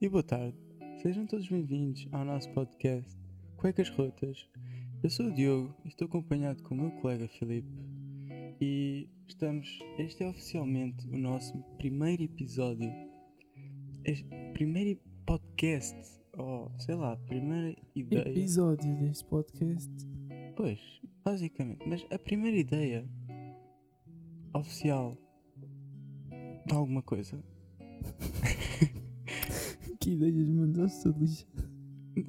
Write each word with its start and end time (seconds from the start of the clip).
e 0.00 0.08
boa 0.08 0.22
tarde. 0.22 0.56
Sejam 1.02 1.26
todos 1.26 1.46
bem-vindos 1.46 2.08
ao 2.10 2.24
nosso 2.24 2.48
podcast 2.54 3.14
Cuecas 3.58 3.90
Rotas. 3.90 4.48
Eu 5.02 5.10
sou 5.10 5.26
o 5.26 5.34
Diogo 5.34 5.76
e 5.84 5.88
estou 5.88 6.06
acompanhado 6.06 6.62
com 6.62 6.74
o 6.74 6.78
meu 6.78 6.90
colega 7.02 7.28
Filipe. 7.28 7.68
E 8.58 9.10
estamos. 9.28 9.78
Este 9.98 10.24
é 10.24 10.28
oficialmente 10.28 11.06
o 11.06 11.18
nosso 11.18 11.52
primeiro 11.76 12.22
episódio. 12.22 12.90
Este 14.02 14.26
primeiro 14.54 14.98
podcast. 15.26 15.94
Ou 16.38 16.72
sei 16.78 16.94
lá, 16.94 17.18
primeira 17.18 17.76
ideia. 17.94 18.30
Episódio 18.30 18.96
deste 18.96 19.26
podcast. 19.26 19.92
Pois, 20.56 20.80
basicamente. 21.22 21.86
Mas 21.86 22.06
a 22.10 22.18
primeira 22.18 22.56
ideia 22.56 23.06
oficial 24.54 25.14
de 26.64 26.74
alguma 26.74 27.02
coisa. 27.02 27.38
Que 30.10 30.26
ideias, 30.26 30.48
mano, 30.48 30.82
lixado. 30.84 31.26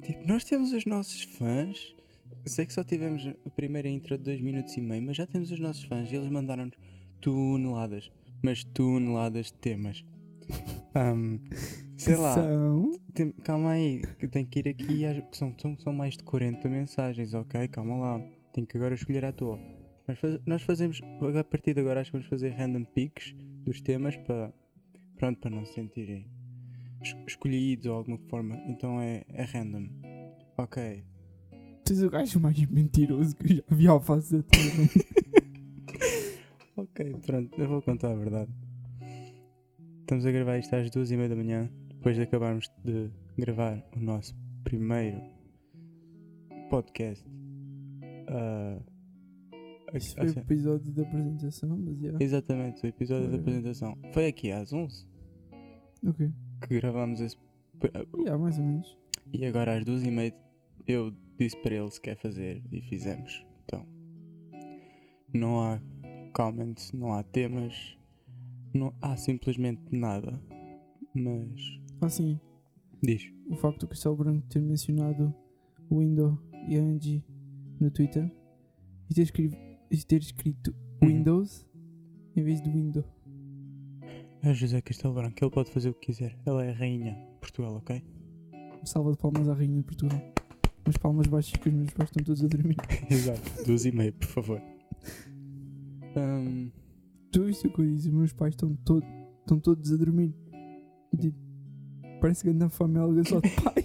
Tipo, 0.02 0.26
nós 0.28 0.44
temos 0.44 0.72
os 0.72 0.84
nossos 0.84 1.22
fãs. 1.22 1.96
Sei 2.46 2.64
que 2.64 2.72
só 2.72 2.84
tivemos 2.84 3.26
a 3.44 3.50
primeira 3.50 3.88
intro 3.88 4.16
de 4.16 4.24
2 4.24 4.40
minutos 4.40 4.76
e 4.76 4.80
meio, 4.80 5.02
mas 5.02 5.16
já 5.16 5.26
temos 5.26 5.50
os 5.50 5.58
nossos 5.58 5.84
fãs 5.84 6.10
e 6.10 6.14
eles 6.16 6.28
mandaram-nos 6.28 6.76
toneladas, 7.20 8.10
mas 8.42 8.62
toneladas 8.64 9.46
de 9.46 9.54
temas. 9.54 10.04
Ahm, 10.94 11.38
sei 11.96 12.16
lá, 12.16 12.34
São. 12.34 12.92
tem- 13.14 13.32
calma 13.32 13.70
aí, 13.72 14.02
que 14.18 14.28
tenho 14.28 14.46
que 14.46 14.58
ir 14.60 14.68
aqui. 14.68 15.04
às- 15.04 15.22
São, 15.36 15.54
são, 15.58 15.76
são 15.78 15.92
mais 15.92 16.16
de 16.16 16.22
40 16.24 16.68
mensagens, 16.68 17.32
ok? 17.34 17.66
Calma 17.68 17.96
lá, 17.96 18.20
tenho 18.52 18.66
que 18.66 18.76
agora 18.76 18.94
escolher 18.94 19.24
à 19.24 19.32
toa. 19.32 19.58
Nós, 20.06 20.18
faz- 20.18 20.40
nós 20.46 20.62
fazemos, 20.62 21.00
a 21.38 21.44
partir 21.44 21.74
de 21.74 21.80
agora, 21.80 22.00
acho 22.00 22.10
que 22.10 22.16
vamos 22.18 22.28
fazer 22.28 22.50
random 22.50 22.84
picks 22.84 23.34
dos 23.64 23.80
temas 23.80 24.16
para, 24.18 24.52
pronto, 25.16 25.38
para 25.40 25.50
não 25.50 25.64
se 25.64 25.74
sentirem 25.74 26.26
escolhidos 27.26 27.86
ou 27.86 27.94
alguma 27.96 28.18
forma. 28.28 28.56
Então 28.68 29.00
é, 29.00 29.24
é 29.28 29.42
random, 29.44 29.88
ok? 30.58 31.04
Tu 31.84 31.92
és 31.94 32.02
o 32.02 32.10
gajo 32.10 32.38
mais 32.40 32.64
mentiroso 32.66 33.34
que 33.36 33.52
eu 33.52 33.56
já 33.56 33.62
vi 33.76 33.86
ao 33.88 34.00
face 34.00 34.36
da. 34.38 34.44
Ok, 36.76 37.14
pronto, 37.26 37.60
eu 37.60 37.68
vou 37.68 37.82
contar 37.82 38.12
a 38.12 38.14
verdade. 38.14 38.50
Estamos 40.00 40.24
a 40.26 40.32
gravar 40.32 40.58
isto 40.58 40.74
às 40.74 40.90
duas 40.90 41.10
e 41.10 41.16
meia 41.16 41.28
da 41.28 41.36
manhã, 41.36 41.70
depois 41.90 42.16
de 42.16 42.22
acabarmos 42.22 42.70
de 42.84 43.10
gravar 43.36 43.82
o 43.94 44.00
nosso 44.00 44.34
primeiro 44.64 45.20
podcast. 46.70 47.24
Ah, 48.28 48.78
a- 49.92 49.96
Isto 49.96 50.14
foi 50.16 50.26
o 50.30 50.38
episódio 50.38 50.92
da 50.92 51.02
apresentação, 51.02 51.76
mas 51.76 51.98
já. 52.00 52.16
exatamente, 52.20 52.82
o 52.84 52.86
episódio 52.86 53.30
da 53.30 53.36
apresentação. 53.36 53.96
Foi 54.12 54.26
aqui 54.26 54.50
às 54.50 54.72
11 54.72 55.06
Ok. 56.06 56.30
Que 56.68 56.80
gravámos 56.80 57.20
esse. 57.20 57.36
Já, 58.24 58.38
mais 58.38 58.58
ou 58.58 58.64
menos. 58.64 58.98
E 59.32 59.44
agora 59.44 59.76
às 59.78 59.84
duas 59.84 60.02
e 60.04 60.10
meia 60.10 60.34
eu 60.86 61.12
disse 61.38 61.56
para 61.62 61.74
ele 61.74 61.90
se 61.90 62.00
quer 62.00 62.16
fazer 62.16 62.62
e 62.70 62.80
fizemos. 62.82 63.44
Então, 63.64 63.86
não 65.32 65.60
há 65.60 65.80
comments, 66.34 66.92
não 66.92 67.12
há 67.12 67.22
temas, 67.22 67.96
não 68.74 68.92
há 69.00 69.16
simplesmente 69.16 69.82
nada. 69.94 70.40
Mas 71.14 71.80
Assim, 72.00 72.38
diz. 73.02 73.22
o 73.50 73.56
facto 73.56 73.80
do 73.80 73.88
Cristal 73.88 74.16
Branco 74.16 74.46
ter 74.48 74.60
mencionado 74.60 75.34
o 75.90 75.98
Windows 76.00 76.38
e 76.68 76.76
a 76.78 76.80
Angie 76.82 77.22
no 77.80 77.90
Twitter 77.90 78.30
e 79.10 79.14
ter, 79.14 79.22
escri- 79.22 79.58
e 79.90 79.96
ter 79.98 80.20
escrito 80.20 80.74
Uhum. 81.02 81.08
Windows 81.08 81.66
em 82.36 82.42
vez 82.42 82.62
de 82.62 82.70
Window. 82.70 83.04
É 84.42 84.52
José 84.52 84.80
Castelo 84.80 85.14
Branco, 85.14 85.36
ele 85.40 85.50
pode 85.50 85.70
fazer 85.70 85.90
o 85.90 85.94
que 85.94 86.06
quiser. 86.06 86.36
Ela 86.44 86.64
é 86.64 86.70
a 86.70 86.74
rainha 86.74 87.12
de 87.12 87.38
Portugal, 87.40 87.76
ok? 87.76 88.02
Salva 88.84 89.12
de 89.12 89.18
palmas 89.18 89.48
à 89.48 89.54
Rainha 89.54 89.76
de 89.76 89.84
Portugal. 89.84 90.20
Umas 90.84 90.96
palmas 90.96 91.26
baixas 91.28 91.52
que 91.60 91.68
os 91.68 91.74
meus 91.74 91.90
pais 91.90 92.08
estão 92.10 92.24
todos 92.24 92.44
a 92.44 92.48
dormir. 92.48 92.76
Exato. 93.08 93.64
Duas 93.64 93.84
e 93.84 93.92
meia, 93.92 94.12
por 94.12 94.26
favor. 94.26 94.60
Ahm, 96.16 96.70
Tu 97.30 97.44
viste 97.44 97.66
o 97.68 97.72
que 97.72 97.80
eu 97.80 97.86
disse? 97.86 98.08
Os 98.08 98.14
meus 98.14 98.32
pais 98.32 98.52
estão, 98.54 98.74
todo, 98.84 99.06
estão 99.40 99.60
todos 99.60 99.92
a 99.92 99.96
dormir. 99.96 100.34
Eu 101.12 101.18
digo, 101.18 101.36
parece 102.20 102.42
que 102.42 102.50
anda 102.50 102.68
família 102.68 103.22
só 103.24 103.38
de 103.40 103.48
pai. 103.62 103.84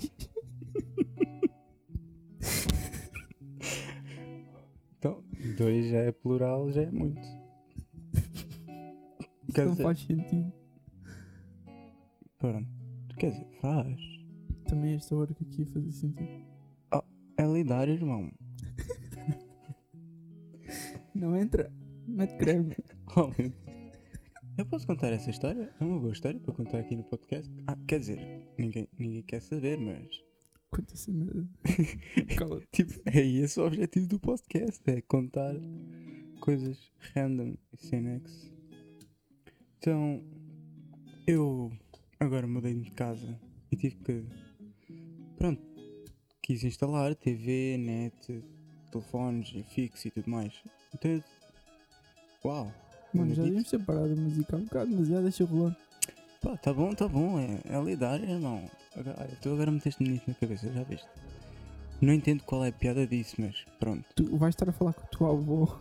então, 4.98 5.24
dois 5.58 5.88
já 5.90 6.00
é 6.00 6.12
plural, 6.12 6.72
já 6.72 6.82
é 6.82 6.92
muito. 6.92 7.22
Quer 9.58 9.66
não 9.66 9.72
dizer, 9.72 9.84
faz 9.84 10.00
sentido. 10.02 10.54
pronto. 12.38 12.70
Quer 13.18 13.32
dizer, 13.32 13.48
faz. 13.60 14.00
Também 14.68 14.94
esta 14.94 15.16
hora 15.16 15.34
que 15.34 15.44
aqui 15.44 15.62
ia 15.62 15.66
fazer 15.66 15.92
sentido. 15.92 16.46
É 17.36 17.46
lidar, 17.46 17.90
irmão. 17.90 18.32
Não 21.16 21.36
entra. 21.36 21.72
Mete 22.08 22.38
creme. 22.38 22.76
Oh. 23.16 23.32
Eu 24.58 24.66
posso 24.66 24.86
contar 24.86 25.12
essa 25.12 25.32
história? 25.32 25.74
É 25.80 25.84
uma 25.84 25.98
boa 25.98 26.12
história 26.12 26.40
para 26.40 26.54
contar 26.54 26.80
aqui 26.80 26.96
no 26.96 27.04
podcast. 27.06 27.52
Ah, 27.66 27.76
quer 27.88 28.00
dizer, 28.00 28.44
ninguém, 28.60 28.88
ninguém 29.00 29.24
quer 29.24 29.42
saber, 29.42 29.80
mas. 29.80 30.08
Conta 30.70 30.94
essa 30.94 31.12
merda. 31.12 31.48
Tipo, 32.72 33.02
é 33.06 33.26
esse 33.26 33.60
o 33.60 33.66
objetivo 33.66 34.08
do 34.08 34.20
podcast: 34.20 34.84
é 34.86 35.02
contar 35.02 35.56
coisas 36.42 36.92
random 37.16 37.56
e 37.74 37.78
sem 37.78 38.02
nexo. 38.02 38.57
Então, 39.80 40.22
eu 41.26 41.72
agora 42.20 42.48
mudei-me 42.48 42.84
de 42.84 42.92
casa 42.92 43.40
e 43.72 43.76
tive 43.76 43.96
que. 43.98 44.24
Pronto, 45.38 45.62
quis 46.42 46.64
instalar 46.64 47.16
TV, 47.16 47.78
net, 47.78 48.44
telefones 48.92 49.50
fixo 49.70 50.08
e 50.08 50.12
tudo 50.12 50.30
mais. 50.30 50.54
Então, 50.94 51.12
eu- 51.12 51.24
uau! 52.44 52.74
Mano, 53.14 53.34
já 53.34 53.44
devíamos 53.44 53.70
ter 53.70 53.84
parado 53.84 54.14
a 54.14 54.16
música 54.16 54.56
há 54.56 54.60
um 54.60 54.64
bocado, 54.64 54.92
mas 54.96 55.08
já 55.08 55.22
deixa 55.22 55.46
rolar. 55.46 55.78
Pá, 56.42 56.58
tá 56.58 56.74
bom, 56.74 56.94
tá 56.94 57.08
bom, 57.08 57.40
é, 57.40 57.60
é 57.66 57.82
lidar, 57.84 58.22
irmão. 58.22 58.70
Agora, 58.96 59.16
olha, 59.22 59.38
tu 59.42 59.50
agora 59.54 59.72
meteste-me 59.72 60.10
nisso 60.10 60.24
na 60.28 60.34
cabeça, 60.36 60.72
já 60.72 60.84
viste? 60.84 61.08
Não 62.02 62.14
entendo 62.14 62.44
qual 62.44 62.64
é 62.64 62.70
a 62.70 62.72
piada 62.72 63.08
disso, 63.08 63.36
mas 63.40 63.66
pronto. 63.80 64.04
Tu 64.16 64.38
vais 64.38 64.54
estar 64.54 64.70
a 64.70 64.72
falar 64.74 64.94
com 64.94 65.02
a 65.06 65.08
tua 65.08 65.32
avó. 65.32 65.80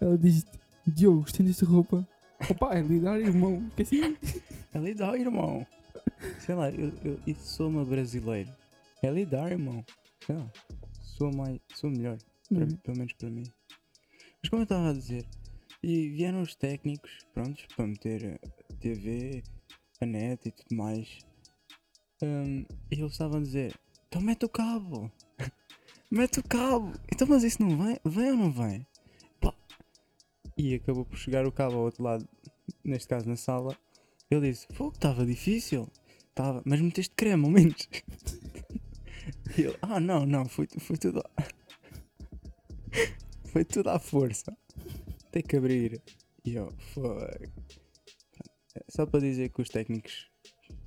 Ela 0.00 0.16
diz 0.16 0.46
Diogo, 0.86 1.24
estendeste 1.26 1.64
roupa. 1.64 2.06
Opa, 2.50 2.74
é 2.74 2.80
lidar, 2.82 3.20
irmão. 3.20 3.68
Que 3.76 3.82
assim. 3.82 4.16
É 4.74 4.78
lidar, 4.78 5.18
irmão. 5.18 5.66
Sei 6.40 6.54
lá, 6.54 6.70
eu, 6.70 6.92
eu, 7.04 7.20
isso 7.26 7.44
sou 7.56 7.68
uma 7.68 7.84
brasileiro. 7.84 8.50
É 9.02 9.10
lidar, 9.10 9.50
irmão. 9.52 9.84
Sei 10.24 10.34
lá, 10.36 10.50
sou 11.00 11.32
mais, 11.32 11.60
sou 11.74 11.90
melhor, 11.90 12.16
para- 12.48 12.58
Uhum. 12.64 12.76
pelo 12.76 12.96
menos 12.98 13.12
para 13.14 13.30
mim. 13.30 13.44
Mas 14.40 14.48
como 14.50 14.62
eu 14.62 14.64
estava 14.64 14.90
a 14.90 14.92
dizer, 14.92 15.24
e 15.82 16.08
vieram 16.10 16.42
os 16.42 16.54
técnicos, 16.54 17.10
prontos, 17.34 17.64
para 17.74 17.86
meter 17.86 18.40
a 18.70 18.74
TV, 18.76 19.42
a 20.00 20.06
net 20.06 20.48
e 20.48 20.52
tudo 20.52 20.76
mais. 20.76 21.18
Hum, 22.22 22.64
e 22.90 22.94
eles 23.00 23.12
estavam 23.12 23.38
a 23.38 23.42
dizer, 23.42 23.74
então 24.08 24.20
mete 24.22 24.44
o 24.44 24.48
cabo. 24.48 25.10
mete 26.10 26.38
o 26.40 26.42
cabo. 26.44 26.92
Então 27.12 27.26
mas 27.28 27.42
isso 27.42 27.60
não 27.62 27.76
vem? 27.76 27.98
Vem 28.04 28.30
ou 28.32 28.36
não 28.36 28.52
vem? 28.52 28.86
E 30.62 30.76
acabou 30.76 31.04
por 31.04 31.18
chegar 31.18 31.44
o 31.44 31.50
cabo 31.50 31.74
ao 31.74 31.82
outro 31.82 32.04
lado, 32.04 32.28
neste 32.84 33.08
caso 33.08 33.28
na 33.28 33.34
sala. 33.34 33.76
Ele 34.30 34.48
disse, 34.52 34.68
pô, 34.68 34.90
estava 34.90 35.26
difícil. 35.26 35.88
Tava, 36.36 36.62
mas 36.64 36.80
meteste 36.80 37.12
creme 37.16 37.44
ao 37.44 37.50
menos. 37.50 37.88
E 39.56 39.62
ele, 39.62 39.76
ah 39.82 40.00
não, 40.00 40.24
não, 40.24 40.46
foi, 40.46 40.66
foi 40.78 40.96
tudo. 40.96 41.20
a- 41.20 41.44
foi 43.52 43.64
tudo 43.64 43.90
à 43.90 43.98
força. 43.98 44.56
Tem 45.30 45.42
que 45.42 45.56
abrir. 45.56 46.00
E 46.44 46.54
eu, 46.54 46.72
foi. 46.94 47.48
Só 48.88 49.04
para 49.04 49.20
dizer 49.20 49.50
que 49.50 49.60
os 49.60 49.68
técnicos 49.68 50.28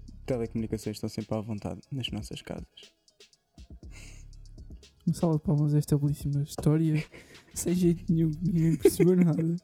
de 0.08 0.14
telecomunicações 0.26 0.96
estão 0.98 1.10
sempre 1.10 1.36
à 1.38 1.42
vontade 1.42 1.80
nas 1.92 2.10
nossas 2.10 2.42
casas. 2.42 2.66
Uma 5.06 5.14
sala 5.14 5.34
de 5.38 5.44
palmas 5.44 5.74
esta 5.76 5.98
belíssima 5.98 6.42
história. 6.44 7.04
Sem 7.56 7.74
jeito 7.74 8.04
nenhum, 8.14 8.32
ninguém 8.42 8.76
percebeu 8.76 9.16
nada. 9.24 9.56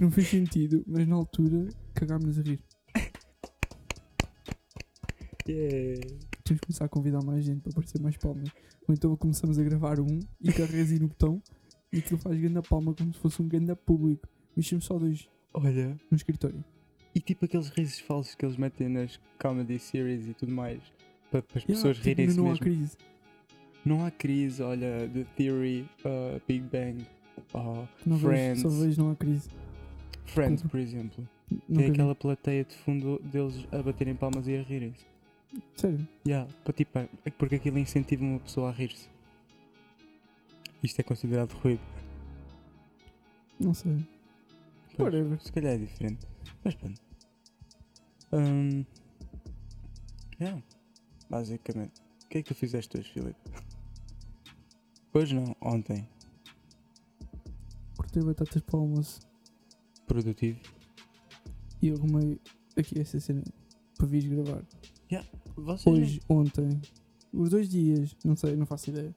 Não 0.00 0.10
fez 0.10 0.28
sentido, 0.28 0.84
mas 0.86 1.06
na 1.06 1.16
altura 1.16 1.68
cagámos 1.94 2.38
a 2.38 2.42
rir. 2.42 2.60
Yeah. 5.48 6.00
Temos 6.44 6.60
que 6.60 6.66
começar 6.66 6.84
a 6.84 6.88
convidar 6.88 7.22
mais 7.22 7.44
gente 7.44 7.60
para 7.60 7.72
aparecer 7.72 8.00
mais 8.00 8.16
palmas. 8.16 8.48
Ou 8.86 8.94
então 8.94 9.16
começamos 9.16 9.58
a 9.58 9.62
gravar 9.62 9.98
um 10.00 10.20
e 10.40 10.52
carregas 10.52 10.92
aí 10.92 10.98
no 10.98 11.08
botão 11.08 11.42
e 11.92 11.98
aquilo 11.98 12.18
faz 12.20 12.38
grande 12.38 12.60
palma 12.68 12.94
como 12.94 13.12
se 13.12 13.18
fosse 13.20 13.40
um 13.42 13.48
grande 13.48 13.74
público. 13.74 14.26
Mexemos 14.56 14.84
só 14.84 14.98
dois 14.98 15.28
Olha, 15.54 15.98
no 16.10 16.16
escritório. 16.16 16.62
e 17.14 17.20
tipo 17.20 17.44
aqueles 17.46 17.68
risos 17.70 17.98
falsos 18.00 18.34
que 18.34 18.44
eles 18.44 18.56
metem 18.56 18.88
nas 18.88 19.18
comedy 19.40 19.78
series 19.78 20.26
e 20.28 20.34
tudo 20.34 20.52
mais. 20.52 20.80
Para, 21.30 21.40
as 21.40 21.62
Yeah, 21.62 21.66
pessoas 21.66 21.96
tipo, 21.96 22.08
rirem-se 22.08 22.36
não 22.36 22.46
há 22.46 22.50
mesmo. 22.50 22.64
crise. 22.64 22.96
Não 23.88 24.04
há 24.04 24.10
crise, 24.10 24.62
olha, 24.62 25.08
The 25.14 25.24
Theory, 25.34 25.88
uh, 26.04 26.38
Big 26.46 26.60
Bang, 26.60 27.06
uh, 27.54 27.88
Não 28.04 28.16
vejo, 28.16 28.28
Friends, 28.28 28.60
só 28.60 28.68
vejo 28.68 29.02
não 29.02 29.10
há 29.12 29.16
crise. 29.16 29.48
Friends, 30.26 30.62
por 30.62 30.78
exemplo. 30.78 31.26
Nunca 31.50 31.64
Tem 31.68 31.86
vi. 31.86 31.92
aquela 31.92 32.14
plateia 32.14 32.64
de 32.64 32.74
fundo 32.76 33.18
deles 33.20 33.66
a 33.72 33.82
baterem 33.82 34.14
palmas 34.14 34.46
e 34.46 34.56
a 34.58 34.62
rirem-se. 34.62 35.06
Sério? 35.74 36.06
Yeah, 36.26 36.46
para, 36.62 36.74
tipo, 36.74 36.98
é 36.98 37.30
porque 37.38 37.54
aquilo 37.54 37.78
incentiva 37.78 38.22
uma 38.22 38.38
pessoa 38.40 38.68
a 38.68 38.72
rir-se. 38.72 39.08
Isto 40.82 41.00
é 41.00 41.02
considerado 41.02 41.52
ruído. 41.52 41.80
Não 43.58 43.72
sei. 43.72 44.06
Pois, 44.98 45.14
Whatever. 45.14 45.40
se 45.40 45.50
calhar 45.50 45.72
é 45.72 45.78
diferente. 45.78 46.26
Mas 46.62 46.74
pronto. 46.74 47.00
Hum, 48.34 48.84
yeah, 50.38 50.62
basicamente. 51.30 52.02
O 52.24 52.28
que 52.28 52.36
é 52.36 52.42
que 52.42 52.48
tu 52.48 52.54
fizeste 52.54 52.98
hoje, 52.98 53.10
Filipe? 53.10 53.38
Hoje 55.12 55.34
não, 55.34 55.54
ontem. 55.60 56.08
Cortei 57.96 58.22
batatas 58.22 58.62
para 58.62 58.76
o 58.76 58.80
almoço 58.80 59.20
Produtivo. 60.06 60.60
e 61.82 61.90
arrumei 61.90 62.38
aqui 62.76 63.00
essa 63.00 63.18
cena 63.18 63.42
para 63.96 64.06
vir 64.06 64.28
gravar. 64.28 64.62
Nem- 65.10 65.24
Hoje, 65.86 66.20
ontem, 66.28 66.80
os 67.32 67.50
dois 67.50 67.68
dias, 67.68 68.14
não 68.24 68.36
sei, 68.36 68.54
não 68.56 68.64
faço 68.64 68.90
ideia. 68.90 69.14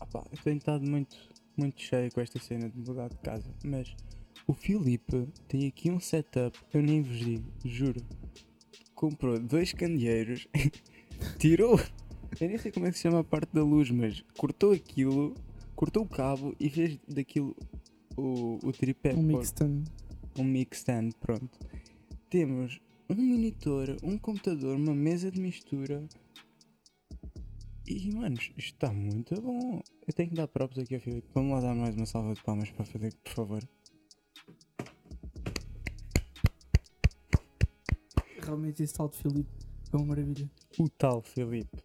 Ah 0.00 0.04
pá, 0.06 0.22
eu 0.30 0.36
tenho 0.44 0.58
estado 0.58 0.84
muito, 0.88 1.16
muito 1.56 1.80
cheio 1.80 2.12
com 2.12 2.20
esta 2.20 2.38
cena 2.38 2.68
de 2.68 2.78
mudar 2.78 3.08
de 3.08 3.16
casa, 3.18 3.48
mas 3.64 3.96
o 4.46 4.52
Filipe 4.52 5.26
tem 5.48 5.66
aqui 5.66 5.90
um 5.90 5.98
setup, 5.98 6.58
eu 6.72 6.82
nem 6.82 7.00
vos 7.02 7.16
digo, 7.18 7.50
juro. 7.64 8.04
Comprou 8.94 9.38
dois 9.40 9.72
candeeiros, 9.72 10.46
tirou, 11.38 11.80
eu 12.40 12.48
nem 12.48 12.58
sei 12.58 12.70
como 12.70 12.86
é 12.86 12.90
que 12.90 12.96
se 12.96 13.02
chama 13.02 13.20
a 13.20 13.24
parte 13.24 13.52
da 13.52 13.62
luz, 13.62 13.90
mas 13.90 14.22
cortou 14.36 14.72
aquilo, 14.72 15.34
cortou 15.74 16.04
o 16.04 16.08
cabo 16.08 16.54
e 16.60 16.68
fez 16.68 16.98
daquilo 17.08 17.56
o, 18.16 18.58
o 18.62 18.72
tripé. 18.72 19.14
Um 19.14 19.22
mix 19.22 19.46
stand. 19.46 19.84
um 20.38 20.44
mix 20.44 20.78
stand, 20.78 21.10
pronto. 21.20 21.58
Temos 22.28 22.80
um 23.08 23.14
monitor, 23.14 23.96
um 24.02 24.18
computador, 24.18 24.76
uma 24.76 24.94
mesa 24.94 25.30
de 25.30 25.40
mistura. 25.40 26.06
E, 27.86 28.12
manos, 28.12 28.52
isto 28.56 28.74
está 28.74 28.92
muito 28.92 29.40
bom. 29.40 29.80
Eu 30.06 30.12
tenho 30.12 30.28
que 30.28 30.34
dar 30.34 30.46
props 30.46 30.78
aqui 30.78 30.94
ao 30.94 31.00
Filipe. 31.00 31.26
Vamos 31.32 31.52
lá 31.52 31.60
dar 31.60 31.74
mais 31.74 31.96
uma 31.96 32.04
salva 32.04 32.34
de 32.34 32.42
palmas 32.42 32.70
para 32.70 32.84
fazer, 32.84 33.14
por 33.24 33.32
favor. 33.32 33.68
Realmente 38.42 38.82
esse 38.82 38.92
tal 38.92 39.08
de 39.08 39.16
Filipe 39.16 39.48
é 39.90 39.96
uma 39.96 40.04
maravilha. 40.04 40.50
O 40.78 40.88
tal 40.90 41.22
Filipe. 41.22 41.78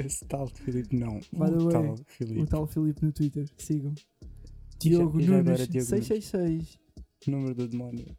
Esse 0.00 0.24
tal 0.24 0.46
Filipe, 0.48 0.96
não. 0.96 1.18
By 1.32 1.52
o 1.54 1.64
way, 1.64 1.72
tal 1.72 1.92
O 1.92 1.96
Filipe. 2.06 2.46
tal 2.46 2.66
Filipe 2.66 3.04
no 3.04 3.12
Twitter, 3.12 3.48
sigam. 3.58 3.92
E 3.92 4.90
já- 4.90 4.98
Diogo 4.98 5.20
e 5.20 5.24
já 5.24 5.38
agora 5.38 5.56
Nunes 5.56 5.68
Diogo 5.68 5.90
Nunes. 5.90 6.06
666. 6.06 6.78
Número 7.26 7.54
do 7.54 7.68
demónio. 7.68 8.16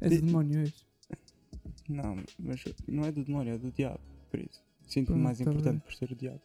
És 0.00 0.10
Di- 0.12 0.18
o 0.18 0.22
demónio, 0.26 0.58
és. 0.60 0.86
Não, 1.88 2.16
mas 2.38 2.64
não 2.86 3.04
é 3.04 3.12
do 3.12 3.24
demónio, 3.24 3.54
é 3.54 3.58
do 3.58 3.70
diabo. 3.72 4.00
Por 4.30 4.38
isso. 4.40 4.62
Sinto-me 4.86 5.18
mais 5.20 5.38
tá 5.38 5.44
importante 5.44 5.70
bem. 5.72 5.80
por 5.80 5.94
ser 5.94 6.12
o 6.12 6.14
diabo. 6.16 6.40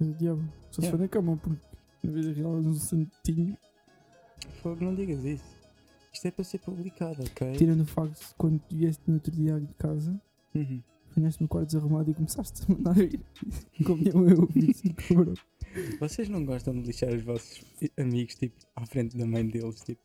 És 0.00 0.08
o 0.08 0.14
diabo. 0.14 0.42
Só 0.70 0.80
se 0.82 0.86
Yeah. 0.86 0.90
for 0.90 1.02
na 1.02 1.08
cama, 1.08 1.36
porque 1.36 1.66
na 2.02 2.12
vida 2.12 2.32
real 2.32 2.56
és 2.58 2.66
um 2.66 2.74
santinho. 2.74 3.56
Fogo, 4.62 4.84
não 4.84 4.94
digas 4.94 5.24
isso. 5.24 5.44
Isto 6.12 6.26
é 6.26 6.30
para 6.32 6.44
ser 6.44 6.58
publicado, 6.58 7.22
ok? 7.22 7.52
Tirando 7.56 7.82
o 7.82 7.86
facto 7.86 8.18
de 8.18 8.34
quando 8.36 8.60
vieste 8.70 9.02
no 9.06 9.14
outro 9.14 9.30
dia 9.30 9.60
de 9.60 9.72
casa, 9.74 10.20
Uhum. 10.54 10.82
Apanhaste 11.18 11.42
no 11.42 11.48
quarto 11.48 11.66
desarrumado 11.66 12.10
e 12.10 12.14
começaste 12.14 12.62
a 12.62 12.72
mandar 12.72 12.94
vir. 12.94 13.20
Como 13.84 14.02
eu, 14.08 14.28
eu. 14.28 15.34
Vocês 16.00 16.28
não 16.28 16.44
gostam 16.44 16.74
de 16.74 16.86
lixar 16.86 17.12
os 17.12 17.22
vossos 17.22 17.64
amigos, 17.98 18.36
tipo, 18.36 18.56
à 18.74 18.86
frente 18.86 19.16
da 19.16 19.26
mãe 19.26 19.46
deles, 19.46 19.80
tipo, 19.80 20.00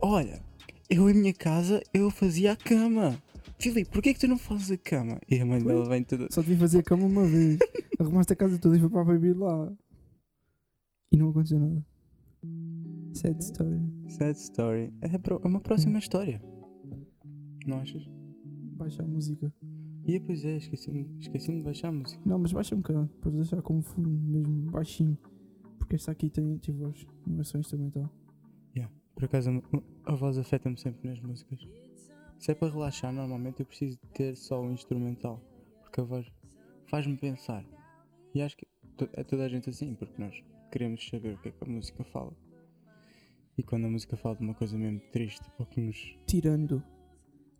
olha, 0.00 0.42
eu 0.90 1.08
em 1.08 1.14
minha 1.14 1.32
casa, 1.32 1.80
eu 1.94 2.10
fazia 2.10 2.52
a 2.52 2.56
cama. 2.56 3.20
Filipe, 3.58 3.90
porquê 3.90 4.12
que 4.12 4.20
tu 4.20 4.26
não 4.26 4.38
fazes 4.38 4.72
a 4.72 4.76
cama? 4.76 5.20
E 5.28 5.38
a 5.38 5.46
mãe 5.46 5.60
Foi. 5.60 5.72
dela 5.72 5.88
vem 5.88 6.02
toda, 6.02 6.26
Só 6.30 6.42
te 6.42 6.48
vim 6.48 6.56
fazer 6.56 6.80
a 6.80 6.82
cama 6.82 7.06
uma 7.06 7.24
vez. 7.24 7.58
Arrumaste 7.98 8.32
a 8.32 8.36
casa 8.36 8.58
toda 8.58 8.76
e 8.76 8.80
foi 8.80 8.90
para 8.90 9.04
beber 9.04 9.36
lá. 9.36 9.72
E 11.12 11.16
não 11.16 11.30
aconteceu 11.30 11.60
nada. 11.60 11.86
Sad 13.14 13.38
story. 13.40 13.80
sad 14.08 14.36
story. 14.36 14.92
É, 15.00 15.06
é 15.06 15.46
uma 15.46 15.60
próxima 15.60 15.98
história. 15.98 16.42
Não 17.66 17.78
achas? 17.78 18.02
Baixa 18.76 19.02
a 19.02 19.06
música. 19.06 19.52
E 20.04 20.18
pois 20.18 20.44
é, 20.44 20.56
esqueci-me 20.56 21.08
esqueci 21.20 21.52
de 21.52 21.62
baixar 21.62 21.88
a 21.88 21.92
música. 21.92 22.20
Não, 22.26 22.38
mas 22.38 22.52
baixa 22.52 22.74
um 22.74 22.78
bocado. 22.78 23.08
Podes 23.20 23.38
deixar 23.38 23.62
como 23.62 23.82
fundo, 23.82 24.08
mesmo 24.08 24.70
baixinho. 24.70 25.16
Porque 25.78 25.96
esta 25.96 26.12
aqui 26.12 26.28
tem, 26.28 26.58
tem 26.58 26.74
voz. 26.74 27.06
Não 27.26 27.40
é 27.40 27.44
só 27.44 27.58
instrumental. 27.58 28.10
Por 29.14 29.24
acaso, 29.26 29.50
a, 29.50 30.12
a 30.12 30.14
voz 30.14 30.38
afeta-me 30.38 30.78
sempre 30.78 31.08
nas 31.08 31.20
músicas. 31.20 31.60
Se 32.38 32.50
é 32.50 32.54
para 32.54 32.72
relaxar, 32.72 33.12
normalmente 33.12 33.60
eu 33.60 33.66
preciso 33.66 33.98
de 34.02 34.08
ter 34.08 34.36
só 34.36 34.60
o 34.60 34.72
instrumental. 34.72 35.40
Porque 35.82 36.00
a 36.00 36.04
voz 36.04 36.26
faz-me 36.86 37.16
pensar. 37.16 37.64
E 38.34 38.42
acho 38.42 38.56
que 38.56 38.66
é 39.12 39.22
toda 39.22 39.44
a 39.44 39.48
gente 39.48 39.70
assim, 39.70 39.94
porque 39.94 40.20
nós 40.20 40.42
queremos 40.70 41.06
saber 41.06 41.34
o 41.34 41.38
que 41.38 41.50
é 41.50 41.52
que 41.52 41.64
a 41.64 41.68
música 41.68 42.02
fala. 42.04 42.34
E 43.56 43.62
quando 43.62 43.86
a 43.86 43.90
música 43.90 44.16
fala 44.16 44.36
de 44.36 44.42
uma 44.42 44.54
coisa 44.54 44.76
mesmo 44.76 45.00
triste, 45.12 45.46
ou 45.58 45.66
que 45.66 45.80
nos. 45.80 46.18
Tirando 46.26 46.82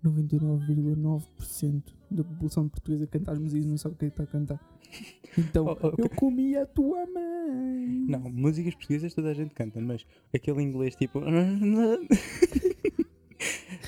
99,9% 0.04 1.82
da 2.10 2.25
população 2.25 2.69
portuguesa 2.69 3.06
que 3.06 3.19
canta 3.19 3.32
as 3.32 3.38
músicas 3.38 3.64
e 3.64 3.69
não 3.69 3.78
sabe 3.78 3.94
o 3.94 3.99
que 3.99 4.06
é 4.06 4.08
que 4.08 4.14
está 4.14 4.25
a 4.25 4.26
cantar. 4.26 4.60
Então, 5.38 5.66
Oh, 5.70 5.76
oh, 5.82 5.94
eu 5.99 6.08
comi 6.10 6.56
a 6.56 6.66
tua 6.66 7.06
mãe. 7.06 8.04
Não, 8.08 8.20
músicas 8.20 8.75
portuguesas 8.75 9.14
toda 9.14 9.31
a 9.31 9.34
gente 9.34 9.54
canta, 9.54 9.81
mas 9.81 10.06
aquele 10.34 10.62
inglês 10.62 10.96
tipo. 10.96 11.20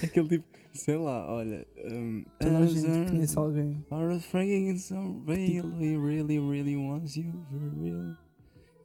aquele 0.03 0.29
tipo, 0.29 0.45
sei 0.73 0.97
lá, 0.97 1.31
olha. 1.33 1.67
Um, 1.85 2.25
Toda 2.39 2.59
a 2.59 2.67
gente 2.67 3.11
conhece 3.11 3.39
alguém. 3.39 3.85
Are 3.91 4.15
afraid 4.15 4.79
so 4.79 5.23
really, 5.27 5.97
really, 5.97 6.39
really 6.39 6.77
wants 6.77 7.17
you 7.17 7.33
for 7.51 7.61
real. 7.83 8.17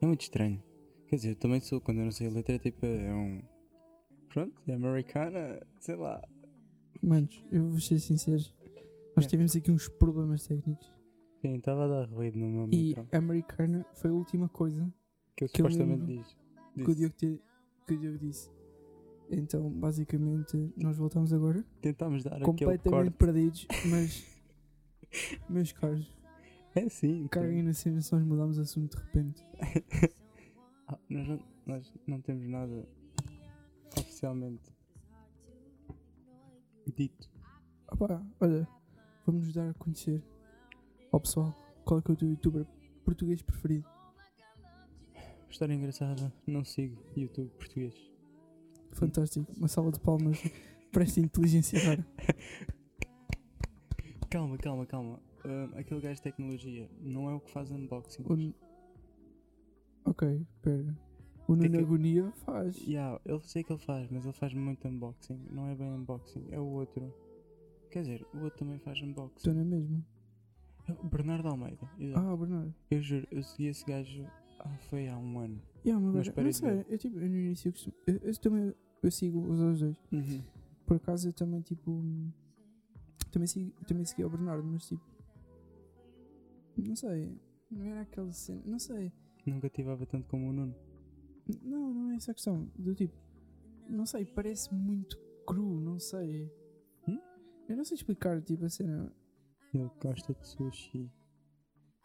É 0.02 0.06
muito 0.06 0.22
estranho. 0.22 0.62
Quer 1.08 1.16
dizer, 1.16 1.30
eu 1.30 1.36
também 1.36 1.60
sou, 1.60 1.80
quando 1.80 1.98
eu 1.98 2.04
não 2.04 2.12
sei 2.12 2.28
a 2.28 2.30
letra, 2.30 2.58
tipo, 2.58 2.86
é 2.86 3.12
um. 3.12 3.42
Pronto, 4.28 4.54
é 4.68 4.74
americana, 4.74 5.60
sei 5.80 5.96
lá. 5.96 6.22
Manos, 7.02 7.44
eu 7.50 7.68
vou 7.68 7.80
ser 7.80 7.98
sincero. 7.98 8.42
Nós 9.16 9.26
tivemos 9.26 9.54
aqui 9.56 9.70
uns 9.70 9.88
problemas 9.88 10.46
técnicos. 10.46 10.92
Sim, 11.40 11.54
estava 11.56 11.84
a 11.84 11.88
dar 11.88 12.08
ruído 12.10 12.38
no 12.38 12.46
meu 12.46 12.64
E 12.70 12.88
micro. 12.88 13.08
a 13.12 13.16
americana 13.18 13.86
foi 13.94 14.10
a 14.10 14.14
última 14.14 14.48
coisa 14.48 14.92
Que 15.36 15.44
eu 15.44 15.48
que 15.48 15.62
eu 15.62 15.66
supostamente 15.70 16.00
lembro 16.06 16.22
diz. 16.24 16.36
que 16.74 16.82
o, 16.82 16.86
disse. 16.86 16.96
Diogo 16.98 17.14
te- 17.16 17.40
que 17.86 17.94
o 17.94 17.98
Diogo 17.98 18.18
disse. 18.18 18.50
Então, 19.30 19.70
basicamente, 19.70 20.72
nós 20.76 20.96
voltamos 20.98 21.32
agora 21.32 21.64
Tentámos 21.80 22.24
dar 22.24 22.32
aquele 22.32 22.44
completamente 22.46 22.90
corte. 22.90 23.10
perdidos, 23.16 23.66
mas, 23.88 24.26
meus 25.48 25.72
caros, 25.72 26.14
É 26.74 26.88
sim, 26.88 27.26
caguem 27.28 27.62
na 27.62 27.72
cena 27.72 28.00
se 28.02 28.12
nós 28.12 28.24
mudamos 28.24 28.56
de 28.56 28.62
assunto 28.62 28.96
de 28.96 29.02
repente. 29.04 29.42
Ah, 30.92 30.98
nós, 31.08 31.28
não, 31.28 31.40
nós 31.66 31.94
não 32.04 32.20
temos 32.20 32.48
nada 32.48 32.84
oficialmente 33.96 34.72
dito. 37.08 37.30
Opá, 37.90 38.22
olha, 38.40 38.68
vamos 39.26 39.46
nos 39.46 39.54
dar 39.54 39.70
a 39.70 39.74
conhecer 39.74 40.22
ao 41.10 41.20
pessoal 41.20 41.54
qual 41.84 41.98
é 42.00 42.02
que 42.02 42.10
é 42.10 42.14
o 42.14 42.16
teu 42.16 42.28
youtuber 42.28 42.66
português 43.04 43.42
preferido. 43.42 43.88
História 45.48 45.74
engraçada, 45.74 46.32
não 46.46 46.64
sigo 46.64 47.02
YouTube 47.16 47.48
português. 47.58 47.94
Fantástico, 48.92 49.50
uma 49.56 49.66
salva 49.68 49.90
de 49.92 50.00
palmas 50.00 50.38
para 50.92 51.02
esta 51.02 51.20
inteligência 51.20 51.78
rara. 51.84 52.06
Calma, 54.28 54.56
calma, 54.58 54.86
calma. 54.86 55.20
Ah, 55.44 55.78
aquele 55.78 56.00
gajo 56.00 56.16
de 56.16 56.22
tecnologia 56.22 56.88
não 57.00 57.28
é 57.30 57.34
o 57.34 57.40
que 57.40 57.50
faz 57.50 57.70
unboxing. 57.70 58.24
N- 58.28 58.54
Ok, 60.04 60.46
pera. 60.62 60.96
O 61.52 61.56
Nuno 61.56 61.70
que- 61.70 61.76
Agonia 61.78 62.30
faz. 62.44 62.76
Yeah, 62.86 63.20
eu 63.24 63.40
sei 63.40 63.64
que 63.64 63.72
ele 63.72 63.80
faz, 63.80 64.08
mas 64.10 64.24
ele 64.24 64.32
faz 64.32 64.54
muito 64.54 64.86
unboxing. 64.86 65.38
Não 65.50 65.66
é 65.66 65.74
bem 65.74 65.90
unboxing, 65.90 66.46
é 66.50 66.60
o 66.60 66.64
outro. 66.64 67.12
Quer 67.90 68.02
dizer, 68.02 68.26
o 68.32 68.38
outro 68.44 68.58
também 68.60 68.78
faz 68.78 69.00
unboxing. 69.02 69.36
Estou 69.36 69.54
na 69.54 69.64
mesma. 69.64 70.04
É 70.86 70.92
o 70.92 71.04
Bernardo 71.08 71.48
Almeida. 71.48 71.90
exato. 71.98 72.26
Ah, 72.26 72.36
Bernardo. 72.36 72.74
Eu 72.90 73.02
juro, 73.02 73.26
eu 73.30 73.42
segui 73.42 73.66
esse 73.66 73.84
gajo 73.84 74.24
ah, 74.60 74.76
foi 74.88 75.08
há 75.08 75.16
um 75.18 75.38
ano. 75.40 75.60
Yeah, 75.84 76.00
mas 76.04 76.28
Mas 76.28 76.62
eu, 76.88 76.98
tipo, 76.98 77.18
eu 77.18 77.28
no 77.28 77.36
início 77.36 77.68
eu, 77.68 77.72
costumo, 77.72 77.96
eu, 78.06 78.16
eu 78.18 78.36
também 78.38 78.74
eu 79.02 79.10
sigo 79.10 79.40
os 79.40 79.58
outros 79.60 79.80
dois. 79.80 80.42
Por 80.86 80.96
acaso 80.96 81.28
eu 81.28 81.32
também 81.32 81.60
tipo. 81.62 82.02
Também, 83.32 83.46
sigo, 83.46 83.72
também 83.86 84.04
segui 84.04 84.22
ao 84.22 84.30
Bernardo, 84.30 84.64
mas 84.64 84.86
tipo. 84.86 85.02
Não 86.76 86.94
sei. 86.96 87.36
Não 87.70 87.84
era 87.84 88.02
aquela 88.02 88.32
cena. 88.32 88.60
Não 88.64 88.78
sei. 88.78 89.12
Nunca 89.46 89.66
ativava 89.68 90.04
tanto 90.06 90.28
como 90.28 90.48
o 90.48 90.52
Nuno. 90.52 90.74
Não, 91.62 91.92
não 91.92 92.10
é 92.12 92.16
essa 92.16 92.32
a 92.32 92.34
questão. 92.34 92.70
Do 92.78 92.94
tipo. 92.94 93.14
Não 93.88 94.06
sei, 94.06 94.24
parece 94.24 94.72
muito 94.72 95.18
cru, 95.46 95.80
não 95.80 95.98
sei. 95.98 96.50
Hum? 97.08 97.18
Eu 97.68 97.76
não 97.76 97.84
sei 97.84 97.96
explicar, 97.96 98.40
tipo, 98.42 98.64
a 98.64 98.68
cena. 98.68 99.12
Ele 99.72 99.90
gosta 100.00 100.34
de 100.34 100.46
sushi. 100.46 101.10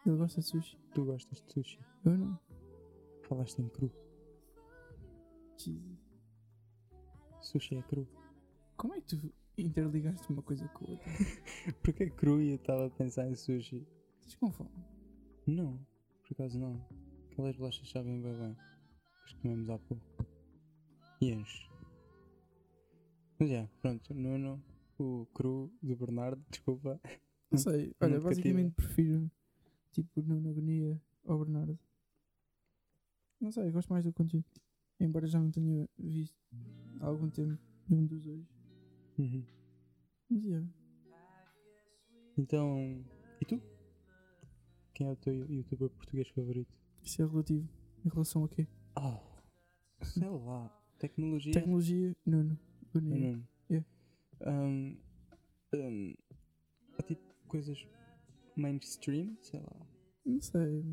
Ele 0.06 0.18
gosta 0.18 0.42
de 0.42 0.48
sushi. 0.48 0.78
Tu 0.94 1.06
gostas 1.06 1.42
de 1.42 1.52
sushi. 1.54 1.80
Eu 2.04 2.18
não. 2.18 2.40
Falaste 3.24 3.60
em 3.60 3.70
cru. 3.70 3.92
Jesus. 5.58 6.00
Sushi 7.42 7.76
é 7.76 7.82
cru. 7.84 8.08
Como 8.78 8.94
é 8.94 9.02
que 9.02 9.16
tu. 9.16 9.34
interligaste 9.58 10.30
uma 10.32 10.42
coisa 10.42 10.68
com 10.70 10.86
a 10.86 10.92
outra. 10.92 11.12
Porque 11.82 12.04
é 12.04 12.10
cru 12.10 12.42
e 12.42 12.50
eu 12.52 12.56
estava 12.56 12.88
a 12.88 12.90
pensar 12.90 13.28
em 13.28 13.36
sushi. 13.36 13.88
Estás 14.18 14.36
com 14.36 14.52
fome? 14.52 14.70
Não, 15.48 15.80
por 16.24 16.34
acaso 16.34 16.60
não. 16.60 16.84
Aquelas 17.32 17.56
bolachas 17.56 17.90
sabem 17.90 18.22
bem 18.22 18.38
bem. 18.38 18.58
As 19.26 19.34
que 19.34 19.42
comemos 19.42 19.70
há 19.70 19.78
pouco. 19.80 20.04
E 21.22 21.32
enche. 21.32 21.70
Mas 23.40 23.52
é, 23.52 23.68
pronto, 23.82 24.14
Nuno, 24.14 24.64
o 24.98 25.26
cru 25.34 25.72
do 25.82 25.96
Bernardo, 25.96 26.44
desculpa. 26.50 27.00
Não 27.52 27.58
sei. 27.58 27.94
Olha, 28.00 28.20
basicamente 28.20 28.74
prefiro 28.74 29.30
tipo 29.92 30.22
Nuno 30.22 30.50
Agonia 30.50 31.02
ao 31.26 31.40
Bernardo. 31.40 31.78
Não 33.40 33.52
sei, 33.52 33.72
gosto 33.72 33.90
mais 33.90 34.04
do 34.04 34.14
conteúdo. 34.14 34.46
Embora 35.00 35.28
já 35.28 35.40
não 35.40 35.52
tenha 35.52 35.90
visto 35.98 36.38
há 37.02 37.08
algum 37.08 37.30
tempo 37.30 37.60
nenhum 37.90 38.06
dos 38.06 38.24
dois. 38.24 38.46
Uhum. 39.18 39.44
Mas 40.30 40.46
é. 40.48 40.64
Então, 42.38 43.04
e 43.42 43.46
tu? 43.46 43.62
Quem 44.94 45.08
é 45.08 45.12
o 45.12 45.16
teu 45.16 45.34
youtuber 45.52 45.90
português 45.90 46.28
favorito? 46.30 46.74
Isso 47.04 47.22
é 47.22 47.26
relativo. 47.26 47.68
Em 48.06 48.10
relação 48.10 48.46
a 48.46 48.50
quê? 48.50 48.68
Ah, 48.96 49.22
sei 50.02 50.28
lá. 50.30 50.70
Tecnologia. 51.00 51.54
Tecnologia, 51.54 52.16
Nuno. 52.26 52.58
Nuno. 52.94 53.48
Yeah. 53.70 53.88
Um, 54.42 54.98
um, 55.74 56.14
há 56.98 57.04
tipo 57.04 57.22
coisas 57.48 57.86
mainstream, 58.56 59.36
sei 59.42 59.60
lá. 59.60 59.88
Não 60.26 60.42
sei. 60.42 60.86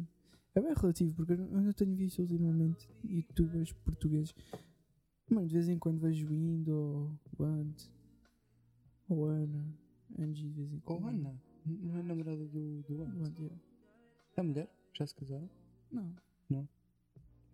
É 0.55 0.61
bem 0.61 0.75
relativo, 0.75 1.15
porque 1.15 1.33
eu 1.33 1.39
não 1.39 1.73
tenho 1.73 1.95
visto 1.95 2.19
ultimamente 2.21 2.89
youtubers 3.05 3.73
portugueses. 3.73 4.35
Mano, 5.31 5.47
de 5.47 5.55
vez 5.55 5.69
em 5.69 5.79
quando 5.79 6.01
vejo 6.01 6.31
Indo 6.33 6.75
ou 6.75 7.19
o 7.39 7.45
Ant 7.45 7.91
ou 9.09 9.27
Ana. 9.27 9.75
Angie 10.19 10.51
de 10.51 10.55
vez 10.55 10.73
em 10.73 10.83
Ou 10.85 10.99
quando. 10.99 11.07
Ana, 11.07 11.43
não 11.65 11.99
é 11.99 12.03
namorada 12.03 12.45
do, 12.45 12.83
do 12.83 13.03
Ant. 13.03 13.29
Ant, 13.29 13.39
yeah. 13.39 13.63
É 14.37 14.43
mulher? 14.43 14.69
Já 14.93 15.07
se 15.07 15.15
casaram? 15.15 15.49
Não. 15.91 16.15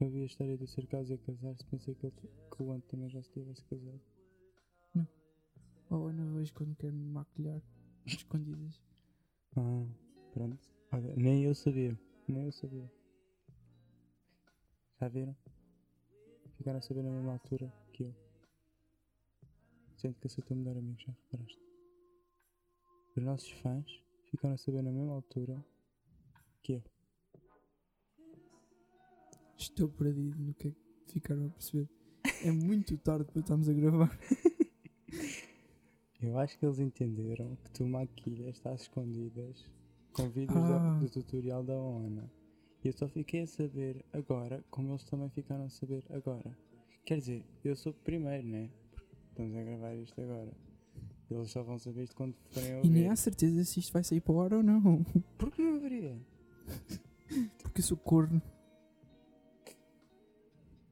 Eu 0.00 0.10
vi 0.10 0.22
a 0.22 0.26
história 0.26 0.56
do 0.56 0.66
Circásio 0.66 1.16
a 1.16 1.18
casar-se, 1.18 1.64
pensei 1.66 1.94
que, 1.94 2.06
ele, 2.06 2.14
que 2.54 2.62
o 2.62 2.72
Ant 2.72 2.84
também 2.86 3.08
já 3.08 3.22
se 3.22 3.30
tivesse 3.32 3.64
casado. 3.64 4.00
Ou 5.90 6.06
a 6.06 6.10
Ana 6.10 6.24
vejo 6.34 6.52
quando 6.54 6.76
quer 6.76 6.92
me 6.92 7.04
maquilhar. 7.04 7.62
Escondidas. 8.04 8.80
Ah, 9.56 9.86
pronto. 10.32 10.58
Olha, 10.92 11.14
nem 11.16 11.44
eu 11.44 11.54
sabia. 11.54 11.98
Nem 12.28 12.44
eu 12.44 12.52
sabia. 12.52 12.90
Já 15.00 15.08
viram? 15.08 15.36
Ficaram 16.56 16.78
a 16.78 16.82
saber 16.82 17.02
na 17.02 17.10
mesma 17.10 17.32
altura 17.32 17.72
que 17.92 18.04
eu. 18.04 18.14
Sendo 19.96 20.14
que 20.14 20.26
eu 20.26 20.30
sou 20.30 20.44
teu 20.44 20.56
melhor 20.56 20.76
amigo, 20.76 21.00
já 21.00 21.12
reparaste? 21.12 21.62
Os 23.16 23.22
nossos 23.22 23.50
fãs 23.50 24.02
ficaram 24.30 24.54
a 24.54 24.58
saber 24.58 24.82
na 24.82 24.92
mesma 24.92 25.14
altura 25.14 25.64
que 26.62 26.74
eu. 26.74 26.82
Estou 29.58 29.88
perdido 29.88 30.38
no 30.38 30.54
que 30.54 30.68
é 30.68 30.70
que 30.70 31.12
ficaram 31.14 31.46
a 31.46 31.48
perceber. 31.50 31.88
É 32.44 32.50
muito 32.52 32.96
tarde 32.98 33.24
para 33.24 33.40
estarmos 33.40 33.68
a 33.68 33.72
gravar. 33.72 34.18
Eu 36.20 36.36
acho 36.38 36.58
que 36.58 36.66
eles 36.66 36.78
entenderam 36.80 37.56
que 37.64 37.70
tu 37.70 37.86
maquilhas, 37.86 38.56
estás 38.56 38.82
escondidas 38.82 39.64
com 40.12 40.28
vídeos 40.28 40.58
da- 40.60 40.96
Ah. 40.96 40.98
do 40.98 41.08
tutorial 41.08 41.62
da 41.62 41.74
ONA. 41.76 42.28
E 42.84 42.88
eu 42.88 42.92
só 42.92 43.08
fiquei 43.08 43.42
a 43.42 43.46
saber 43.46 44.04
agora, 44.12 44.64
como 44.70 44.90
eles 44.92 45.04
também 45.04 45.28
ficaram 45.30 45.64
a 45.64 45.68
saber 45.68 46.04
agora. 46.10 46.56
Quer 47.04 47.18
dizer, 47.18 47.44
eu 47.64 47.74
sou 47.76 47.92
o 47.92 47.94
primeiro, 47.94 48.46
né? 48.46 48.68
Porque 48.90 49.14
estamos 49.30 49.56
a 49.56 49.62
gravar 49.62 49.94
isto 49.96 50.20
agora. 50.20 50.52
Eles 51.30 51.50
só 51.50 51.62
vão 51.62 51.78
saber 51.78 52.04
isto 52.04 52.16
quando 52.16 52.34
forem 52.50 52.72
a 52.72 52.78
E 52.80 52.88
nem 52.88 53.02
ouvir. 53.02 53.08
há 53.12 53.16
certeza 53.16 53.64
se 53.64 53.78
isto 53.80 53.92
vai 53.92 54.02
sair 54.04 54.20
para 54.20 54.32
o 54.32 54.40
ar 54.40 54.52
ou 54.54 54.62
não. 54.62 55.04
Por 55.36 55.50
que 55.52 55.62
não 55.62 55.76
haveria? 55.76 56.16
Porque 57.62 57.80
eu 57.80 57.84
sou 57.84 57.96
corno. 57.96 58.40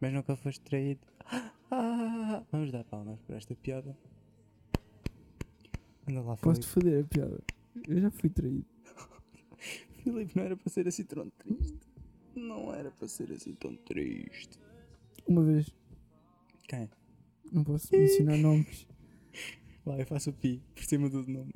Mas 0.01 0.13
nunca 0.13 0.37
foste 0.37 0.61
traído. 0.61 1.01
Ah, 1.71 2.43
vamos 2.53 2.71
dar 2.71 2.85
palmas 2.85 3.19
por 3.21 3.35
esta 3.35 3.55
piada. 3.55 3.97
Anda 6.09 6.21
lá, 6.21 6.37
Posso-te 6.37 6.67
Filipe. 6.67 6.89
foder 6.89 7.05
a 7.05 7.09
piada. 7.09 7.45
Eu 7.89 8.01
já 8.01 8.11
fui 8.11 8.31
traído. 8.31 8.67
Filipe, 10.05 10.37
não 10.37 10.45
era 10.45 10.57
para 10.57 10.71
ser 10.71 10.87
assim 10.87 11.05
tão 11.05 11.29
triste. 11.31 11.79
Não 12.35 12.73
era 12.75 12.91
para 12.91 13.09
ser 13.09 13.33
assim 13.33 13.55
tão 13.55 13.75
triste. 13.77 14.59
Uma 15.27 15.43
vez. 15.43 15.75
Quem? 16.69 16.89
Não 17.53 17.65
posso 17.65 17.89
mencionar 17.97 18.37
nomes. 18.39 18.87
Lá, 19.85 19.99
eu 19.99 20.07
faço 20.07 20.31
o 20.31 20.33
pi 20.33 20.63
por 20.75 20.85
cima 20.85 21.09
do 21.09 21.27
nome. 21.27 21.55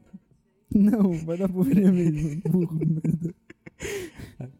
Não, 0.74 1.12
vai 1.24 1.36
dar 1.36 1.48
para 1.48 1.58
ouvir 1.58 1.84
a 1.86 1.92
mesma. 1.92 2.40
Burro 2.48 2.74
merda. 2.74 3.34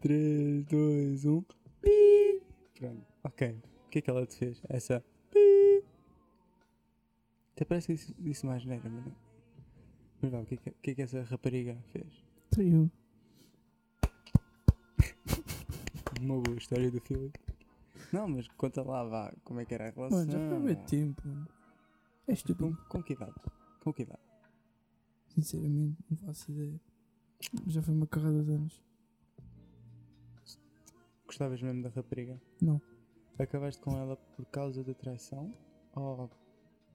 3, 0.01 0.65
2, 0.65 1.25
1. 1.25 1.41
Pi! 1.81 2.41
Pronto, 2.75 3.05
ok. 3.23 3.55
O 3.91 3.93
que 3.93 3.99
é 3.99 4.01
que 4.03 4.09
ela 4.09 4.25
te 4.25 4.37
fez? 4.37 4.61
Essa. 4.69 5.03
Até 7.51 7.65
parece 7.65 7.87
que 7.87 7.93
disse, 7.95 8.15
disse 8.17 8.45
mais 8.45 8.63
negra, 8.63 8.89
mas 8.89 9.05
não. 9.05 9.13
Mas 10.21 10.31
vá, 10.31 10.39
o 10.39 10.45
que 10.45 10.53
é 10.53 10.57
que, 10.57 10.71
que, 10.71 10.91
é 10.91 10.95
que 10.95 11.01
essa 11.01 11.21
rapariga 11.23 11.77
fez? 11.91 12.23
Traiu. 12.51 12.89
Uma 16.21 16.39
boa 16.39 16.55
história 16.57 16.89
do 16.89 17.01
Filipe. 17.01 17.37
Não, 18.13 18.29
mas 18.29 18.47
conta 18.55 18.81
lá, 18.81 19.03
vá, 19.03 19.33
como 19.43 19.59
é 19.59 19.65
que 19.65 19.73
era 19.73 19.89
a 19.89 19.91
relação. 19.91 20.19
Mano, 20.19 20.31
já 20.31 20.39
foi 20.39 20.59
muito 20.59 20.85
tempo. 20.85 21.21
É 21.27 22.27
Com, 22.27 22.31
estúpido. 22.31 22.77
com 22.87 23.03
que 23.03 23.11
idade? 23.11 23.35
Com 23.81 23.91
que 23.91 24.03
idade? 24.03 24.21
Sinceramente, 25.27 25.97
não 26.09 26.15
faço 26.15 26.49
ideia. 26.49 26.79
Já 27.67 27.81
foi 27.81 27.93
uma 27.93 28.07
carrada 28.07 28.41
de 28.41 28.53
anos. 28.53 28.81
Gostavas 31.25 31.61
mesmo 31.61 31.83
da 31.83 31.89
rapariga? 31.89 32.41
Não. 32.61 32.81
Acabaste 33.41 33.81
com 33.81 33.97
ela 33.97 34.15
por 34.15 34.45
causa 34.45 34.83
da 34.83 34.93
traição? 34.93 35.51
Ou 35.95 36.29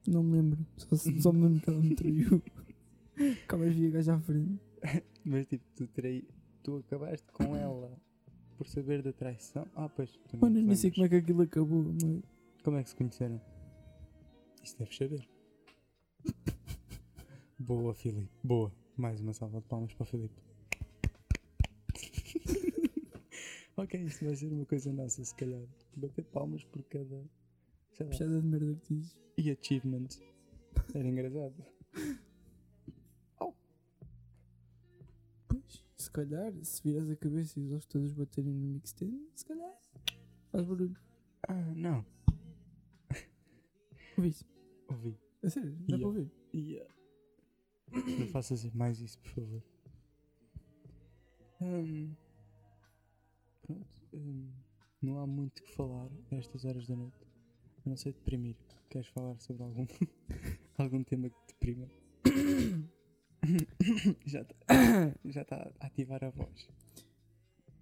Não 0.07 0.23
me 0.23 0.37
lembro. 0.37 0.67
Só, 0.77 0.97
só 0.97 1.33
me 1.33 1.43
lembro 1.43 1.61
que 1.61 1.71
ela 1.71 1.81
me 1.81 1.95
traiu. 1.95 2.43
Acabas 3.45 3.75
de 3.75 3.91
gaja 3.91 4.15
à 4.15 4.21
frente. 4.21 4.61
Mas 5.25 5.47
tipo, 5.47 5.65
tu, 5.75 5.89
trai... 5.89 6.23
tu 6.63 6.77
acabaste 6.77 7.27
com 7.33 7.57
ela 7.57 7.91
por 8.57 8.69
saber 8.69 9.03
da 9.03 9.13
traição? 9.13 9.67
Ah, 9.75 9.89
pois. 9.89 10.19
Mano, 10.41 10.61
nem 10.61 10.77
sei 10.77 10.93
como 10.93 11.07
é 11.07 11.09
que 11.09 11.17
aquilo 11.17 11.43
acabou. 11.43 11.83
Mas... 11.83 12.23
Como 12.63 12.77
é 12.77 12.83
que 12.83 12.91
se 12.91 12.97
conheceram? 12.97 13.41
Isso 14.63 14.79
deves 14.79 14.97
saber. 14.97 15.29
Boa, 17.59 17.93
Filipe. 17.95 18.31
Boa. 18.45 18.73
Mais 18.97 19.21
uma 19.21 19.33
salva 19.33 19.61
de 19.61 19.67
palmas 19.67 19.93
para 19.95 20.05
o 20.05 20.07
Filipe. 20.07 20.46
Ok, 23.77 24.01
isto 24.05 24.25
vai 24.25 24.35
ser 24.37 24.53
uma 24.53 24.65
coisa 24.67 24.93
nossa, 24.93 25.25
se 25.25 25.35
calhar. 25.35 25.63
Bater 25.97 26.25
palmas 26.25 26.65
por 26.65 26.83
cada. 26.85 27.25
Sei 27.93 28.07
lá. 28.07 28.13
Piada 28.13 28.41
de 28.41 28.47
merda 28.47 28.75
que 28.77 28.95
dizes. 28.95 29.19
E 29.39 29.51
achievement. 29.51 30.09
Era 30.95 31.09
engraçado. 31.09 31.55
Pois, 35.49 35.85
se 35.97 36.11
calhar, 36.11 36.53
se 36.65 36.83
viras 36.83 37.09
a 37.09 37.17
cabeça 37.17 37.59
e 37.59 37.63
os 37.65 37.71
olhos 37.73 37.87
todos 37.87 38.13
baterem 38.13 38.53
no 38.53 38.67
mixtape, 38.75 39.31
se 39.35 39.45
calhar 39.45 39.73
faz 40.51 40.65
barulho. 40.67 40.97
Ah, 41.49 41.73
não. 41.75 42.05
Ouviste? 44.19 44.45
Ouvi. 44.89 45.17
É 45.43 45.49
sério, 45.49 45.71
dá 45.73 45.97
Yeah. 45.97 45.99
para 45.99 46.07
ouvir. 46.09 46.31
Yeah. 46.55 46.95
Não 48.19 48.27
faças 48.29 48.65
mais 48.73 49.01
isso, 49.01 49.19
por 49.21 49.31
favor. 49.31 49.63
Hum, 51.61 52.13
pronto. 53.67 53.87
hum, 54.13 54.51
não 55.03 55.19
há 55.19 55.27
muito 55.27 55.63
que 55.63 55.71
falar 55.73 56.09
a 56.31 56.37
estas 56.37 56.65
horas 56.65 56.87
da 56.87 56.97
noite. 56.97 57.17
A 57.85 57.89
não 57.89 57.97
ser 57.97 58.13
deprimir. 58.13 58.57
Queres 58.89 59.09
falar 59.09 59.39
sobre 59.41 59.63
algum, 59.63 59.87
algum 60.79 61.03
tema 61.05 61.29
que 61.29 61.37
te 61.47 61.55
deprima? 61.55 61.89
já 64.27 64.43
está 64.43 64.55
já 65.25 65.45
tá 65.45 65.71
a 65.81 65.87
ativar 65.87 66.25
a 66.25 66.31
voz. 66.31 66.69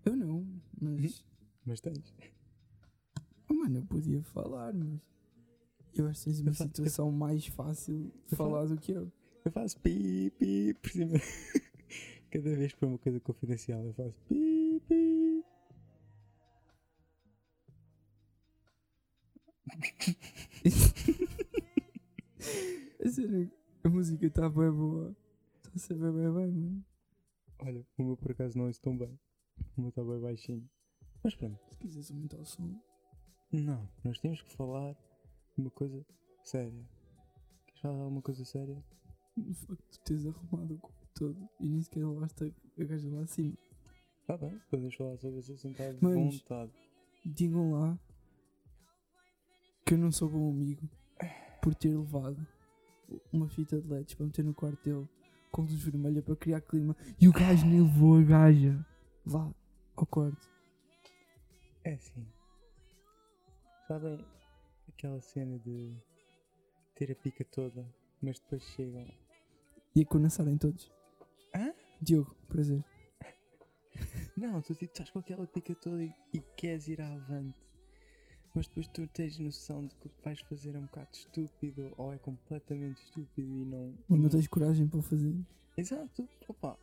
Eu 0.05 0.17
não, 0.17 0.47
mas. 0.81 1.25
Mas 1.64 1.81
tens. 1.81 2.14
Oh, 3.49 3.55
mano, 3.55 3.79
eu 3.79 3.87
podia 3.87 4.23
falar, 4.23 4.73
mas. 4.75 5.00
Eu 5.95 6.09
acho 6.09 6.21
que 6.21 6.25
tens 6.26 6.41
uma 6.41 6.50
Eu 6.50 6.55
situação 6.55 7.12
mais 7.12 7.47
fácil 7.47 8.12
de 8.29 8.37
falar 8.37 8.67
do 8.67 8.76
que 8.76 8.93
eu. 8.93 9.11
Eu 9.45 9.53
faço 9.53 9.79
pi, 9.81 10.31
pi 10.38 10.75
por 10.75 10.91
cima. 10.91 11.12
Cada 12.31 12.57
vez 12.57 12.73
que 12.73 12.79
for 12.79 12.87
uma 12.87 12.99
coisa 12.99 13.21
confidencial, 13.21 13.85
eu 13.85 13.95
faço 13.95 14.14
pi. 14.29 14.53
A 23.04 23.09
sério, 23.09 23.50
a 23.83 23.88
música 23.88 24.26
está 24.26 24.49
bem 24.49 24.71
boa. 24.71 25.14
Está 25.57 25.71
a 25.75 25.78
ser 25.78 25.95
bem, 25.95 26.12
bem, 26.12 26.33
bem, 26.33 26.50
mano. 26.52 26.85
Olha, 27.61 27.87
o 27.99 28.02
meu 28.02 28.16
por 28.16 28.31
acaso 28.33 28.57
não 28.57 28.66
ouço 28.66 28.81
tão 28.81 28.97
bem. 28.97 29.19
O 29.76 29.81
meu 29.81 29.88
está 29.90 30.02
bem 30.02 30.21
baixinho. 30.21 30.69
Mas 31.23 31.35
pronto. 31.35 31.59
Se 31.71 31.78
quiseres 31.78 32.11
aumentar 32.11 32.38
o 32.38 32.45
som. 32.45 32.81
Não, 33.52 33.88
nós 34.02 34.19
temos 34.19 34.43
que 34.43 34.52
falar 34.52 34.97
uma 35.57 35.71
coisa 35.71 36.04
séria. 36.43 36.88
Queres 37.66 37.81
falar 37.81 37.95
de 37.95 38.00
alguma 38.02 38.23
coisa 38.23 38.45
séria? 38.45 38.83
no 39.37 39.52
facto 39.52 39.90
de 39.90 39.99
teres 40.00 40.26
arrumado 40.26 40.75
o 40.75 40.78
corpo 40.78 41.09
todo 41.12 41.49
e 41.59 41.69
nem 41.69 41.83
sequer 41.83 42.07
levaste 42.07 42.45
a, 42.45 42.83
a 42.83 42.85
gaja 42.85 43.11
lá 43.11 43.23
acima. 43.23 43.57
Tá 44.26 44.37
bem, 44.37 44.61
podemos 44.71 44.95
falar 44.95 45.16
sobre 45.19 45.40
esse 45.40 45.52
assunto 45.52 45.81
à 45.83 45.93
Manos. 46.00 46.38
vontade. 46.38 46.73
Digam 47.26 47.73
lá 47.73 47.99
que 49.85 49.95
eu 49.95 49.99
não 49.99 50.11
sou 50.11 50.29
bom 50.29 50.50
amigo 50.50 50.88
por 51.61 51.75
ter 51.75 51.97
levado 51.97 52.47
uma 53.33 53.49
fita 53.49 53.81
de 53.81 53.87
LEDs 53.87 54.14
para 54.14 54.26
meter 54.26 54.45
no 54.45 54.55
quarto 54.55 54.83
dele 54.83 55.09
com 55.50 55.62
luz 55.62 55.83
vermelha 55.85 56.23
para 56.23 56.35
criar 56.35 56.61
clima 56.61 56.97
e 57.21 57.29
o 57.29 57.33
gajo 57.33 57.67
nem 57.67 57.83
levou 57.83 58.19
a 58.19 58.23
gaja 58.23 58.87
lá 59.26 59.55
ao 59.97 60.07
quarto. 60.07 60.50
É 61.85 61.95
assim. 61.95 62.26
Sabem 63.87 64.25
aquela 64.88 65.21
cena 65.21 65.59
de 65.59 65.95
ter 66.95 67.12
a 67.12 67.14
pica 67.14 67.45
toda, 67.45 67.87
mas 68.23 68.41
depois 68.41 68.62
chegam. 68.71 69.07
E 69.95 70.03
a 70.03 70.07
conhecerem 70.07 70.57
todos. 70.57 70.91
Hã? 71.55 71.73
Diogo, 72.00 72.35
prazer. 72.49 72.83
Não, 74.37 74.61
tu 74.61 74.75
tipo, 74.75 74.87
estás 74.87 75.11
com 75.11 75.21
aquela 75.21 75.47
pica 75.47 75.75
toda 75.75 76.03
e, 76.03 76.12
e 76.33 76.41
queres 76.41 76.88
ir 76.88 77.00
avante. 77.00 77.55
Mas 78.54 78.68
depois 78.68 78.87
tu 78.87 79.06
tens 79.08 79.37
noção 79.38 79.84
de 79.84 79.94
que 79.96 80.06
o 80.06 80.11
que 80.11 80.25
vais 80.25 80.40
fazer 80.42 80.76
é 80.76 80.78
um 80.78 80.82
bocado 80.82 81.08
estúpido 81.12 81.92
ou 81.96 82.12
é 82.12 82.18
completamente 82.18 83.02
estúpido 83.02 83.52
e 83.52 83.64
não. 83.64 83.99
Ou 84.08 84.16
não 84.16 84.28
tens 84.28 84.46
coragem 84.46 84.87
para 84.87 85.02
fazer. 85.02 85.34
Exato, 85.76 86.28
opa. 86.46 86.78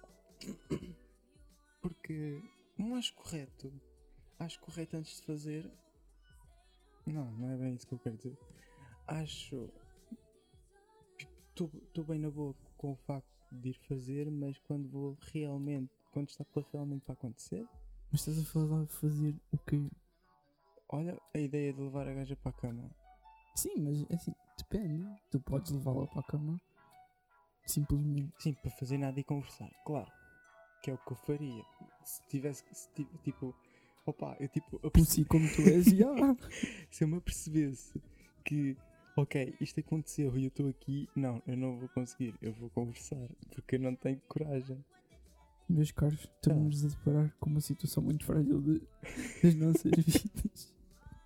Porque 1.81 2.43
não 2.77 2.95
acho 2.95 3.13
correto. 3.15 3.71
Acho 4.37 4.59
correto 4.59 4.97
antes 4.97 5.21
de 5.21 5.25
fazer. 5.25 5.71
Não, 7.05 7.31
não 7.31 7.49
é 7.51 7.57
bem 7.57 7.73
isso 7.73 7.87
que 7.87 7.93
eu 7.93 7.99
quero 7.99 8.17
dizer. 8.17 8.37
Acho. 9.07 9.69
Estou 11.49 12.03
bem 12.03 12.19
na 12.19 12.29
boa 12.29 12.53
com 12.75 12.91
o 12.91 12.95
facto 12.95 13.29
de 13.51 13.69
ir 13.69 13.79
fazer, 13.87 14.29
mas 14.29 14.57
quando 14.59 14.89
vou 14.89 15.17
realmente. 15.31 15.91
Quando 16.11 16.27
está 16.27 16.43
para 16.43 16.65
realmente 16.73 17.03
para 17.03 17.13
acontecer. 17.13 17.65
Mas 18.11 18.27
estás 18.27 18.39
a 18.39 18.43
falar 18.43 18.83
de 18.83 18.93
fazer 18.93 19.35
o 19.53 19.57
quê? 19.57 19.89
Olha 20.91 21.17
a 21.33 21.39
ideia 21.39 21.73
de 21.73 21.79
levar 21.81 22.07
a 22.07 22.13
gaja 22.13 22.35
para 22.35 22.49
a 22.51 22.53
cama. 22.53 22.89
Sim, 23.55 23.75
mas 23.79 24.05
é 24.09 24.15
assim, 24.15 24.33
depende. 24.57 25.07
Tu 25.29 25.39
podes 25.39 25.71
levá-la 25.71 26.07
para 26.07 26.19
a 26.19 26.23
cama 26.23 26.59
simplesmente. 27.65 28.33
Sim, 28.39 28.53
para 28.53 28.71
fazer 28.71 28.97
nada 28.97 29.19
e 29.19 29.23
conversar, 29.23 29.69
claro. 29.85 30.11
Que 30.83 30.91
é 30.91 30.93
o 30.93 30.97
que 30.97 31.11
eu 31.11 31.17
faria. 31.17 31.63
Se 32.03 32.21
tivesse. 32.27 32.63
Se, 32.71 32.89
ti- 32.93 33.07
tipo. 33.23 33.55
Opa, 34.05 34.35
eu 34.39 34.47
tipo. 34.49 34.79
Pussy 34.91 35.23
como 35.25 35.47
tu 35.55 35.61
és, 35.61 35.87
e 35.87 36.03
ah, 36.03 36.35
se 36.89 37.03
eu 37.03 37.07
me 37.07 37.17
apercebesse 37.17 38.01
que, 38.43 38.75
ok, 39.15 39.55
isto 39.61 39.79
aconteceu 39.79 40.35
e 40.37 40.45
eu 40.45 40.47
estou 40.47 40.67
aqui, 40.67 41.07
não, 41.15 41.41
eu 41.45 41.55
não 41.55 41.77
vou 41.77 41.87
conseguir, 41.89 42.33
eu 42.41 42.51
vou 42.53 42.69
conversar, 42.71 43.29
porque 43.53 43.75
eu 43.75 43.79
não 43.79 43.95
tenho 43.95 44.19
coragem. 44.27 44.83
Meus 45.69 45.91
caros, 45.91 46.19
estamos 46.19 46.83
a 46.83 46.87
deparar 46.89 47.31
com 47.39 47.49
uma 47.51 47.61
situação 47.61 48.01
muito 48.03 48.25
frágil 48.25 48.59
de, 48.59 48.81
das 49.43 49.53
nossas 49.55 49.83
vidas. 49.95 50.73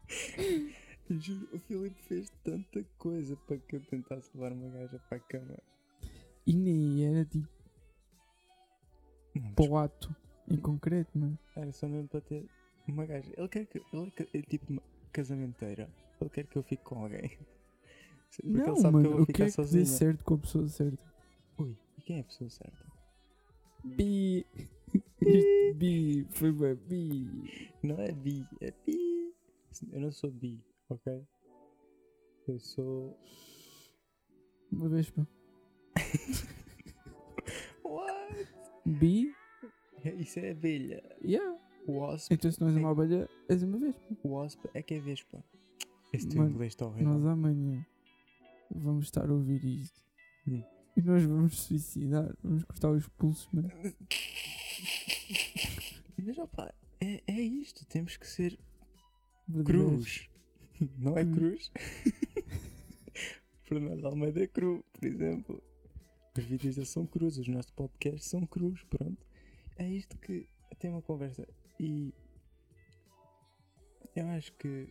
Juro, 1.09 1.47
o 1.53 1.59
Filipe 1.59 2.01
fez 2.03 2.29
tanta 2.43 2.83
coisa 2.97 3.35
para 3.47 3.57
que 3.57 3.75
eu 3.75 3.81
tentasse 3.81 4.29
levar 4.33 4.51
uma 4.51 4.69
gaja 4.69 4.99
para 5.07 5.17
a 5.17 5.21
cama. 5.21 5.57
E 6.47 6.53
nem 6.53 7.05
era 7.05 7.25
tipo 7.25 7.47
Não, 9.35 9.53
para 9.53 9.65
o 9.65 9.77
ato 9.77 10.15
em 10.49 10.57
concreto, 10.57 11.11
mas 11.15 11.37
era 11.55 11.71
só 11.71 11.87
mesmo 11.87 12.07
para 12.07 12.21
ter 12.21 12.45
uma 12.87 13.05
gaja. 13.05 13.31
Ele 13.37 13.47
quer 13.47 13.65
que, 13.65 13.81
ele 13.93 14.11
quer, 14.11 14.27
é 14.33 14.41
tipo 14.41 14.71
uma 14.71 14.81
casamenteira. 15.11 15.89
Ele 16.19 16.29
quer 16.29 16.45
que 16.45 16.55
eu 16.57 16.63
fique 16.63 16.83
com 16.83 17.03
alguém. 17.03 17.31
Porque 18.35 18.49
não, 18.49 18.73
ele 18.73 18.81
sabe 18.81 18.93
mano, 18.93 19.01
que 19.01 19.07
eu 19.07 19.13
vou 19.13 19.21
o 19.21 19.25
que 19.25 19.33
ficar 19.33 19.45
é 19.45 19.49
sozinho. 19.49 19.85
certo 19.85 20.23
com 20.23 20.33
a 20.33 20.37
pessoa 20.39 20.67
certa? 20.67 21.13
Ui, 21.57 21.77
e 21.97 22.01
quem 22.01 22.17
é 22.17 22.19
a 22.21 22.23
pessoa 22.23 22.49
certa? 22.49 22.85
Bi. 23.83 24.45
Bi 25.75 26.27
foi 26.31 26.51
bem 26.51 26.75
bi. 26.75 27.71
Não 27.81 27.99
é 27.99 28.11
bi, 28.11 28.45
é 28.59 28.71
bi. 28.85 29.14
Eu 29.91 30.01
não 30.01 30.11
sou 30.11 30.31
bi, 30.31 30.63
ok? 30.89 31.21
Eu 32.47 32.59
sou. 32.59 33.17
Uma 34.71 34.89
vez, 34.89 35.09
pá. 35.09 35.25
What? 37.83 38.47
Bi? 38.85 39.33
Isso 40.19 40.39
é 40.39 40.51
abelha. 40.51 41.01
Yeah. 41.23 41.59
Wasp, 41.87 42.31
Então 42.33 42.51
se 42.51 42.59
não 42.59 42.67
és 42.69 42.75
uma 42.77 42.91
abelha, 42.91 43.29
és 43.47 43.61
uma 43.63 43.77
vez, 43.77 43.95
pá. 43.95 44.15
wasp 44.23 44.65
é 44.73 44.81
que 44.81 44.95
é 44.95 44.99
vespa. 44.99 45.43
Esse 46.11 46.27
teu 46.27 46.43
inglês 46.47 46.73
está 46.73 46.85
horrível. 46.85 47.13
Nós 47.13 47.25
amanhã 47.25 47.85
vamos 48.71 49.05
estar 49.05 49.29
a 49.29 49.33
ouvir 49.33 49.63
isto. 49.63 50.01
Hum. 50.47 50.63
E 50.95 51.01
nós 51.01 51.23
vamos 51.25 51.59
suicidar. 51.59 52.33
Vamos 52.41 52.63
cortar 52.63 52.89
os 52.91 53.07
pulsos, 53.09 53.49
mano. 53.51 53.69
Mas 56.23 56.37
opá, 56.37 56.73
é, 57.01 57.21
é 57.27 57.41
isto. 57.41 57.85
Temos 57.85 58.17
que 58.17 58.25
ser. 58.27 58.57
Cruz. 59.63 60.29
Não 60.97 61.17
é 61.17 61.23
Cruz. 61.25 61.71
cruz? 61.73 62.71
Fernando 63.63 64.05
Almeida 64.05 64.43
é 64.43 64.47
cru, 64.47 64.83
por 64.93 65.05
exemplo. 65.05 65.63
Os 66.37 66.43
vídeos 66.43 66.75
dele 66.75 66.87
são 66.87 67.05
cruz, 67.05 67.37
os 67.37 67.47
nossos 67.47 67.71
podcasts 67.71 68.29
são 68.29 68.45
cruz, 68.45 68.83
pronto. 68.83 69.25
É 69.77 69.87
isto 69.87 70.17
que 70.17 70.47
tem 70.77 70.91
uma 70.91 71.01
conversa. 71.01 71.47
E 71.79 72.13
eu 74.15 74.27
acho 74.29 74.51
que 74.53 74.89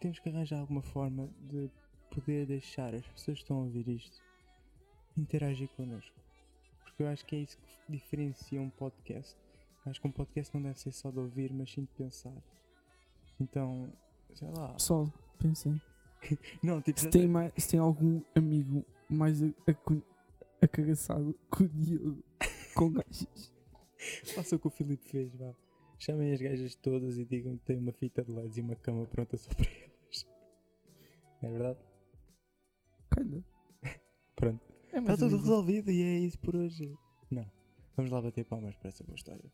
temos 0.00 0.18
que 0.18 0.28
arranjar 0.28 0.60
alguma 0.60 0.82
forma 0.82 1.28
de 1.40 1.70
poder 2.10 2.46
deixar 2.46 2.94
as 2.94 3.06
pessoas 3.06 3.38
que 3.38 3.44
estão 3.44 3.58
a 3.58 3.64
ouvir 3.64 3.88
isto 3.88 4.22
interagir 5.16 5.68
connosco. 5.70 6.16
Porque 6.84 7.02
eu 7.02 7.08
acho 7.08 7.24
que 7.24 7.36
é 7.36 7.40
isso 7.40 7.58
que 7.58 7.92
diferencia 7.92 8.60
um 8.60 8.70
podcast. 8.70 9.36
Eu 9.84 9.90
acho 9.90 10.00
que 10.00 10.06
um 10.06 10.12
podcast 10.12 10.54
não 10.54 10.62
deve 10.62 10.78
ser 10.78 10.92
só 10.92 11.10
de 11.10 11.18
ouvir, 11.18 11.52
mas 11.52 11.70
sim 11.70 11.82
de 11.82 11.92
pensar. 11.92 12.36
Então, 13.40 13.92
sei 14.34 14.48
lá. 14.50 14.72
Pessoal, 14.74 15.12
pensem. 15.38 15.80
Não, 16.62 16.80
tipo, 16.80 17.00
Se 17.00 17.08
tem, 17.08 17.28
mais, 17.28 17.52
se 17.56 17.68
tem 17.68 17.80
algum 17.80 18.20
amigo 18.34 18.84
mais 19.08 19.40
acagaçado 20.60 21.34
que 21.54 21.64
o 21.64 21.68
Diogo 21.68 22.24
com 22.74 22.92
gajas. 22.92 23.52
faça 24.34 24.56
o 24.56 24.58
que 24.58 24.66
o 24.66 24.70
Filipe 24.70 25.04
fez, 25.08 25.34
vá. 25.34 25.54
Chamem 25.98 26.32
as 26.32 26.40
gajas 26.40 26.74
todas 26.76 27.18
e 27.18 27.24
digam 27.24 27.56
que 27.56 27.64
tem 27.64 27.76
uma 27.76 27.92
fita 27.92 28.22
de 28.22 28.32
LEDs 28.32 28.56
e 28.56 28.60
uma 28.60 28.76
cama 28.76 29.04
pronta 29.06 29.36
só 29.36 29.50
para 29.50 29.66
elas. 29.66 30.26
Não 31.42 31.48
é 31.48 31.52
verdade? 31.52 31.78
Kinda. 33.12 33.44
Pronto. 34.36 34.60
É 34.92 34.98
Está 34.98 35.16
tudo 35.16 35.36
resolvido 35.36 35.90
e 35.90 36.02
é 36.02 36.18
isso 36.18 36.38
por 36.38 36.54
hoje. 36.54 36.96
Não. 37.30 37.50
Vamos 37.96 38.12
lá 38.12 38.22
bater 38.22 38.44
palmas 38.44 38.76
para 38.76 38.90
essa 38.90 39.02
boa 39.02 39.16
história. 39.16 39.44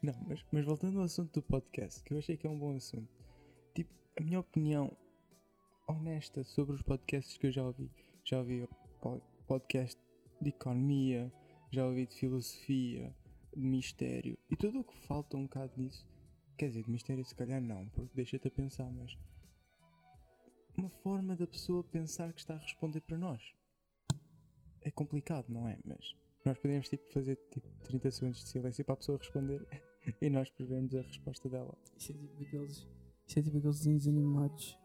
Não, 0.00 0.14
mas, 0.26 0.44
mas 0.52 0.64
voltando 0.64 0.98
ao 0.98 1.04
assunto 1.04 1.40
do 1.40 1.42
podcast, 1.42 2.02
que 2.04 2.14
eu 2.14 2.18
achei 2.18 2.36
que 2.36 2.46
é 2.46 2.50
um 2.50 2.58
bom 2.58 2.76
assunto. 2.76 3.10
Tipo, 3.74 3.92
a 4.16 4.22
minha 4.22 4.38
opinião 4.38 4.96
honesta 5.88 6.44
sobre 6.44 6.76
os 6.76 6.82
podcasts 6.82 7.36
que 7.36 7.48
eu 7.48 7.52
já 7.52 7.64
ouvi. 7.64 7.90
Já 8.24 8.38
ouvi 8.38 8.68
podcast 9.46 10.00
de 10.40 10.50
economia, 10.50 11.32
já 11.72 11.84
ouvi 11.84 12.06
de 12.06 12.14
filosofia, 12.14 13.14
de 13.56 13.66
mistério. 13.66 14.38
E 14.48 14.56
tudo 14.56 14.80
o 14.80 14.84
que 14.84 14.94
falta 15.06 15.36
um 15.36 15.44
bocado 15.44 15.72
nisso. 15.76 16.06
Quer 16.56 16.68
dizer, 16.68 16.84
de 16.84 16.90
mistério 16.90 17.24
se 17.24 17.34
calhar 17.34 17.60
não, 17.60 17.88
porque 17.88 18.14
deixa-te 18.14 18.48
a 18.48 18.50
pensar, 18.50 18.90
mas 18.92 19.16
uma 20.76 20.90
forma 20.90 21.34
da 21.34 21.46
pessoa 21.46 21.82
pensar 21.82 22.32
que 22.32 22.40
está 22.40 22.54
a 22.54 22.58
responder 22.58 23.00
para 23.00 23.18
nós. 23.18 23.42
É 24.80 24.90
complicado, 24.90 25.48
não 25.48 25.68
é? 25.68 25.76
Mas 25.84 26.14
nós 26.44 26.56
podemos 26.58 26.88
tipo, 26.88 27.10
fazer 27.12 27.36
tipo 27.50 27.68
30 27.84 28.10
segundos 28.10 28.44
de 28.44 28.48
silêncio 28.48 28.84
para 28.84 28.94
a 28.94 28.96
pessoa 28.96 29.18
responder 29.18 29.66
e 30.20 30.30
nós 30.30 30.50
prevermos 30.50 30.94
a 30.94 31.02
resposta 31.02 31.48
dela. 31.48 31.76
Isso 31.96 32.12
é 32.12 32.14
tipo 32.14 32.42
aqueles, 32.42 32.86
isso 33.26 33.38
é 33.38 33.42
tipo 33.42 33.58
aqueles 33.58 33.78
desenhos 33.78 34.06
animados 34.08 34.78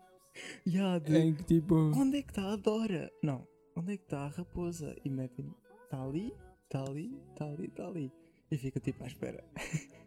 E 0.65 0.77
há 0.79 0.99
de, 0.99 1.17
em 1.17 1.33
que 1.35 1.43
tipo. 1.43 1.75
onde 1.75 2.17
é 2.17 2.21
que 2.21 2.31
está 2.31 2.51
a 2.53 2.55
Dora? 2.55 3.11
Não, 3.23 3.47
onde 3.75 3.93
é 3.93 3.97
que 3.97 4.03
está 4.03 4.21
a 4.25 4.27
raposa? 4.29 4.95
E 5.03 5.09
metem, 5.09 5.53
está 5.83 6.03
ali, 6.03 6.33
está 6.65 6.83
ali, 6.83 7.19
está 7.31 7.45
ali, 7.45 7.65
está 7.67 7.87
ali. 7.87 8.11
E 8.51 8.57
fica 8.57 8.79
tipo 8.79 9.03
à 9.03 9.07
espera. 9.07 9.43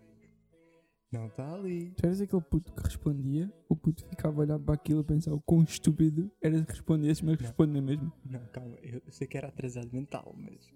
não 1.12 1.26
está 1.29 1.55
ali. 1.55 1.92
Tu 1.96 2.05
eras 2.07 2.20
aquele 2.20 2.42
puto 2.42 2.72
que 2.72 2.83
respondia, 2.83 3.52
o 3.68 3.76
puto 3.76 4.05
ficava 4.07 4.37
a 4.37 4.40
olhar 4.44 4.59
para 4.59 4.74
aquilo 4.74 5.00
a 5.00 5.05
pensar 5.05 5.33
o 5.33 5.40
quão 5.40 5.62
estúpido 5.62 6.31
era 6.42 6.62
que 6.64 6.72
respondesse, 6.72 7.24
mas 7.24 7.38
Não. 7.38 7.46
responde 7.46 7.81
mesmo. 7.81 8.12
Não, 8.24 8.44
calma, 8.48 8.76
eu 8.83 9.00
eu 9.05 9.12
sei 9.12 9.26
que 9.26 9.37
era 9.37 9.48
atrasado 9.48 9.88
mental, 9.92 10.35
mas 10.37 10.68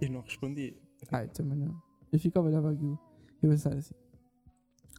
eu 0.00 0.10
não 0.10 0.20
respondia. 0.20 0.76
Ai, 1.10 1.28
também 1.28 1.58
não. 1.58 1.80
Eu 2.12 2.18
ficava 2.18 2.46
a 2.46 2.50
olhar 2.50 2.60
para 2.62 2.70
aquilo 2.72 2.98
e 3.42 3.46
a 3.46 3.50
pensar 3.50 3.74
assim: 3.76 3.94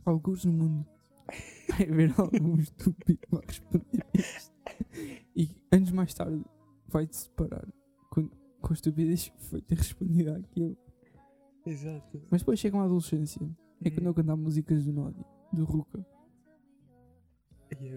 alguns 0.06 0.46
no 0.46 0.54
mundo 0.54 0.86
vai 1.70 1.90
haver 1.90 2.14
algum 2.20 2.58
estúpido 2.60 3.20
a 3.34 3.46
responder 3.46 4.06
isto. 4.14 4.54
E 5.36 5.56
anos 5.72 5.92
mais 5.92 6.14
tarde 6.14 6.44
vai-te 6.88 7.16
separar 7.16 7.68
com, 8.10 8.28
com 8.62 8.68
a 8.70 8.74
estupidez 8.74 9.30
que 9.30 9.42
foi 9.46 9.62
ter 9.62 9.76
respondido 9.76 10.32
àquilo. 10.32 10.78
Exato. 11.66 12.22
Mas 12.32 12.42
depois 12.42 12.60
chegam 12.60 12.80
à 12.82 12.86
adolescência. 12.86 13.42
É 13.84 13.90
quando 13.92 14.08
eu 14.08 14.14
cantar 14.14 14.36
músicas 14.36 14.86
do 14.86 14.94
Nodi, 14.94 15.24
do 15.54 15.66
Ruka 15.66 16.04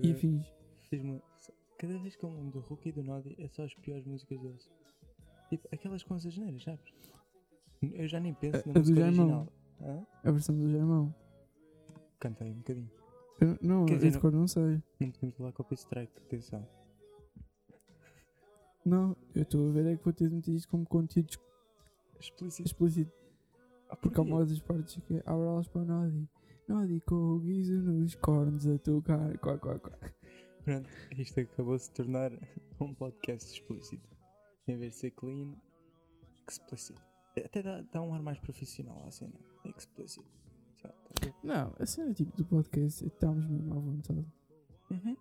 E 0.03 0.12
afins. 0.12 0.46
uma. 0.92 1.22
cada 1.79 1.98
vez 1.98 2.16
que 2.16 2.24
eu 2.24 2.31
lembro 2.31 2.50
do 2.50 2.61
Hulk 2.61 2.88
e 2.88 2.92
do 2.92 3.03
Noddy 3.03 3.35
é 3.38 3.48
só 3.48 3.64
as 3.64 3.74
piores 3.74 4.05
músicas 4.05 4.40
deles. 4.40 4.68
Tipo, 5.48 5.68
aquelas 5.72 6.03
com 6.03 6.14
as 6.14 6.26
asneiras, 6.26 6.62
sabes? 6.64 6.92
Eu 7.81 8.07
já 8.09 8.20
nem 8.20 8.35
penso 8.35 8.59
A- 8.59 8.62
na 8.66 8.72
a 8.74 8.79
música 8.81 9.00
original. 9.05 9.53
Hã? 9.83 10.07
A 10.25 10.31
versão 10.31 10.57
do 10.57 10.69
Germão. 10.71 11.14
Cantei 12.19 12.51
um 12.51 12.59
bocadinho. 12.59 12.90
Eu- 13.40 13.59
Não, 13.62 13.87
Quer 13.87 13.97
dizer, 13.97 14.11
de 14.12 14.19
cor 14.21 14.31
não 14.33 14.47
sei. 14.47 14.83
Não 15.01 15.11
podemos 15.11 15.37
falar 15.37 15.53
com 15.53 15.62
o 15.62 15.75
strike, 15.75 16.12
atenção. 16.19 16.69
Não, 18.85 19.16
eu 19.35 19.43
estou 19.43 19.69
a 19.69 19.73
ver 19.73 19.87
é 19.87 19.97
que 19.97 20.05
vou 20.05 20.12
ter 20.12 20.29
de 20.29 20.35
meter 20.35 20.53
isto 20.55 20.69
como 20.69 20.87
conteúdo 20.87 21.38
Explícito. 22.19 22.66
explícito. 22.69 23.12
Ah, 23.88 23.97
Porque 23.97 24.19
há 24.19 24.23
uma 24.23 24.45
das 24.45 24.61
partes 24.61 24.97
que 25.07 25.14
é 25.16 25.23
abre 25.27 25.47
alas 25.49 25.69
para 25.69 25.83
o 25.83 25.85
Nodi. 25.85 26.29
Nodi 26.69 27.01
com 27.01 27.14
o 27.14 27.40
guiso 27.40 27.75
nos 27.75 28.14
cornos 28.14 28.66
a 28.66 28.79
tocar. 28.79 29.37
Quá, 29.38 29.59
quá, 29.59 29.79
quá. 29.79 29.99
Pronto, 30.64 30.88
isto 31.19 31.40
acabou 31.40 31.77
de 31.77 31.83
se 31.83 31.90
tornar 31.93 32.31
um 32.81 32.95
podcast 32.95 33.51
explícito. 33.53 34.09
Em 34.69 34.77
vez 34.79 34.93
de 34.93 34.99
ser 35.01 35.11
clean, 35.12 35.55
explícito. 36.49 37.03
Até 37.37 37.62
dá, 37.62 37.81
dá 37.83 38.03
um 38.03 38.12
ar 38.14 38.23
mais 38.23 38.38
profissional 38.38 39.05
à 39.07 39.11
cena. 39.11 39.38
Explícito. 39.77 40.27
A 40.85 40.88
ver? 41.25 41.35
Não, 41.43 41.75
a 41.79 41.87
cena 41.87 42.12
tipo 42.14 42.35
do 42.37 42.45
podcast, 42.45 43.05
estamos 43.07 43.47
mesmo 43.47 43.73
à 43.75 43.79
vontade. 43.79 44.27
Uhum. 44.90 45.16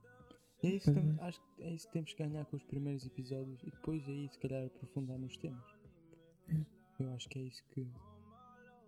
E 0.63 0.67
é 0.67 0.69
isso, 0.75 0.93
tam- 0.93 1.17
é. 1.19 1.27
acho 1.27 1.39
que 1.41 1.63
é 1.63 1.69
isso 1.73 1.87
que 1.87 1.93
temos 1.93 2.13
que 2.13 2.23
ganhar 2.23 2.45
com 2.45 2.55
os 2.57 2.63
primeiros 2.63 3.05
episódios 3.05 3.61
e 3.63 3.69
depois 3.71 4.07
aí 4.07 4.27
se 4.29 4.39
calhar 4.39 4.65
aprofundar 4.65 5.17
nos 5.17 5.37
temas. 5.37 5.63
É. 6.49 7.03
Eu 7.03 7.13
acho 7.13 7.29
que 7.29 7.39
é 7.39 7.41
isso 7.43 7.63
que. 7.69 7.87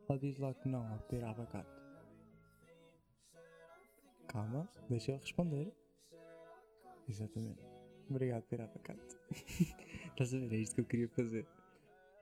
Lá 0.10 0.18
diz 0.18 0.38
lá 0.40 0.54
que 0.54 0.68
não, 0.68 0.86
ao 0.92 1.00
ter 1.00 1.24
abacate. 1.24 1.70
Calma, 4.28 4.68
deixa 4.90 5.12
eu 5.12 5.18
responder. 5.18 5.74
Exatamente. 7.08 7.62
Obrigado, 8.10 8.44
ter 8.44 8.62
abacate. 8.62 9.18
Estás 10.10 10.34
a 10.34 10.40
ver? 10.40 10.54
É 10.54 10.58
isto 10.58 10.76
que 10.76 10.82
eu 10.82 10.86
queria 10.86 11.10
fazer. 11.10 11.46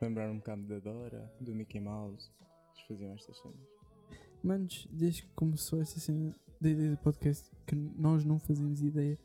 Lembrar 0.02 0.30
um 0.32 0.38
bocado 0.38 0.64
da 0.64 0.80
Dora, 0.80 1.32
do 1.42 1.54
Mickey 1.54 1.80
Mouse. 1.80 2.32
Eles 2.74 2.88
faziam 2.88 3.14
estas 3.14 3.38
cenas. 3.38 3.60
Manos, 4.42 4.88
desde 4.92 5.24
que 5.24 5.30
começou 5.34 5.82
essa 5.82 6.00
cena 6.00 6.34
da 6.62 6.70
ideia 6.70 6.92
do 6.92 6.98
podcast, 6.98 7.52
que 7.68 7.76
nós 7.76 8.24
não 8.24 8.40
fazíamos 8.40 8.82
ideia 8.82 9.18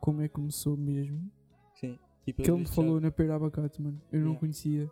como 0.00 0.22
é 0.22 0.28
que 0.28 0.34
começou 0.34 0.76
mesmo. 0.76 1.30
Sim. 1.74 1.98
E 2.26 2.32
Que 2.32 2.42
ele 2.42 2.52
me 2.52 2.58
visto 2.64 2.74
falou 2.74 3.00
na 3.00 3.10
Pera 3.10 3.36
Abacate, 3.36 3.80
mano. 3.80 4.00
Eu 4.10 4.18
não 4.20 4.26
Yeah. 4.30 4.40
conhecia. 4.40 4.90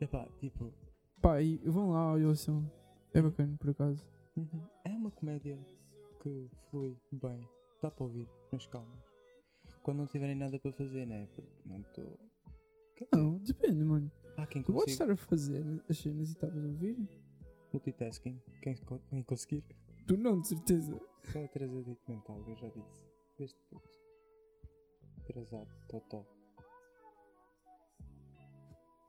Epá, 0.00 0.26
tipo, 0.40 0.72
Pá, 1.20 1.40
e 1.42 1.56
vão 1.58 1.90
lá 1.90 2.14
ouçam. 2.14 2.70
É 3.12 3.20
bacana, 3.22 3.56
por 3.58 3.70
acaso. 3.70 4.04
Uhum. 4.36 4.62
É 4.84 4.90
uma 4.90 5.10
comédia 5.10 5.58
que 6.22 6.48
flui 6.70 6.96
bem. 7.12 7.46
Dá 7.82 7.90
para 7.90 8.04
ouvir, 8.04 8.28
mas 8.50 8.66
calma. 8.66 8.96
Quando 9.82 9.98
não 9.98 10.06
tiverem 10.06 10.34
nada 10.34 10.58
para 10.58 10.72
fazer, 10.72 11.06
né? 11.06 11.28
Porque 11.34 11.50
não 11.66 11.80
estou. 11.80 12.18
Não, 13.12 13.38
depende, 13.38 13.84
mano. 13.84 14.10
Há 14.36 14.46
quem 14.46 14.62
consiga. 14.62 14.90
estar 14.90 15.10
a 15.10 15.16
fazer 15.16 15.64
as 15.88 15.98
cenas 15.98 16.28
e 16.28 16.32
estavas 16.32 16.64
a 16.64 16.66
ouvir? 16.68 16.96
Multitasking. 17.72 18.40
Quem, 18.62 18.76
co- 18.76 19.00
quem 19.10 19.22
conseguir. 19.22 19.64
Tu 20.06 20.16
não, 20.16 20.40
de 20.40 20.48
certeza. 20.48 21.00
Só 21.32 21.44
atrasadito 21.44 22.00
mental, 22.10 22.42
eu 22.48 22.56
já 22.56 22.68
disse. 22.68 23.04
Desde 23.38 23.56
puto. 23.70 23.88
Atrasado, 25.22 25.68
totó. 25.88 26.26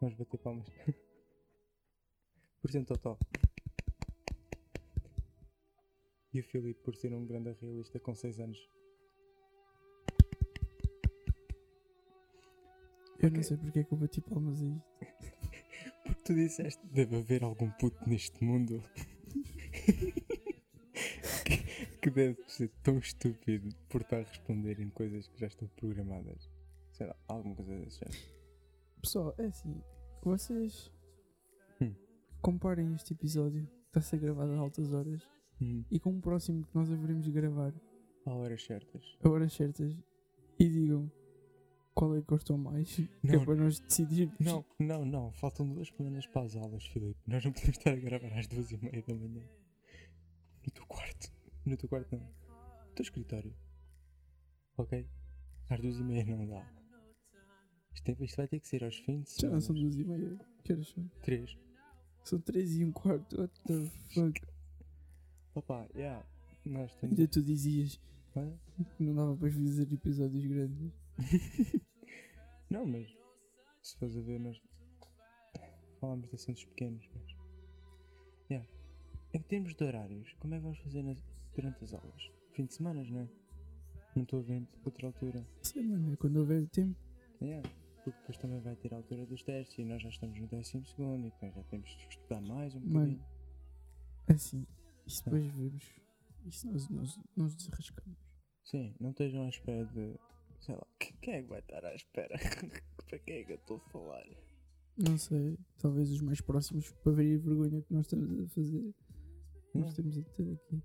Vamos 0.01 0.15
bater 0.15 0.37
palmas. 0.39 0.67
por 2.61 2.71
ser 2.71 2.79
um 2.79 2.85
totó. 2.85 3.17
E 6.33 6.39
o 6.39 6.43
Filipe 6.43 6.81
por 6.83 6.95
ser 6.95 7.13
um 7.13 7.25
grande 7.25 7.51
realista 7.61 7.99
com 7.99 8.13
6 8.13 8.39
anos. 8.39 8.69
Eu 13.19 13.29
Ok. 13.29 13.31
não 13.37 13.43
sei 13.43 13.57
porque 13.57 13.79
é 13.79 13.83
que 13.83 13.93
eu 13.93 13.97
bati 13.97 14.21
palmas 14.21 14.61
a 14.61 14.65
isto. 14.65 15.14
Tu 16.25 16.33
disseste 16.33 16.85
deve 16.87 17.17
haver 17.17 17.43
algum 17.43 17.69
puto 17.71 17.97
neste 18.09 18.43
mundo 18.43 18.81
que, 21.45 21.57
que 22.01 22.09
deve 22.09 22.37
ser 22.47 22.69
tão 22.83 22.97
estúpido 22.97 23.69
por 23.89 24.01
estar 24.01 24.17
a 24.17 24.23
responder 24.23 24.79
em 24.79 24.89
coisas 24.89 25.27
que 25.27 25.39
já 25.39 25.47
estão 25.47 25.67
programadas. 25.75 26.49
Sei 26.91 27.05
lá, 27.07 27.15
alguma 27.27 27.55
coisa 27.55 27.75
desse 27.77 27.99
género. 27.99 28.17
Pessoal, 29.01 29.35
é 29.37 29.45
assim. 29.45 29.81
Vocês 30.23 30.91
Hum. 31.81 31.93
comparem 32.41 32.93
este 32.95 33.13
episódio 33.13 33.65
que 33.67 33.87
está 33.87 33.99
a 33.99 34.03
ser 34.03 34.17
gravado 34.19 34.53
a 34.53 34.57
altas 34.57 34.93
horas 34.93 35.21
e 35.91 35.99
com 35.99 36.17
o 36.17 36.21
próximo 36.21 36.65
que 36.65 36.73
nós 36.75 36.91
haveremos 36.91 37.25
de 37.25 37.31
gravar 37.31 37.73
Há 38.25 38.33
horas 38.33 38.63
certas. 38.63 39.03
a 39.23 39.29
horas 39.29 39.53
certas 39.53 39.93
e 40.59 40.67
digam 40.69 41.11
qual 41.95 42.15
é 42.15 42.21
que 42.21 42.27
gostou 42.27 42.57
mais. 42.57 42.93
Que 42.95 43.09
é 43.23 43.31
Não. 43.37 43.45
para 43.45 43.55
nós 43.55 43.79
decidirmos. 43.79 44.35
Não, 44.39 44.63
não, 44.79 45.05
não. 45.05 45.31
Faltam 45.31 45.67
duas 45.67 45.87
semanas 45.87 46.27
para 46.27 46.43
as 46.43 46.55
aulas, 46.55 46.85
Filipe. 46.85 47.19
Nós 47.25 47.43
não 47.43 47.51
podemos 47.53 47.77
estar 47.77 47.91
a 47.93 47.95
gravar 47.95 48.37
às 48.37 48.47
duas 48.47 48.69
e 48.71 48.77
meia 48.77 49.01
da 49.01 49.15
manhã. 49.15 49.43
No 50.65 50.71
teu 50.71 50.85
quarto. 50.85 51.31
No 51.65 51.77
teu 51.77 51.89
quarto 51.89 52.15
não. 52.15 52.23
No 52.25 52.93
teu 52.95 53.03
escritório. 53.03 53.53
Ok? 54.77 55.07
Às 55.69 55.79
duas 55.79 55.97
e 55.97 56.03
meia 56.03 56.25
não 56.25 56.45
dá. 56.47 56.69
Isto, 57.93 58.09
é- 58.09 58.23
isto 58.25 58.35
vai 58.37 58.47
ter 58.47 58.59
que 58.59 58.67
ser 58.67 58.83
aos 58.83 58.97
fins 58.97 59.35
de 59.35 59.41
Já 59.41 59.49
não 59.49 59.59
semana. 59.59 59.61
são 59.61 59.75
duas 59.75 59.95
e 59.95 60.03
meia. 60.03 60.37
Que 60.63 60.73
horas 60.73 60.87
são? 60.89 61.07
Três. 61.21 61.57
São 62.23 62.39
três 62.41 62.75
e 62.75 62.83
um 62.83 62.91
quarto. 62.91 63.39
What 63.39 63.53
the 63.65 63.85
fuck? 64.13 64.41
Opa, 65.55 65.87
yeah. 65.95 66.25
Nós 66.65 66.93
temos. 66.95 67.17
Ainda 67.17 67.31
tu 67.31 67.41
dizias 67.41 67.99
Hã? 68.35 68.51
não 68.99 69.15
dava 69.15 69.37
para 69.37 69.49
fazer 69.51 69.93
episódios 69.93 70.45
grandes. 70.45 70.91
Não, 72.69 72.85
mas 72.85 73.07
se 73.81 73.97
fores 73.97 74.17
a 74.17 74.21
ver, 74.21 74.39
nós 74.39 74.59
falámos 75.99 76.27
de 76.29 76.35
assuntos 76.35 76.65
pequenos, 76.65 77.07
mas. 77.13 77.35
Yeah. 78.49 78.67
Em 79.33 79.41
termos 79.41 79.73
de 79.73 79.83
horários, 79.83 80.33
como 80.39 80.53
é 80.53 80.57
que 80.57 80.63
vamos 80.63 80.79
fazer 80.79 81.03
nas- 81.03 81.23
durante 81.55 81.83
as 81.83 81.93
aulas? 81.93 82.31
Fim 82.53 82.65
de 82.65 82.73
semana, 82.73 83.03
não 83.03 83.19
é? 83.21 83.29
Não 84.15 84.23
estou 84.23 84.39
a 84.39 84.43
ver 84.43 84.67
outra 84.83 85.07
altura. 85.07 85.45
Mano, 85.75 86.13
é 86.13 86.15
quando 86.15 86.37
houver 86.37 86.67
tempo. 86.69 86.95
Yeah. 87.41 87.67
Porque 88.03 88.19
depois 88.19 88.37
também 88.37 88.59
vai 88.61 88.75
ter 88.75 88.93
a 88.93 88.97
altura 88.97 89.25
dos 89.25 89.43
testes 89.43 89.77
e 89.79 89.83
nós 89.83 90.01
já 90.01 90.09
estamos 90.09 90.39
no 90.39 90.47
décimo 90.47 90.85
segundo, 90.85 91.25
então 91.27 91.51
já 91.51 91.63
temos 91.63 91.89
de 91.89 92.07
estudar 92.07 92.39
mais 92.41 92.75
um 92.75 92.79
Mano. 92.79 92.91
bocadinho. 93.17 93.25
Assim, 94.27 94.65
isso 95.05 95.23
depois 95.23 95.45
vemos. 95.53 95.83
Isso 96.45 96.71
nós, 96.71 96.87
nós, 96.89 97.19
nós 97.35 97.55
desarrascamos. 97.55 98.17
Sim, 98.63 98.95
não 98.99 99.09
estejam 99.09 99.43
à 99.43 99.49
espera 99.49 99.85
de. 99.85 100.15
Sei 100.65 100.73
lá, 100.75 100.87
que- 100.99 101.13
quem 101.21 101.33
é 101.35 101.41
que 101.43 101.49
vai 101.49 101.59
estar 101.59 101.85
à 101.85 101.93
espera? 101.93 102.35
Para 103.07 103.19
quem 103.19 103.37
é 103.37 103.43
que 103.43 103.51
eu 103.51 103.57
estou 103.57 103.77
a 103.77 103.89
falar? 103.91 104.25
Não 104.97 105.17
sei, 105.17 105.57
talvez 105.77 106.09
os 106.09 106.21
mais 106.21 106.39
próximos 106.41 106.89
para 107.03 107.11
ver 107.11 107.35
a 107.35 107.39
vergonha 107.43 107.81
que 107.81 107.93
nós 107.93 108.05
estamos 108.05 108.31
a 108.39 108.47
fazer. 108.47 108.93
Nós 109.73 109.91
Hum. 109.91 109.93
temos 109.95 110.17
a 110.17 110.21
ter 110.23 110.53
aqui. 110.53 110.81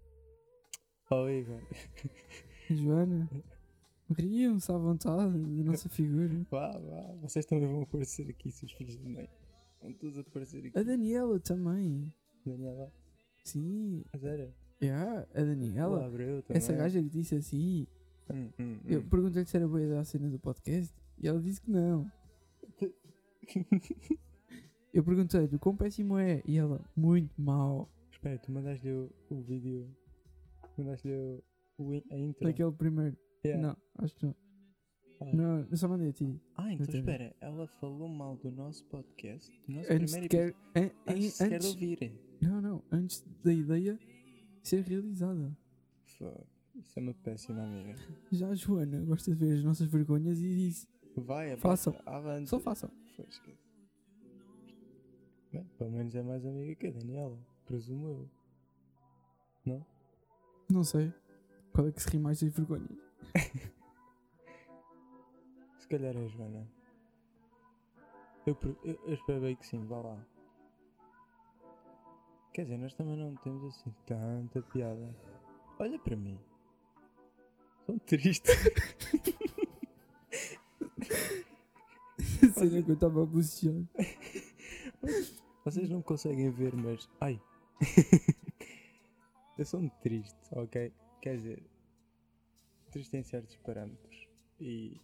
Oh, 1.12 1.28
Igor. 1.28 1.60
Joana, 2.68 3.30
riam-se 4.18 4.70
à 4.72 4.76
vontade 4.78 5.32
da 5.38 5.64
nossa 5.64 5.88
figura. 5.88 6.44
Vá, 6.50 6.76
vá, 6.76 7.14
vocês 7.22 7.46
também 7.46 7.66
vão 7.68 7.82
aparecer 7.82 8.28
aqui, 8.28 8.50
seus 8.50 8.72
filhos 8.72 8.98
de 8.98 9.08
mãe. 9.08 9.28
Vão 9.80 9.92
todos 9.94 10.18
aparecer 10.18 10.66
aqui. 10.66 10.78
A 10.78 10.82
Daniela 10.82 11.38
também. 11.40 12.12
Daniela, 12.44 12.92
Sim, 13.44 14.04
a 14.12 14.18
sério? 14.18 14.52
yeah, 14.82 15.26
a 15.34 15.40
O 15.42 15.46
Daniela. 15.46 16.06
Abreu 16.06 16.42
também. 16.42 16.58
Essa 16.58 16.72
gaja 16.74 17.00
que 17.02 17.08
disse 17.08 17.34
assim. 17.36 17.86
Hum, 18.32 18.50
hum, 18.58 18.80
Eu 18.86 19.00
hum. 19.00 19.08
perguntei-lhe 19.08 19.46
se 19.48 19.56
era 19.56 19.66
boa 19.68 19.82
ideia 19.82 20.00
a 20.00 20.04
cena 20.04 20.28
do 20.28 20.38
podcast 20.38 20.94
e 21.18 21.26
ela 21.28 21.40
disse 21.40 21.60
que 21.60 21.70
não. 21.70 22.10
Eu 24.92 25.04
perguntei-lhe 25.04 25.54
o 25.54 25.58
quão 25.58 25.76
péssimo 25.76 26.18
é 26.18 26.42
e 26.44 26.56
ela, 26.58 26.80
muito 26.96 27.40
mal. 27.40 27.88
Espera, 28.10 28.38
tu 28.38 28.50
mandaste-lhe 28.50 28.92
o, 28.92 29.10
o 29.30 29.40
vídeo. 29.42 29.88
Mandaste-lhe 30.76 31.14
o, 31.14 31.42
o 31.78 31.94
in- 31.94 32.02
a 32.10 32.18
intro. 32.18 32.44
Daquele 32.44 32.72
primeiro. 32.72 33.16
Yeah. 33.44 33.68
Não, 33.68 33.76
acho 34.04 34.16
que 34.16 34.26
não. 34.26 34.34
Ah. 35.20 35.32
Não, 35.34 35.66
eu 35.70 35.76
só 35.76 35.86
mandei 35.86 36.08
a 36.08 36.12
ti. 36.12 36.40
Ah, 36.56 36.72
então 36.72 36.86
espera, 36.94 37.34
ela 37.40 37.66
falou 37.66 38.08
mal 38.08 38.36
do 38.36 38.50
nosso 38.50 38.84
podcast, 38.86 39.50
do 39.66 39.74
nosso 39.74 39.92
Antes 39.92 40.12
primeiro 40.12 40.22
de 40.22 40.28
quer, 40.28 40.54
an- 40.74 40.80
episódio. 40.80 40.92
an- 41.06 41.12
Antes 41.14 41.34
sequer 41.34 41.48
de 41.48 41.54
antes, 41.66 41.68
ouvirem. 41.68 42.18
não, 42.40 42.60
não, 42.60 42.82
antes 42.90 43.24
da 43.44 43.52
ideia 43.52 43.98
ser 44.62 44.82
realizada. 44.82 45.56
Fuck, 46.18 46.46
Isso 46.86 46.98
é 46.98 47.02
uma 47.02 47.14
péssima 47.14 47.62
amiga. 47.62 47.94
Já 48.32 48.48
a 48.48 48.54
Joana 48.54 49.00
gosta 49.04 49.30
de 49.30 49.36
ver 49.36 49.58
as 49.58 49.64
nossas 49.64 49.86
vergonhas 49.86 50.38
e 50.38 50.54
disse: 50.56 50.88
Vai, 51.16 51.56
Façam. 51.56 51.94
avante. 52.06 52.48
só 52.48 52.58
façam. 52.58 52.90
Foi, 53.16 53.26
esquece. 53.26 53.58
Bem, 55.52 55.64
pelo 55.78 55.90
menos 55.90 56.14
é 56.14 56.22
mais 56.22 56.44
amiga 56.46 56.74
que 56.76 56.86
a 56.86 56.90
Daniela, 56.92 57.38
presumo 57.66 58.08
eu. 58.08 58.30
Não? 59.66 59.86
Não 60.70 60.84
sei. 60.84 61.12
Qual 61.72 61.86
é 61.86 61.92
que 61.92 62.02
se 62.02 62.08
ri 62.08 62.18
mais 62.18 62.40
das 62.40 62.52
vergonhas? 62.52 62.88
Se 65.78 65.88
calhar 65.88 66.16
é 66.16 66.24
a 66.24 66.28
Joana. 66.28 66.68
Eu, 68.46 68.56
eu, 68.84 68.94
eu 69.04 69.14
espero 69.14 69.40
bem 69.40 69.56
que 69.56 69.66
sim, 69.66 69.84
vá 69.86 70.00
lá. 70.00 70.26
Quer 72.52 72.62
dizer, 72.62 72.78
nós 72.78 72.94
também 72.94 73.16
não 73.16 73.34
temos 73.36 73.64
assim 73.64 73.92
tanta 74.06 74.62
piada. 74.62 75.14
Olha 75.78 75.98
para 75.98 76.16
mim. 76.16 76.38
Sou 77.90 77.98
triste. 77.98 78.48
A 82.40 82.52
cena 82.52 82.82
que 82.84 82.90
eu 82.90 82.94
estava 82.94 83.24
a 83.24 83.26
bucejar. 83.26 83.82
Vocês 85.64 85.90
não 85.90 86.00
conseguem 86.00 86.52
ver, 86.52 86.72
mas. 86.76 87.08
Ai! 87.20 87.42
eu 89.58 89.64
sou 89.64 89.90
triste, 90.02 90.38
ok? 90.52 90.92
Quer 91.20 91.36
dizer, 91.36 91.68
triste 92.92 93.16
em 93.16 93.24
certos 93.24 93.56
parâmetros. 93.56 94.28
E. 94.60 95.00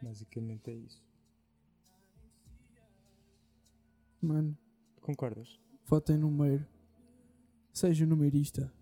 Basicamente 0.00 0.70
é 0.70 0.74
isso. 0.74 1.02
Mano, 4.22 4.56
Concordas? 5.00 5.58
votem 5.86 6.16
número. 6.16 6.64
Seja 7.72 8.06
numerista. 8.06 8.72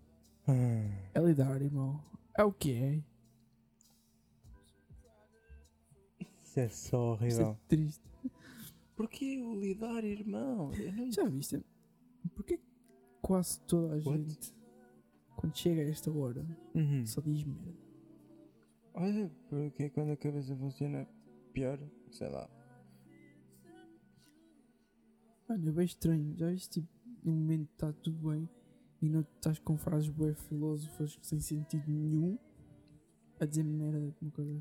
Ah, 0.47 1.09
É 1.13 1.19
lidar, 1.19 1.61
irmão. 1.61 2.03
É 2.37 2.43
o 2.43 2.51
que 2.51 2.71
é. 2.73 3.03
isso 6.43 6.59
é 6.59 6.69
só 6.69 7.15
Isso 7.15 7.41
é 7.41 7.43
horrível. 7.45 7.57
triste. 7.67 8.03
Porquê 8.95 9.41
o 9.41 9.53
lidar, 9.59 10.03
irmão? 10.03 10.71
Não 10.95 11.11
Já 11.11 11.25
viste? 11.25 11.63
Porquê 12.35 12.59
quase 13.21 13.59
toda 13.61 13.93
a 13.93 13.97
What? 13.97 14.03
gente, 14.29 14.53
quando 15.35 15.55
chega 15.55 15.81
a 15.81 15.85
esta 15.85 16.11
hora, 16.11 16.45
Uhum. 16.73 17.05
só 17.05 17.21
diz 17.21 17.43
merda? 17.43 17.75
Olha, 18.93 19.31
porque 19.49 19.89
quando 19.91 20.11
a 20.11 20.17
cabeça 20.17 20.55
funciona 20.55 21.07
pior, 21.53 21.79
sei 22.11 22.29
lá. 22.29 22.49
Mano, 25.47 25.69
é 25.69 25.71
bem 25.71 25.85
estranho. 25.85 26.35
Já 26.35 26.49
viste, 26.49 26.81
tipo, 26.81 26.87
no 27.23 27.31
momento 27.33 27.69
está 27.71 27.93
tudo 27.93 28.29
bem 28.31 28.49
e 29.01 29.09
não 29.09 29.21
estás 29.21 29.59
com 29.59 29.77
frases 29.77 30.09
bem 30.09 30.33
filósofas 30.33 31.17
sem 31.21 31.39
sentido 31.39 31.89
nenhum 31.89 32.37
a 33.39 33.45
dizer 33.45 33.63
merda 33.63 34.13
como 34.19 34.31
coisa. 34.31 34.59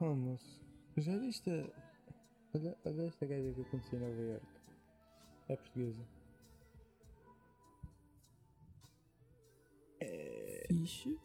Oh, 0.00 0.14
moço. 0.14 0.62
Já 0.96 1.16
viste 1.18 1.50
a... 1.50 1.70
Olha, 2.54 2.76
olha 2.84 3.02
esta 3.02 3.26
gaja 3.26 3.52
que 3.52 3.60
eu 3.60 3.64
conheci 3.66 3.96
em 3.96 3.98
Nova 3.98 4.20
York. 4.20 4.46
É 5.48 5.56
portuguesa. 5.56 6.06
É... 10.00 10.66
Fixe? 10.68 11.18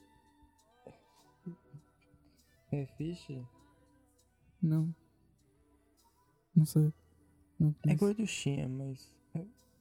É 2.72 2.86
fixe? 2.86 3.46
Não. 4.62 4.96
Não 6.56 6.66
sei. 6.66 6.94
Não 7.60 7.76
É 7.86 7.96
gorduchinha, 7.96 8.70
mas... 8.70 9.12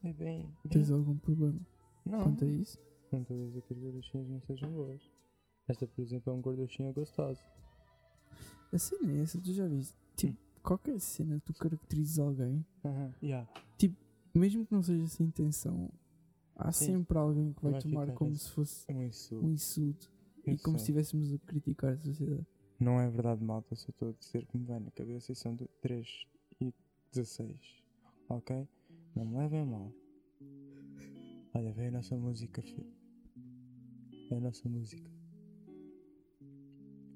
É, 0.03 0.13
bem... 0.13 0.51
Tens 0.69 0.91
algum 0.91 1.17
problema 1.19 1.61
Não, 2.05 2.23
quanto 2.23 2.45
a 2.45 2.49
isso? 2.49 2.79
não 3.13 3.23
estou 3.23 3.43
a 3.43 3.47
dizer 3.47 3.63
que 3.63 3.73
as 3.75 3.79
gorduchinhas 3.79 4.29
não 4.29 4.41
sejam 4.43 4.71
boas. 4.71 5.03
Esta, 5.69 5.87
por 5.87 6.01
exemplo, 6.03 6.33
é 6.33 6.37
um 6.37 6.41
gorduchinha 6.41 6.93
gostoso. 6.93 7.41
A 8.73 8.79
cena 8.79 9.13
é 9.13 9.21
essa, 9.23 9.41
tu 9.41 9.53
já 9.53 9.67
viste? 9.67 9.97
Tipo, 10.17 10.39
qualquer 10.63 10.99
cena 11.01 11.39
que 11.41 11.47
tu 11.53 11.55
caracterizes 11.55 12.19
alguém, 12.19 12.65
Aham, 12.85 13.13
yeah. 13.23 13.49
mesmo 14.35 14.65
que 14.65 14.73
não 14.73 14.83
seja 14.83 15.03
essa 15.05 15.23
a 15.23 15.27
intenção, 15.27 15.91
há 16.57 16.71
Sim. 16.73 16.87
sempre 16.87 17.19
alguém 17.19 17.53
que 17.53 17.63
vai, 17.63 17.73
Vai 17.73 17.81
tomar 17.83 18.01
ficar 18.07 18.15
como 18.19 18.31
nisso. 18.31 18.45
se 18.49 18.51
fosse 18.55 18.87
Um 18.93 19.03
insulto. 19.03 19.45
um 19.47 19.51
insulto 19.51 20.13
e 20.47 20.57
como 20.59 20.79
se 20.79 20.85
sei. 20.87 20.95
estivéssemos 20.95 21.33
a 21.35 21.39
criticar 21.39 21.93
a 21.95 21.99
sociedade. 21.99 22.47
Não 22.79 22.99
é 23.01 23.11
verdade, 23.11 23.43
malta, 23.45 23.75
só 23.75 23.91
estou 23.91 24.09
a 24.11 24.13
dizer 24.13 24.47
que 24.47 24.57
me 24.57 24.65
vai 24.65 24.79
na 24.81 24.91
cabeça 24.93 25.33
e 25.33 25.35
são 25.35 25.55
de 25.55 25.67
3 25.83 26.27
e 26.61 26.73
16. 27.13 27.83
Ok? 28.29 28.67
Não 29.15 29.25
me 29.25 29.37
levem 29.37 29.65
mal. 29.67 29.93
Olha, 31.55 31.73
vem 31.73 31.89
a 31.89 31.93
nossa 31.93 32.17
música, 32.17 32.63
filho. 32.63 32.93
É 34.31 34.37
a 34.37 34.41
nossa 34.41 34.69
música. 34.69 35.11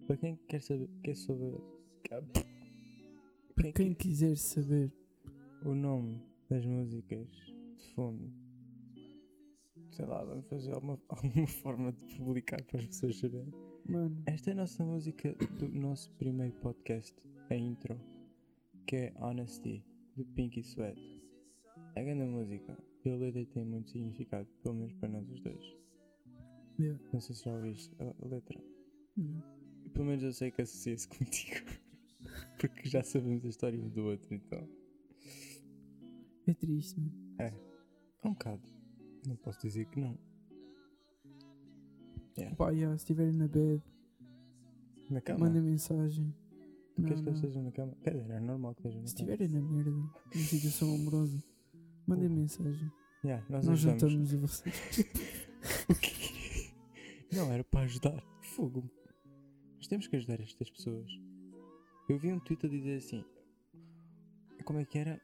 Para 0.07 0.16
quem 0.16 0.37
quer 0.48 0.61
saber, 0.61 0.90
quer 1.02 1.16
saber 1.16 1.54
Para 3.54 3.72
quem 3.72 3.94
quiser 3.94 4.37
saber, 4.37 4.92
o 5.64 5.74
nome 5.74 6.20
das 6.50 6.64
músicas 6.66 7.26
de 7.78 7.88
fundo, 7.94 8.30
sei 9.90 10.04
lá, 10.04 10.22
vamos 10.24 10.46
fazer 10.46 10.72
alguma, 10.74 11.00
alguma 11.09 11.46
forma 11.46 11.92
de 11.92 12.16
publicar 12.16 12.62
para 12.64 12.80
as 12.80 12.87
pessoas 12.87 13.16
saberem. 13.16 13.52
mano, 13.88 14.22
Esta 14.26 14.50
é 14.50 14.52
a 14.52 14.57
nossa 14.57 14.85
música 14.85 15.35
do 15.59 15.68
nosso 15.68 16.11
primeiro 16.12 16.54
podcast, 16.57 17.14
a 17.48 17.54
intro, 17.57 17.98
que 18.87 18.96
é 18.96 19.14
Honesty, 19.16 19.83
do 20.16 20.24
Pinky 20.26 20.61
Sweat. 20.61 21.13
É 21.96 22.02
grande 22.04 22.24
música, 22.24 22.76
e 23.04 23.11
a 23.11 23.16
letra 23.16 23.44
tem 23.46 23.64
muito 23.64 23.90
significado, 23.90 24.48
pelo 24.62 24.74
menos 24.74 24.92
para 24.94 25.09
nós 25.11 25.28
os 25.30 25.40
dois. 25.40 25.76
yeah. 26.78 27.00
Não 27.12 27.20
sei 27.20 27.35
se 27.37 27.44
já 27.44 27.52
ouviste 27.54 27.94
a, 28.00 28.04
a 28.24 28.28
letra. 28.28 28.61
E 29.16 29.88
pelo 29.90 30.07
menos 30.07 30.22
eu 30.24 30.33
sei 30.33 30.50
que 30.50 30.62
associa-se 30.62 31.07
contigo. 31.16 31.61
Porque 32.59 32.88
já 32.88 33.02
sabemos 33.02 33.44
a 33.44 33.48
história 33.48 33.78
um 33.80 33.88
do 33.90 34.04
outro, 34.07 34.35
então. 34.35 34.66
é 36.48 36.54
triste, 36.54 36.98
mano. 36.98 37.12
É. 37.38 37.46
É 38.22 38.28
um 38.28 38.33
bocado. 38.33 38.62
Não 39.26 39.37
posso 39.37 39.61
dizer 39.61 39.87
que 39.87 40.00
não. 40.00 40.18
Yeah. 42.37 42.57
Pá, 42.57 42.70
yeah, 42.70 42.96
se 42.98 43.04
estiverem 43.04 43.35
na 43.37 43.46
bed, 43.46 43.80
Na 45.11 45.20
cama? 45.20 45.46
mandem 45.46 45.62
mensagem. 45.62 46.35
Não, 46.98 47.04
Queres 47.07 47.22
que 47.22 47.28
eu 47.28 47.33
não. 47.33 47.40
esteja 47.40 47.62
na 47.62 47.70
cama? 47.72 47.96
Quer 48.02 48.14
dizer, 48.14 48.30
é 48.33 48.40
normal 48.40 48.74
que 48.74 48.80
esteja 48.80 49.00
na 49.00 49.07
Se 49.07 49.14
cama. 49.16 49.30
estiverem 49.33 49.54
na 49.62 49.68
merda, 49.70 49.90
numa 49.90 50.44
situação 50.44 50.94
amorosa, 50.94 51.38
mandem 52.07 52.29
mensagem. 52.29 52.90
Yeah, 53.25 53.45
nós, 53.49 53.67
Nós 53.67 53.79
juntamos 53.79 54.35
a 54.35 54.38
vocês. 54.38 54.75
Não, 57.33 57.51
era 57.53 57.64
para 57.64 57.81
ajudar. 57.81 58.23
Fogo. 58.43 58.88
Nós 59.77 59.87
temos 59.87 60.07
que 60.07 60.17
ajudar 60.17 60.40
estas 60.40 60.71
pessoas. 60.71 61.11
Eu 62.09 62.19
vi 62.19 62.33
um 62.33 62.38
tweet 62.40 62.67
a 62.67 62.69
dizer 62.69 62.97
assim. 62.99 63.25
Como 64.64 64.79
é 64.79 64.85
que 64.85 64.99
era? 64.99 65.21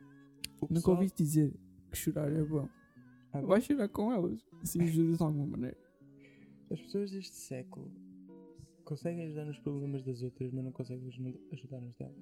O 0.60 0.66
Nunca 0.66 0.74
pessoal- 0.74 0.96
ouviste 0.96 1.22
dizer 1.22 1.54
que 1.90 1.96
chorar 1.96 2.30
é 2.32 2.42
bom. 2.42 2.68
Ah, 3.32 3.40
Vai 3.42 3.60
chorar 3.60 3.88
com 3.88 4.12
elas. 4.12 4.40
Assim 4.62 4.80
ajudas 4.82 5.18
de 5.18 5.22
alguma 5.22 5.46
maneira. 5.46 5.76
As 6.70 6.80
pessoas 6.80 7.10
deste 7.10 7.36
século 7.36 7.90
conseguem 8.84 9.24
ajudar 9.26 9.44
nos 9.44 9.58
problemas 9.58 10.02
das 10.04 10.22
outras, 10.22 10.50
mas 10.52 10.64
não 10.64 10.72
conseguem 10.72 11.06
aj- 11.08 11.40
ajudar 11.52 11.80
nos 11.80 11.94
delas. 11.96 12.16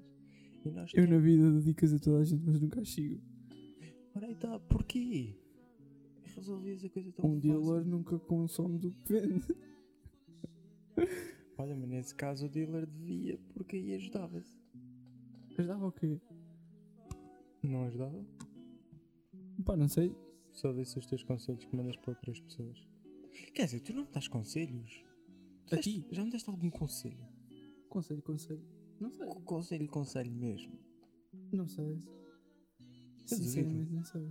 E 0.64 0.70
nós 0.70 0.90
Eu 0.92 1.04
temos... 1.06 1.10
na 1.10 1.18
vida 1.18 1.50
dou 1.50 1.60
dicas 1.62 1.92
a 1.94 1.98
toda 1.98 2.18
a 2.20 2.24
gente, 2.24 2.42
mas 2.44 2.60
nunca 2.60 2.80
as 2.80 2.90
sigo. 2.90 3.20
Ora 4.20 4.34
tá, 4.34 4.58
porquê? 4.58 5.32
Resolvias 6.34 6.84
a 6.84 6.88
coisa 6.88 7.12
tão 7.12 7.24
Um 7.30 7.36
fácil. 7.36 7.40
dealer 7.60 7.84
nunca 7.86 8.18
consome 8.18 8.76
do 8.78 8.90
vende. 8.90 9.46
Olha, 11.56 11.76
mas 11.76 11.88
nesse 11.88 12.14
caso 12.16 12.46
o 12.46 12.48
dealer 12.48 12.84
devia, 12.86 13.38
porque 13.54 13.76
aí 13.76 13.94
ajudava-se. 13.94 14.58
Ajudava 15.56 15.86
o 15.86 15.92
quê? 15.92 16.20
Não 17.62 17.84
ajudava? 17.84 18.24
Pá, 19.64 19.76
não 19.76 19.88
sei. 19.88 20.12
Só 20.52 20.72
disse 20.72 20.98
os 20.98 21.06
teus 21.06 21.22
conselhos 21.22 21.64
que 21.64 21.76
mandas 21.76 21.96
para 21.96 22.10
outras 22.10 22.40
pessoas. 22.40 22.84
Quer 23.54 23.66
dizer, 23.66 23.80
tu 23.80 23.92
não 23.92 24.02
me 24.04 24.10
dás 24.10 24.26
conselhos? 24.26 25.04
A 25.70 25.76
Deste- 25.76 26.00
ti? 26.02 26.06
Já 26.10 26.24
me 26.24 26.30
deste 26.32 26.50
algum 26.50 26.70
conselho? 26.70 27.24
Conselho, 27.88 28.22
conselho. 28.22 28.64
Não 28.98 29.12
sei. 29.12 29.26
Co- 29.28 29.40
Conselho, 29.42 29.88
conselho 29.88 30.32
mesmo. 30.32 30.76
Não 31.52 31.68
sei. 31.68 31.98
Eu 33.30 33.36
Sinceramente 33.36 33.92
não 33.92 34.04
sei. 34.04 34.28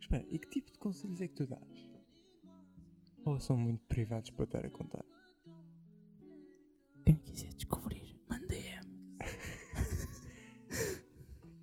Espera, 0.00 0.24
e 0.28 0.38
que 0.38 0.48
tipo 0.48 0.70
de 0.72 0.78
conselhos 0.78 1.20
é 1.20 1.28
que 1.28 1.34
tu 1.34 1.46
dás? 1.46 1.90
Ou 3.24 3.40
são 3.40 3.56
muito 3.56 3.82
privados 3.86 4.30
para 4.30 4.42
eu 4.42 4.44
estar 4.44 4.66
a 4.66 4.70
contar? 4.70 5.04
Quem 7.06 7.16
quiser 7.16 7.52
descobrir, 7.54 8.20
mandei-me. 8.28 8.84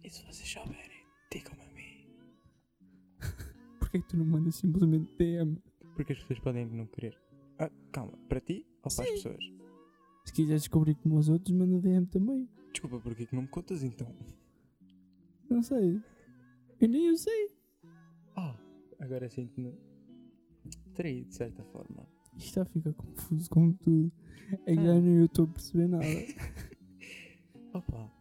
E 0.04 0.10
se 0.10 0.24
vocês 0.24 0.50
souberem, 0.50 1.06
digam-me 1.32 1.62
a 1.62 1.72
mim. 1.74 2.08
Porquê 3.80 4.02
que 4.02 4.08
tu 4.08 4.18
não 4.18 4.26
mandas 4.26 4.56
simplesmente 4.56 5.16
DM? 5.16 5.58
Porque 5.96 6.14
as 6.14 6.20
pessoas 6.20 6.40
podem 6.40 6.66
não 6.66 6.88
querer. 6.88 7.16
Ah, 7.60 7.70
calma, 7.92 8.18
para 8.28 8.40
ti 8.42 8.66
ou 8.84 8.92
para 8.92 9.04
as 9.04 9.10
Sim. 9.10 9.16
pessoas? 9.16 9.44
Se 10.26 10.34
quiser 10.34 10.56
descobrir 10.56 10.96
como 10.96 11.18
os 11.18 11.30
outros, 11.30 11.56
manda 11.56 11.80
DM 11.80 12.08
também. 12.08 12.50
Desculpa, 12.72 13.00
porque 13.00 13.24
é 13.24 13.26
que 13.28 13.36
não 13.36 13.44
me 13.44 13.48
contas 13.48 13.84
então? 13.84 14.12
Não 15.50 15.62
sei. 15.62 16.02
Eu 16.82 16.90
nem 16.90 17.06
eu 17.08 17.18
sei. 17.18 17.50
Ah, 18.36 18.58
agora 19.00 19.30
sinto-me 19.30 19.74
traído 20.94 21.28
de 21.30 21.36
certa 21.36 21.64
forma. 21.66 22.08
Isto 22.36 22.48
está 22.48 22.62
a 22.64 22.66
ficar 22.66 22.94
confuso 22.94 23.50
com 23.50 23.74
tudo. 23.74 24.12
É 24.66 24.76
que 24.76 24.84
já 24.84 25.00
nem 25.00 25.18
eu 25.18 25.26
estou 25.26 25.46
a 25.46 25.48
perceber 25.50 25.88
nada. 25.88 26.06
Opa, 27.74 28.12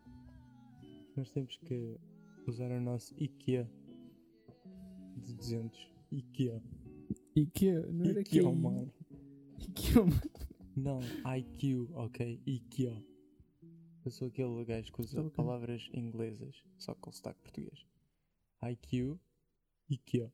nós 1.17 1.31
temos 1.31 1.57
que 1.57 1.97
usar 2.47 2.71
o 2.71 2.81
nosso 2.81 3.15
IKEA 3.19 3.71
de 5.17 5.35
200. 5.35 5.91
IKEA. 6.13 6.63
IKEA, 7.37 7.87
não 7.87 8.05
era 8.07 8.21
IKEA, 8.21 8.43
que 8.43 8.57
mano. 8.57 8.93
IKEA, 9.59 10.05
mano. 10.05 10.21
Não, 10.77 11.01
IQ, 11.37 11.89
ok? 11.95 12.41
IKEA. 12.47 13.05
Eu 14.05 14.11
sou 14.11 14.29
aquele 14.29 14.65
gajo 14.65 14.93
que 14.93 15.01
usa 15.03 15.21
Ok. 15.21 15.31
palavras 15.37 15.89
inglesas, 15.93 16.63
só 16.79 16.95
com 16.95 17.13
sotaque 17.13 17.41
português. 17.43 17.87
IQ, 18.63 19.19
IKEA. 19.89 20.33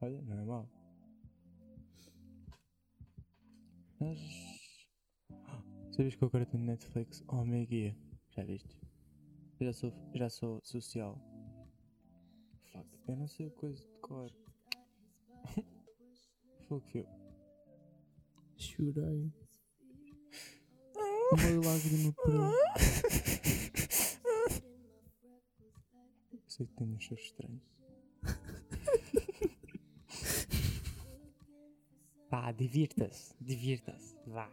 Olha, 0.00 0.22
não 0.22 0.38
é 0.38 0.44
mau. 0.44 0.70
Nós. 4.00 4.18
Sabes 5.90 6.14
que 6.14 6.22
eu 6.22 6.28
agora 6.28 6.46
tenho 6.46 6.64
Netflix? 6.64 7.24
Oh, 7.28 7.44
meu 7.44 7.66
guia. 7.66 7.96
Já 8.30 8.44
viste? 8.44 8.80
Eu 9.60 9.66
já 9.66 9.72
sou, 9.72 9.92
já 10.14 10.30
sou 10.30 10.60
social. 10.62 11.20
Fuck, 12.72 12.86
eu 13.08 13.16
não 13.16 13.26
sei 13.26 13.50
coisa 13.50 13.84
de 13.84 13.92
cor. 14.00 14.30
Fogo, 16.68 16.86
fio. 16.86 17.06
Chorei. 18.56 19.32
Uma 21.32 21.66
lágrima 21.66 22.12
por. 22.12 22.52
Sei 26.52 26.66
que 26.66 26.74
tenho 26.74 26.94
uns 26.96 27.04
cheiros 27.04 27.24
estranhos. 27.24 27.62
Vá, 32.30 32.52
divirta-se, 32.52 33.34
divirta-se, 33.40 34.14
vá. 34.26 34.50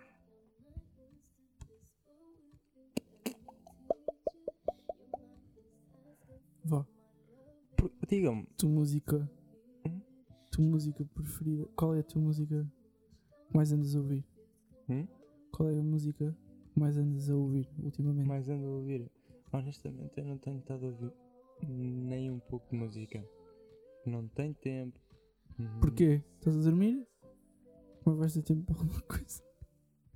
Vá. 6.63 6.85
Por- 7.77 7.91
Diga-me, 8.07 8.45
Tua 8.57 8.69
música. 8.69 9.29
Hum? 9.85 10.01
Tua 10.51 10.65
música 10.65 11.05
preferida. 11.05 11.65
Qual 11.75 11.95
é 11.95 11.99
a 11.99 12.03
tua 12.03 12.21
música 12.21 12.65
que 13.49 13.55
mais 13.55 13.71
andas 13.71 13.95
a 13.95 13.99
ouvir? 13.99 14.25
hum? 14.89 15.07
Qual 15.51 15.69
é 15.69 15.77
a 15.77 15.83
música 15.83 16.35
que 16.73 16.79
mais 16.79 16.97
andas 16.97 17.29
a 17.29 17.35
ouvir 17.35 17.67
ultimamente? 17.83 18.27
mais 18.27 18.49
ando 18.49 18.65
a 18.67 18.71
ouvir? 18.71 19.09
Honestamente, 19.51 20.17
eu 20.17 20.25
não 20.25 20.37
tenho 20.37 20.59
estado 20.59 20.85
a 20.85 20.89
ouvir 20.89 21.11
nem 21.67 22.31
um 22.31 22.39
pouco 22.39 22.69
de 22.69 22.75
música. 22.75 23.23
Não 24.05 24.27
tenho 24.29 24.53
tempo. 24.55 24.99
Hum, 25.59 25.79
Porquê? 25.79 26.23
Estás 26.37 26.57
a 26.57 26.61
dormir? 26.61 27.05
Mas 28.05 28.17
vais 28.17 28.33
ter 28.33 28.41
tempo 28.43 28.63
para 28.65 28.81
alguma 28.81 29.01
coisa? 29.01 29.43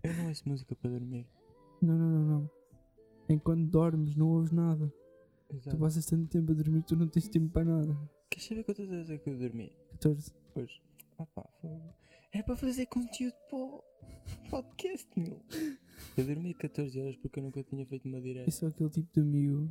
Eu 0.03 0.13
não 0.15 0.27
ouço 0.29 0.47
música 0.47 0.75
para 0.75 0.91
dormir. 0.91 1.27
Não, 1.81 1.97
não, 1.97 2.09
não, 2.09 2.39
não. 2.39 2.49
Enquanto 3.29 3.69
dormes, 3.69 4.15
não 4.15 4.27
ouves 4.29 4.51
nada. 4.51 4.91
Tu 5.49 5.55
Exato. 5.57 5.77
passas 5.77 6.05
tanto 6.05 6.27
tempo 6.29 6.51
a 6.51 6.55
dormir 6.55 6.83
tu 6.83 6.95
não 6.95 7.07
tens 7.07 7.27
tempo 7.27 7.49
para 7.49 7.63
nada. 7.65 7.97
Queres 8.29 8.47
saber 8.47 8.63
quantas 8.63 8.87
vezes 8.89 9.09
é 9.09 9.17
que 9.17 9.29
eu 9.29 9.37
dormi? 9.37 9.71
14. 9.91 10.31
Hoje. 10.55 10.81
Ah 11.19 11.25
pá. 11.27 11.47
Era 12.33 12.43
para 12.43 12.55
fazer 12.55 12.85
conteúdo 12.87 13.35
para 13.49 13.57
o 13.59 13.83
podcast, 14.49 15.07
meu. 15.15 15.39
Eu 16.17 16.25
dormi 16.25 16.53
14 16.55 16.99
horas 16.99 17.15
porque 17.17 17.39
eu 17.39 17.43
nunca 17.43 17.63
tinha 17.63 17.85
feito 17.85 18.07
uma 18.07 18.19
direta. 18.19 18.49
É 18.65 18.67
aquele 18.67 18.89
tipo 18.89 19.13
de 19.13 19.19
amigo 19.21 19.69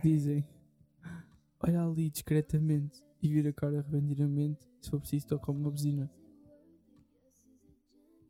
que 0.00 0.08
dizem 0.08 0.44
olha 1.60 1.82
ali 1.82 2.10
discretamente 2.10 3.02
e 3.22 3.28
vira 3.28 3.50
a 3.50 3.52
cara 3.52 3.80
repentinamente 3.80 4.68
se 4.80 4.90
for 4.90 5.00
preciso 5.00 5.26
tocar 5.26 5.52
uma 5.52 5.70
buzina. 5.70 6.10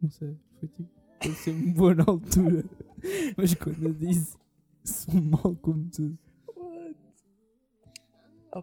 Não 0.01 0.11
sei, 0.11 0.37
foi 0.59 0.69
tipo, 0.69 0.89
pareceu-me 1.19 1.73
boa 1.73 1.95
na 1.95 2.05
altura, 2.07 2.65
mas 3.37 3.55
quando 3.55 3.83
eu 3.83 3.93
disse 3.93 4.39
sou 4.85 5.21
mal 5.21 5.55
como 5.57 5.91
tudo. 5.91 6.19
What? 6.57 6.97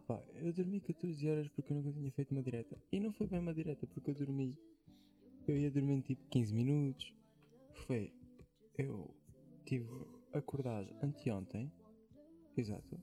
Pá, 0.07 0.21
eu 0.35 0.51
dormi 0.51 0.81
14 0.81 1.29
horas 1.29 1.47
porque 1.49 1.71
eu 1.71 1.77
nunca 1.77 1.91
tinha 1.91 2.11
feito 2.11 2.31
uma 2.31 2.41
direta. 2.41 2.77
E 2.91 2.99
não 2.99 3.13
foi 3.13 3.27
bem 3.27 3.39
uma 3.39 3.53
direta 3.53 3.85
porque 3.87 4.11
eu 4.11 4.15
dormi. 4.15 4.57
Eu 5.47 5.57
ia 5.57 5.69
dormir 5.69 5.93
em 5.93 6.01
tipo 6.01 6.25
15 6.29 6.53
minutos. 6.53 7.13
Foi. 7.85 8.11
Eu 8.77 9.13
tive 9.65 9.87
acordado 10.33 10.87
anteontem. 11.01 11.71
Exato. 12.57 12.99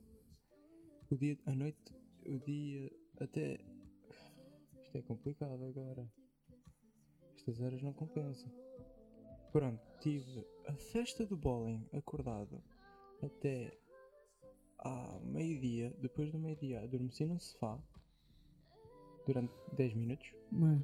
O 1.13 1.17
dia, 1.19 1.37
a 1.45 1.55
noite, 1.55 1.95
o 2.25 2.39
dia 2.39 2.91
até. 3.21 3.61
Isto 4.83 4.97
é 4.97 5.03
complicado 5.03 5.63
agora. 5.63 6.11
Estas 7.37 7.61
horas 7.61 7.83
não 7.83 7.93
compensam. 7.93 8.51
Pronto, 9.53 9.79
tive 10.01 10.43
a 10.67 10.73
festa 10.73 11.27
do 11.27 11.37
bowling 11.37 11.87
acordado 11.93 12.63
até 13.23 13.77
ao 14.79 15.21
meio-dia. 15.21 15.95
Depois 16.01 16.33
do 16.33 16.39
meio-dia, 16.39 16.83
adormeci 16.83 17.27
num 17.27 17.39
sofá 17.39 17.79
durante 19.27 19.53
10 19.77 19.93
minutos. 19.93 20.33
Mas, 20.51 20.81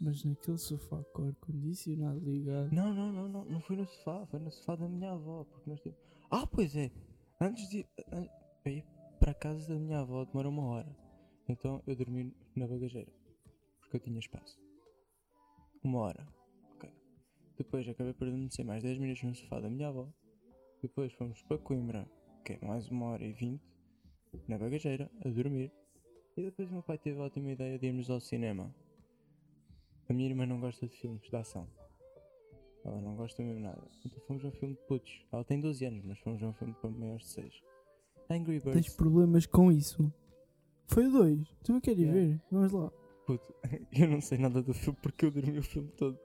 mas 0.00 0.24
naquele 0.24 0.56
sofá 0.56 1.04
com 1.12 1.26
ar-condicionado 1.26 2.20
ligado. 2.20 2.72
Não, 2.72 2.94
não, 2.94 3.12
não, 3.12 3.28
não, 3.28 3.44
não 3.44 3.60
foi 3.60 3.76
no 3.76 3.86
sofá, 3.86 4.24
foi 4.28 4.40
no 4.40 4.50
sofá 4.50 4.76
da 4.76 4.88
minha 4.88 5.12
avó. 5.12 5.44
Porque 5.44 5.68
nós 5.68 5.78
tínhamos... 5.82 6.02
Ah, 6.30 6.46
pois 6.46 6.74
é, 6.74 6.90
antes 7.38 7.68
de. 7.68 7.84
an- 8.10 8.30
Para 9.28 9.36
a 9.36 9.40
casa 9.40 9.74
da 9.74 9.78
minha 9.78 10.00
avó 10.00 10.24
demorou 10.24 10.50
uma 10.50 10.64
hora. 10.68 10.96
Então 11.46 11.82
eu 11.86 11.94
dormi 11.94 12.34
na 12.56 12.66
bagageira. 12.66 13.12
Porque 13.78 13.96
eu 13.96 14.00
tinha 14.00 14.18
espaço. 14.18 14.58
Uma 15.84 15.98
hora. 15.98 16.26
Ok. 16.72 16.90
Depois 17.58 17.86
acabei 17.86 18.14
por 18.14 18.26
adormecer 18.26 18.64
mais 18.64 18.82
10 18.82 18.96
minutos 18.96 19.22
no 19.24 19.34
sofá 19.34 19.60
da 19.60 19.68
minha 19.68 19.88
avó. 19.88 20.08
Depois 20.80 21.12
fomos 21.12 21.42
para 21.42 21.58
Coimbra, 21.58 22.10
que 22.42 22.54
é 22.54 22.66
mais 22.66 22.88
uma 22.88 23.04
hora 23.04 23.22
e 23.22 23.34
vinte, 23.34 23.62
na 24.48 24.56
bagageira, 24.56 25.10
a 25.22 25.28
dormir. 25.28 25.70
E 26.34 26.44
depois 26.44 26.70
o 26.70 26.72
meu 26.72 26.82
pai 26.82 26.96
teve 26.96 27.20
a 27.20 27.24
ótima 27.24 27.50
ideia 27.50 27.78
de 27.78 27.86
irmos 27.86 28.08
ao 28.08 28.20
cinema. 28.20 28.74
A 30.08 30.12
minha 30.14 30.30
irmã 30.30 30.46
não 30.46 30.58
gosta 30.58 30.88
de 30.88 30.96
filmes 30.96 31.28
de 31.28 31.36
ação. 31.36 31.68
Ela 32.82 32.98
não 33.02 33.14
gosta 33.14 33.42
mesmo 33.42 33.60
nada. 33.60 33.90
Então 34.06 34.22
fomos 34.22 34.42
a 34.42 34.48
um 34.48 34.52
filme 34.52 34.74
de 34.74 34.80
putos. 34.86 35.22
Ela 35.30 35.44
tem 35.44 35.60
12 35.60 35.84
anos, 35.84 36.02
mas 36.02 36.18
fomos 36.20 36.42
a 36.42 36.46
um 36.46 36.54
filme 36.54 36.72
para 36.80 36.88
maiores 36.88 37.24
de 37.24 37.32
6. 37.32 37.77
Angry 38.30 38.60
Tens 38.60 38.74
Birds. 38.74 38.94
problemas 38.96 39.46
com 39.46 39.70
isso? 39.72 40.12
Foi 40.86 41.06
o 41.06 41.10
2. 41.12 41.48
Tu 41.64 41.72
não 41.72 41.80
queres 41.80 42.00
Yeah. 42.00 42.20
ver? 42.20 42.40
Vamos 42.50 42.72
lá. 42.72 42.90
Puto, 43.26 43.54
eu 43.92 44.08
não 44.08 44.20
sei 44.20 44.38
nada 44.38 44.62
do 44.62 44.72
filme 44.74 44.98
porque 45.02 45.26
eu 45.26 45.30
dormi 45.30 45.58
o 45.58 45.62
filme 45.62 45.88
todo. 45.96 46.18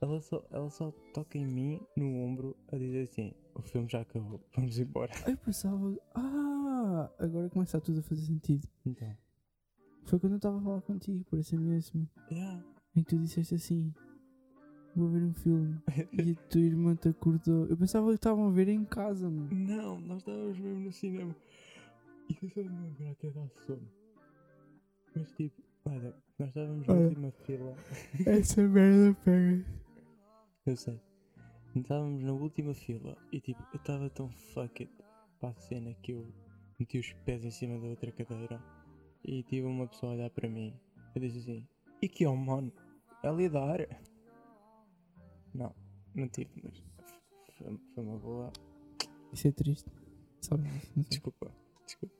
Ela 0.00 0.20
só, 0.20 0.44
ela 0.50 0.68
só 0.68 0.90
toca 1.14 1.38
em 1.38 1.46
mim, 1.46 1.80
no 1.96 2.16
ombro, 2.24 2.56
a 2.72 2.76
dizer 2.76 3.04
assim: 3.04 3.32
o 3.54 3.62
filme 3.62 3.88
já 3.88 4.00
acabou, 4.00 4.40
vamos 4.56 4.78
embora. 4.78 5.12
Eu 5.28 5.36
pensava. 5.36 5.96
Ah! 6.14 7.08
Agora 7.18 7.48
começa 7.50 7.80
tudo 7.80 8.00
a 8.00 8.02
fazer 8.02 8.22
sentido. 8.26 8.66
Então, 8.84 9.16
Foi 10.04 10.18
quando 10.18 10.32
eu 10.32 10.36
estava 10.38 10.58
a 10.58 10.62
falar 10.62 10.80
contigo, 10.82 11.24
por 11.24 11.38
esse 11.38 11.56
mesmo. 11.56 12.08
yeah. 12.30 12.64
Em 12.96 13.02
que 13.04 13.10
tu 13.10 13.18
disseste 13.18 13.54
assim: 13.54 13.94
Vou 14.94 15.08
ver 15.08 15.22
um 15.22 15.34
filme. 15.34 15.80
e 16.12 16.32
a 16.32 16.48
tua 16.48 16.60
irmã 16.60 16.94
te 16.94 17.08
acordou. 17.08 17.66
Eu 17.66 17.76
pensava 17.76 18.08
que 18.08 18.14
estavam 18.14 18.48
a 18.48 18.50
ver 18.50 18.68
em 18.68 18.84
casa, 18.84 19.28
mano. 19.28 19.48
Não, 19.50 20.00
nós 20.00 20.18
estávamos 20.18 20.58
mesmo 20.58 20.80
no 20.80 20.92
cinema. 20.92 21.34
E 22.28 22.38
eu 22.42 22.50
só 22.50 22.60
me 22.60 22.68
lembro 22.68 23.10
até 23.10 23.30
dar 23.30 23.48
sono. 23.66 23.88
Mas 25.16 25.30
tipo, 25.32 25.62
olha, 25.86 26.14
nós 26.38 26.48
estávamos 26.48 26.86
na 26.86 26.94
última 26.94 27.30
fila. 27.30 27.74
Essa 28.26 28.62
merda 28.68 29.16
pega. 29.24 29.64
Eu 30.66 30.76
sei. 30.76 31.00
Estávamos 31.74 32.22
na 32.22 32.32
última 32.32 32.74
fila 32.74 33.16
e 33.32 33.40
tipo, 33.40 33.62
eu 33.72 33.78
estava 33.78 34.10
tão 34.10 34.28
fuck 34.28 34.82
it 34.82 34.92
para 35.40 35.48
a 35.48 35.54
cena 35.54 35.94
que 36.02 36.12
eu 36.12 36.26
meti 36.78 36.98
os 36.98 37.12
pés 37.24 37.44
em 37.44 37.50
cima 37.50 37.80
da 37.80 37.86
outra 37.88 38.12
cadeira 38.12 38.62
e 39.24 39.42
tive 39.42 39.66
uma 39.66 39.86
pessoa 39.86 40.12
a 40.12 40.14
olhar 40.16 40.30
para 40.30 40.48
mim. 40.48 40.74
Eu 41.14 41.20
disse 41.20 41.38
assim, 41.38 41.66
e 42.00 42.08
que 42.08 42.24
é 42.24 42.28
o 42.28 42.36
mano? 42.36 42.72
É 43.22 43.28
ali 43.28 43.48
da 43.48 43.64
área? 43.64 43.88
Não, 45.54 45.74
não 46.14 46.28
tive, 46.28 46.50
mas 46.62 46.82
foi, 47.56 47.78
foi 47.94 48.04
uma 48.04 48.18
boa. 48.18 48.52
Isso 49.32 49.48
é 49.48 49.52
triste. 49.52 49.90
Sabe? 50.40 50.64
Desculpa, 51.08 51.52
desculpa. 51.86 52.14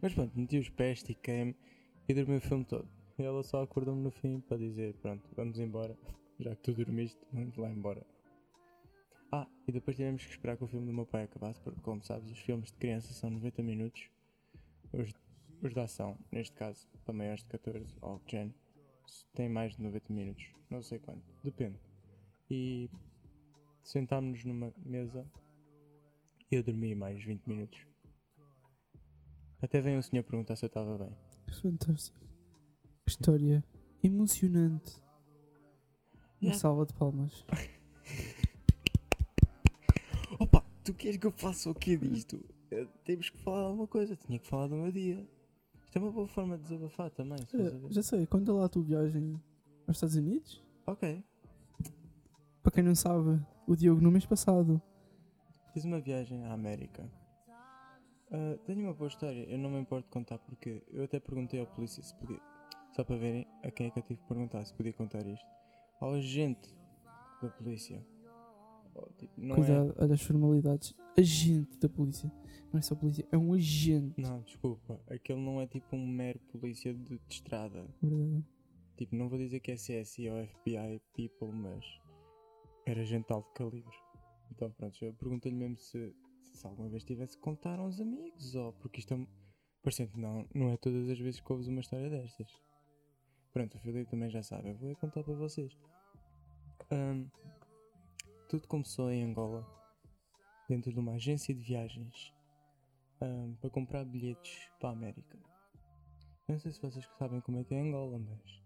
Mas 0.00 0.14
pronto, 0.14 0.38
meti 0.38 0.58
os 0.58 0.70
pés, 0.70 0.98
estiquei-me 0.98 1.54
e 2.08 2.14
dormi 2.14 2.36
o 2.36 2.40
filme 2.40 2.64
todo. 2.64 2.88
E 3.18 3.22
ela 3.22 3.42
só 3.42 3.62
acordou-me 3.62 4.02
no 4.02 4.10
fim 4.10 4.40
para 4.40 4.56
dizer: 4.56 4.94
Pronto, 4.94 5.28
vamos 5.36 5.58
embora. 5.58 5.96
Já 6.38 6.54
que 6.56 6.62
tu 6.62 6.72
dormiste, 6.72 7.20
vamos 7.32 7.56
lá 7.56 7.70
embora. 7.70 8.06
Ah, 9.30 9.46
e 9.68 9.72
depois 9.72 9.96
tivemos 9.96 10.24
que 10.24 10.30
esperar 10.30 10.56
que 10.56 10.64
o 10.64 10.66
filme 10.66 10.86
do 10.86 10.92
meu 10.92 11.04
pai 11.04 11.24
acabasse, 11.24 11.60
porque, 11.60 11.80
como 11.82 12.02
sabes, 12.02 12.30
os 12.30 12.38
filmes 12.38 12.72
de 12.72 12.78
criança 12.78 13.12
são 13.12 13.30
90 13.30 13.62
minutos. 13.62 14.08
Os, 14.92 15.12
os 15.62 15.74
de 15.74 15.80
ação, 15.80 16.18
neste 16.32 16.56
caso, 16.56 16.88
para 17.04 17.12
maiores 17.14 17.42
de 17.42 17.50
14 17.50 17.94
ou 18.00 18.18
de 18.24 18.32
género, 18.32 18.54
têm 19.34 19.48
mais 19.48 19.76
de 19.76 19.82
90 19.82 20.12
minutos. 20.12 20.46
Não 20.70 20.82
sei 20.82 20.98
quanto, 20.98 21.22
depende. 21.44 21.78
E 22.50 22.90
sentámos-nos 23.84 24.44
numa 24.44 24.72
mesa 24.84 25.24
e 26.50 26.56
eu 26.56 26.62
dormi 26.62 26.94
mais 26.94 27.22
20 27.22 27.46
minutos. 27.46 27.86
Até 29.62 29.80
veio 29.80 29.98
um 29.98 30.02
senhor 30.02 30.22
perguntar 30.24 30.56
se 30.56 30.64
eu 30.64 30.68
estava 30.68 30.98
bem. 30.98 31.14
Fantástico. 31.62 32.18
História 33.06 33.62
emocionante. 34.02 35.00
Uma 36.40 36.54
salva 36.54 36.86
de 36.86 36.94
palmas. 36.94 37.44
Opa, 40.38 40.64
tu 40.84 40.94
queres 40.94 41.18
que 41.18 41.26
eu 41.26 41.32
faça 41.32 41.68
o 41.70 41.74
que 41.74 41.96
disto? 41.98 42.42
Eh, 42.70 42.86
Temos 43.04 43.28
que 43.28 43.36
falar 43.38 43.58
de 43.60 43.64
alguma 43.66 43.86
coisa, 43.86 44.16
tinha 44.16 44.38
que 44.38 44.46
falar 44.46 44.68
do 44.68 44.76
meu 44.76 44.90
dia. 44.90 45.28
Isto 45.84 45.96
é 45.96 46.00
uma 46.00 46.12
boa 46.12 46.26
forma 46.28 46.56
de 46.56 46.62
desabafar 46.64 47.10
também, 47.10 47.38
se 47.46 47.56
a 47.56 47.58
ver. 47.58 47.80
já 47.90 48.02
sei, 48.02 48.26
conta 48.26 48.52
lá 48.52 48.64
a 48.64 48.68
tua 48.68 48.82
viagem 48.82 49.40
aos 49.86 49.96
Estados 49.96 50.16
Unidos. 50.16 50.62
Ok, 50.86 51.22
Para 52.62 52.72
quem 52.72 52.82
não 52.82 52.94
sabe, 52.94 53.40
o 53.66 53.74
Diogo 53.74 54.00
no 54.00 54.10
mês 54.10 54.26
passado. 54.26 54.80
fiz 55.72 55.84
uma 55.84 56.00
viagem 56.00 56.44
à 56.44 56.52
América. 56.52 57.10
Ah, 58.30 58.58
tenho 58.64 58.84
uma 58.84 58.94
boa 58.94 59.08
história, 59.08 59.44
eu 59.48 59.58
não 59.58 59.70
me 59.70 59.80
importo 59.80 60.06
de 60.06 60.12
contar 60.12 60.38
porque 60.38 60.82
eu 60.92 61.04
até 61.04 61.18
perguntei 61.18 61.58
ao 61.58 61.66
polícia 61.66 62.02
se 62.02 62.14
podia, 62.14 62.40
só 62.92 63.02
para 63.02 63.16
verem 63.16 63.46
a 63.64 63.70
quem 63.70 63.86
é 63.86 63.90
que 63.90 63.98
eu 63.98 64.02
tive 64.02 64.20
que 64.20 64.28
perguntar 64.28 64.64
se 64.64 64.74
podia 64.74 64.92
contar 64.92 65.26
isto. 65.26 65.46
Ao 66.00 66.12
agente 66.12 66.72
da 67.42 67.48
polícia. 67.48 68.04
ou, 68.94 69.10
tipo, 69.18 69.32
não 69.36 69.56
Cuidado, 69.56 69.94
olha 69.98 70.14
as 70.14 70.22
formalidades. 70.22 70.94
Agente 71.18 71.76
da 71.78 71.88
polícia. 71.88 72.30
Não 72.72 72.78
é 72.78 72.82
só 72.82 72.94
polícia, 72.94 73.26
é 73.32 73.36
um 73.36 73.52
agente. 73.52 74.20
é. 74.20 74.22
Não, 74.22 74.42
desculpa. 74.42 75.00
Aquele 75.08 75.40
não 75.40 75.60
é 75.60 75.66
tipo 75.66 75.96
um 75.96 76.06
mero 76.06 76.38
polícia 76.52 76.94
de, 76.94 77.18
de 77.18 77.20
estrada. 77.28 77.84
Verdade. 78.00 78.44
Tipo, 78.96 79.16
não 79.16 79.28
vou 79.28 79.38
dizer 79.38 79.60
que 79.60 79.72
é 79.72 79.74
CSI 79.74 80.28
ou 80.28 80.46
FBI 80.46 81.00
people, 81.16 81.52
mas 81.52 81.84
era 82.86 83.04
gente 83.04 83.26
de 83.26 83.32
alto 83.32 83.50
calibre. 83.52 83.96
Então 84.50 84.70
pronto, 84.72 85.04
eu 85.04 85.14
pergunto-lhe 85.14 85.54
mesmo 85.54 85.78
se, 85.78 86.14
se 86.52 86.66
alguma 86.66 86.88
vez 86.88 87.04
tivesse 87.04 87.36
que 87.36 87.42
contar 87.42 87.78
a 87.78 87.82
uns 87.84 88.00
amigos, 88.00 88.54
ou 88.54 88.72
porque 88.74 89.00
isto 89.00 89.14
é. 89.14 89.16
um- 89.16 89.26
Parecendo 89.82 90.14
não, 90.18 90.46
não 90.54 90.68
é 90.70 90.76
todas 90.76 91.08
as 91.08 91.18
vezes 91.18 91.40
que 91.40 91.50
ouves 91.50 91.66
uma 91.66 91.80
história 91.80 92.10
destas. 92.10 92.50
Pronto, 93.52 93.76
o 93.76 93.80
Filipe 93.80 94.10
também 94.10 94.28
já 94.28 94.42
sabe, 94.42 94.68
eu 94.68 94.74
vou 94.76 94.94
contar 94.96 95.24
para 95.24 95.32
vocês. 95.34 95.72
Ahm, 96.90 97.26
tudo 98.48 98.68
começou 98.68 99.10
em 99.10 99.24
Angola, 99.24 99.66
dentro 100.68 100.92
de 100.92 100.98
uma 100.98 101.12
agência 101.12 101.54
de 101.54 101.62
viagens, 101.62 102.34
ahm, 103.22 103.54
para 103.54 103.70
comprar 103.70 104.04
bilhetes 104.04 104.68
para 104.78 104.90
a 104.90 104.92
América. 104.92 105.38
Não 106.46 106.58
sei 106.58 106.72
se 106.72 106.82
vocês 106.82 107.06
sabem 107.18 107.40
como 107.40 107.58
é 107.58 107.64
que 107.64 107.74
é 107.74 107.80
Angola, 107.80 108.18
mas 108.18 108.62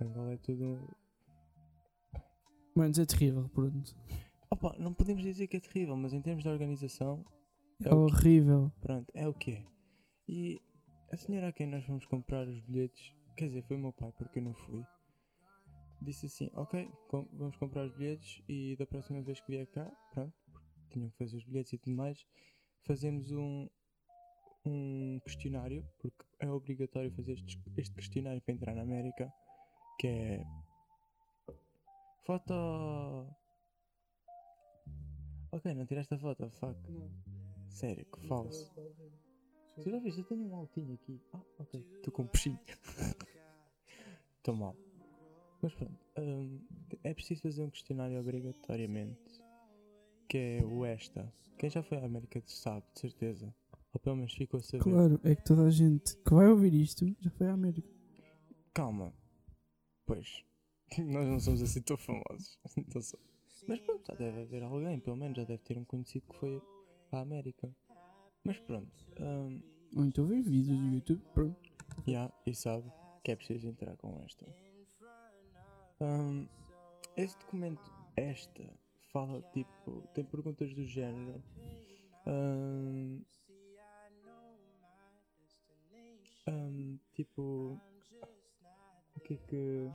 Angola 0.00 0.34
é 0.34 0.36
tudo. 0.36 0.86
Manos, 2.74 2.98
é 2.98 3.04
terrível, 3.06 3.48
pronto. 3.50 3.94
Opa, 4.50 4.74
não 4.78 4.92
podemos 4.94 5.22
dizer 5.22 5.46
que 5.46 5.56
é 5.56 5.60
terrível, 5.60 5.96
mas 5.96 6.12
em 6.12 6.20
termos 6.22 6.42
de 6.42 6.48
organização, 6.48 7.24
É, 7.84 7.88
É 7.88 7.94
horrível. 7.94 8.70
pronto, 8.80 9.10
é 9.14 9.26
o 9.28 9.34
que 9.34 9.52
é. 9.52 9.64
E 10.28 10.60
a 11.10 11.16
senhora 11.16 11.48
a 11.48 11.52
quem 11.52 11.66
nós 11.66 11.84
fomos 11.84 12.06
comprar 12.06 12.46
os 12.46 12.60
bilhetes, 12.60 13.12
quer 13.36 13.46
dizer, 13.46 13.62
foi 13.64 13.76
o 13.76 13.80
meu 13.80 13.92
pai, 13.92 14.12
porque 14.12 14.38
eu 14.38 14.42
não 14.42 14.54
fui, 14.54 14.84
disse 16.00 16.26
assim: 16.26 16.48
Ok, 16.54 16.88
com- 17.08 17.28
vamos 17.32 17.56
comprar 17.56 17.84
os 17.86 17.92
bilhetes 17.96 18.42
e 18.48 18.76
da 18.76 18.86
próxima 18.86 19.20
vez 19.22 19.40
que 19.40 19.50
vier 19.50 19.66
cá, 19.66 19.90
pronto, 20.12 20.32
porque 20.52 20.66
tinham 20.90 21.10
que 21.10 21.16
fazer 21.18 21.36
os 21.38 21.44
bilhetes 21.44 21.72
e 21.72 21.78
tudo 21.78 21.96
mais, 21.96 22.24
fazemos 22.86 23.32
um, 23.32 23.68
um 24.64 25.18
questionário, 25.24 25.84
porque 26.00 26.24
é 26.40 26.48
obrigatório 26.50 27.10
fazer 27.12 27.32
este, 27.32 27.58
este 27.76 27.94
questionário 27.94 28.40
para 28.42 28.54
entrar 28.54 28.74
na 28.74 28.82
América, 28.82 29.32
que 29.98 30.06
é. 30.06 30.44
Foto. 32.22 32.54
Ok, 35.50 35.74
não 35.74 35.84
tiraste 35.86 36.14
a 36.14 36.18
foto, 36.18 36.48
fuck. 36.50 36.78
Sério, 37.68 38.06
que 38.06 38.26
falso. 38.26 38.72
Tu 39.82 39.90
já 39.90 39.98
viste? 39.98 40.20
Eu 40.20 40.24
tenho 40.24 40.46
um 40.46 40.54
altinho 40.54 40.94
aqui. 40.94 41.20
Ah, 41.32 41.42
ok. 41.58 41.80
Estou 41.96 42.12
com 42.12 42.22
um 42.22 42.26
peixinho. 42.26 42.58
Estou 44.38 44.54
mal. 44.54 44.76
Mas 45.60 45.74
pronto. 45.74 45.98
hum, 46.18 46.60
é 47.02 47.14
preciso 47.14 47.42
fazer 47.42 47.62
um 47.62 47.70
questionário 47.70 48.18
obrigatoriamente. 48.20 49.42
Que 50.28 50.38
é 50.60 50.64
o 50.64 50.86
ESTA. 50.86 51.32
Quem 51.58 51.70
já 51.70 51.82
foi 51.82 51.98
à 51.98 52.04
América 52.04 52.42
sabe, 52.46 52.86
de 52.94 53.00
certeza. 53.00 53.54
Ou 53.92 54.00
pelo 54.00 54.16
menos 54.16 54.32
ficou 54.32 54.58
a 54.58 54.62
saber. 54.62 54.82
Claro, 54.82 55.20
é 55.24 55.34
que 55.34 55.44
toda 55.44 55.62
a 55.62 55.70
gente 55.70 56.16
que 56.16 56.34
vai 56.34 56.46
ouvir 56.48 56.72
isto 56.74 57.06
já 57.20 57.30
foi 57.30 57.48
à 57.48 57.52
América. 57.52 57.88
Calma. 58.72 59.12
Pois. 60.06 60.44
Nós 61.06 61.28
não 61.28 61.40
somos 61.40 61.62
assim 61.62 61.82
tão 61.82 61.96
famosos. 61.96 62.58
Então 62.76 63.00
só- 63.02 63.18
Mas 63.68 63.80
pronto, 63.80 64.06
já 64.06 64.14
deve 64.14 64.40
haver 64.42 64.62
alguém, 64.62 64.98
pelo 65.00 65.16
menos 65.16 65.36
já 65.36 65.44
deve 65.44 65.62
ter 65.62 65.78
um 65.78 65.84
conhecido 65.84 66.26
que 66.28 66.36
foi 66.38 66.62
à 67.12 67.20
América. 67.20 67.70
Mas 68.44 68.58
pronto. 68.60 68.90
hum, 69.20 69.60
Ou 69.96 70.04
então 70.04 70.26
ver 70.26 70.42
vídeos 70.42 70.78
do 70.78 70.94
YouTube, 70.94 71.22
pronto. 71.34 71.56
Já, 72.06 72.32
e 72.46 72.54
sabe 72.54 72.90
que 73.22 73.30
é 73.30 73.36
preciso 73.36 73.68
entrar 73.68 73.96
com 73.96 74.18
esta. 74.24 74.44
Ahm, 76.00 76.46
esse 77.16 77.38
documento, 77.38 77.80
esta, 78.16 78.64
fala 79.12 79.40
tipo, 79.52 80.02
tem 80.14 80.24
perguntas 80.24 80.74
do 80.74 80.84
género. 80.84 81.40
ahm, 82.26 83.20
ahm, 86.48 86.98
tipo, 87.14 87.78
o 89.14 89.20
que 89.20 89.34
é 89.34 89.36
que. 89.46 89.90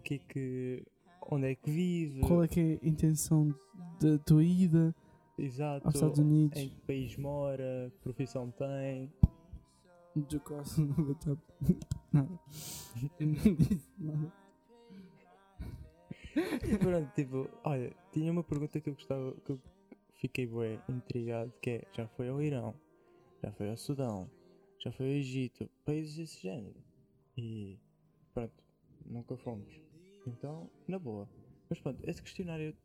O 0.00 0.02
que 0.02 0.14
é 0.14 0.18
que. 0.18 0.82
Onde 1.30 1.52
é 1.52 1.54
que 1.54 1.70
vive? 1.70 2.20
Qual 2.22 2.42
é 2.42 2.48
que 2.48 2.58
é 2.58 2.78
a 2.82 2.88
intenção 2.88 3.54
da 4.00 4.18
tua 4.18 4.42
ida 4.42 4.96
Exato. 5.36 5.86
aos 5.86 5.94
Estados 5.94 6.18
Unidos? 6.18 6.58
Em 6.58 6.70
que 6.70 6.80
país 6.86 7.16
mora? 7.18 7.92
Que 7.92 7.98
profissão 7.98 8.50
tem? 8.50 9.12
Do 10.16 10.40
caso 10.40 10.86
no 10.86 11.08
WhatsApp. 11.08 11.42
Nada. 12.10 12.40
Eu 13.20 13.26
não 13.26 13.54
disse 13.54 13.90
nada. 13.98 14.32
E 16.34 16.78
pronto, 16.78 17.14
tipo, 17.14 17.50
olha, 17.62 17.92
tinha 18.10 18.32
uma 18.32 18.42
pergunta 18.42 18.80
que 18.80 18.88
eu 18.88 18.94
gostava, 18.94 19.32
que 19.44 19.52
eu 19.52 19.60
fiquei 20.14 20.46
bué 20.46 20.80
intrigado, 20.88 21.52
que 21.60 21.70
é, 21.70 21.84
já 21.92 22.08
foi 22.08 22.30
ao 22.30 22.40
Irão, 22.40 22.74
já 23.42 23.52
foi 23.52 23.68
ao 23.68 23.76
Sudão, 23.76 24.30
já 24.78 24.90
foi 24.92 25.06
ao 25.06 25.12
Egito, 25.12 25.68
países 25.84 26.16
desse 26.16 26.40
género. 26.40 26.80
E 27.36 27.78
pronto, 28.32 28.64
nunca 29.04 29.36
fomos. 29.36 29.89
Então, 30.26 30.70
na 30.86 30.98
boa. 30.98 31.28
Mas 31.68 31.80
pronto, 31.80 32.00
esse 32.08 32.22
questionário 32.22 32.76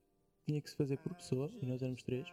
tinha 0.45 0.61
que 0.61 0.69
se 0.69 0.75
fazer 0.75 0.97
por 0.97 1.13
pessoa, 1.15 1.49
e 1.61 1.65
nós 1.65 1.81
éramos 1.81 2.03
três. 2.03 2.27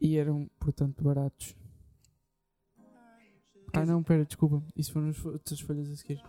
E 0.00 0.16
eram, 0.16 0.48
portanto, 0.58 1.02
baratos. 1.02 1.54
Ah 3.72 3.84
não, 3.84 4.02
pera, 4.02 4.24
desculpa. 4.24 4.62
Isso 4.74 4.92
foram 4.92 5.08
as 5.10 5.16
fo- 5.16 5.30
outras 5.30 5.60
folhas 5.60 5.90
a 5.90 5.96
seguir. 5.96 6.22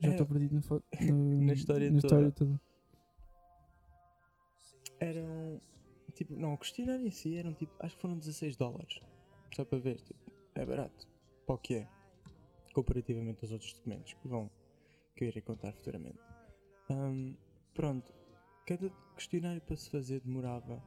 Já 0.00 0.08
É. 0.08 0.12
estou 0.12 0.26
perdido 0.26 0.54
na, 0.56 0.62
fo- 0.62 0.82
no- 1.00 1.42
Na 1.42 1.52
história 1.54 1.90
na 1.90 2.00
toda. 2.00 2.06
história 2.06 2.32
toda. 2.32 2.60
Eram, 5.00 5.60
tipo, 6.14 6.34
não, 6.36 6.54
o 6.54 6.58
questionário 6.58 7.06
em 7.06 7.10
si 7.10 7.36
eram 7.36 7.54
tipo, 7.54 7.72
acho 7.80 7.96
que 7.96 8.02
foram 8.02 8.18
16 8.18 8.56
dólares. 8.56 9.00
Só 9.54 9.64
para 9.64 9.78
ver, 9.78 10.00
tipo, 10.00 10.18
é 10.54 10.64
barato. 10.64 11.08
Para 11.46 11.54
o 11.54 11.58
que 11.58 11.74
é. 11.76 11.88
Comparativamente 12.74 13.38
aos 13.44 13.52
outros 13.52 13.72
documentos 13.74 14.12
que 14.14 14.28
vão, 14.28 14.50
que 15.14 15.24
eu 15.24 15.28
irei 15.28 15.42
contar 15.42 15.72
futuramente. 15.72 16.18
Ahm, 16.90 17.34
pronto, 17.74 18.12
cada 18.66 18.90
questionário 19.14 19.60
para 19.60 19.76
se 19.76 19.90
fazer 19.90 20.20
demorava 20.20 20.82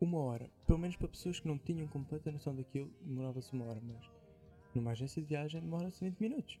uma 0.00 0.18
hora. 0.18 0.50
Pelo 0.66 0.78
menos 0.78 0.96
para 0.96 1.08
pessoas 1.08 1.40
que 1.40 1.48
não 1.48 1.58
tinham 1.58 1.88
completa 1.88 2.30
noção 2.30 2.54
daquilo, 2.54 2.90
demorava-se 3.02 3.52
uma 3.52 3.64
hora, 3.66 3.80
mas 3.82 4.10
numa 4.74 4.90
agência 4.92 5.22
de 5.22 5.28
viagem 5.28 5.60
demora-se 5.60 6.04
20 6.04 6.20
minutos. 6.20 6.60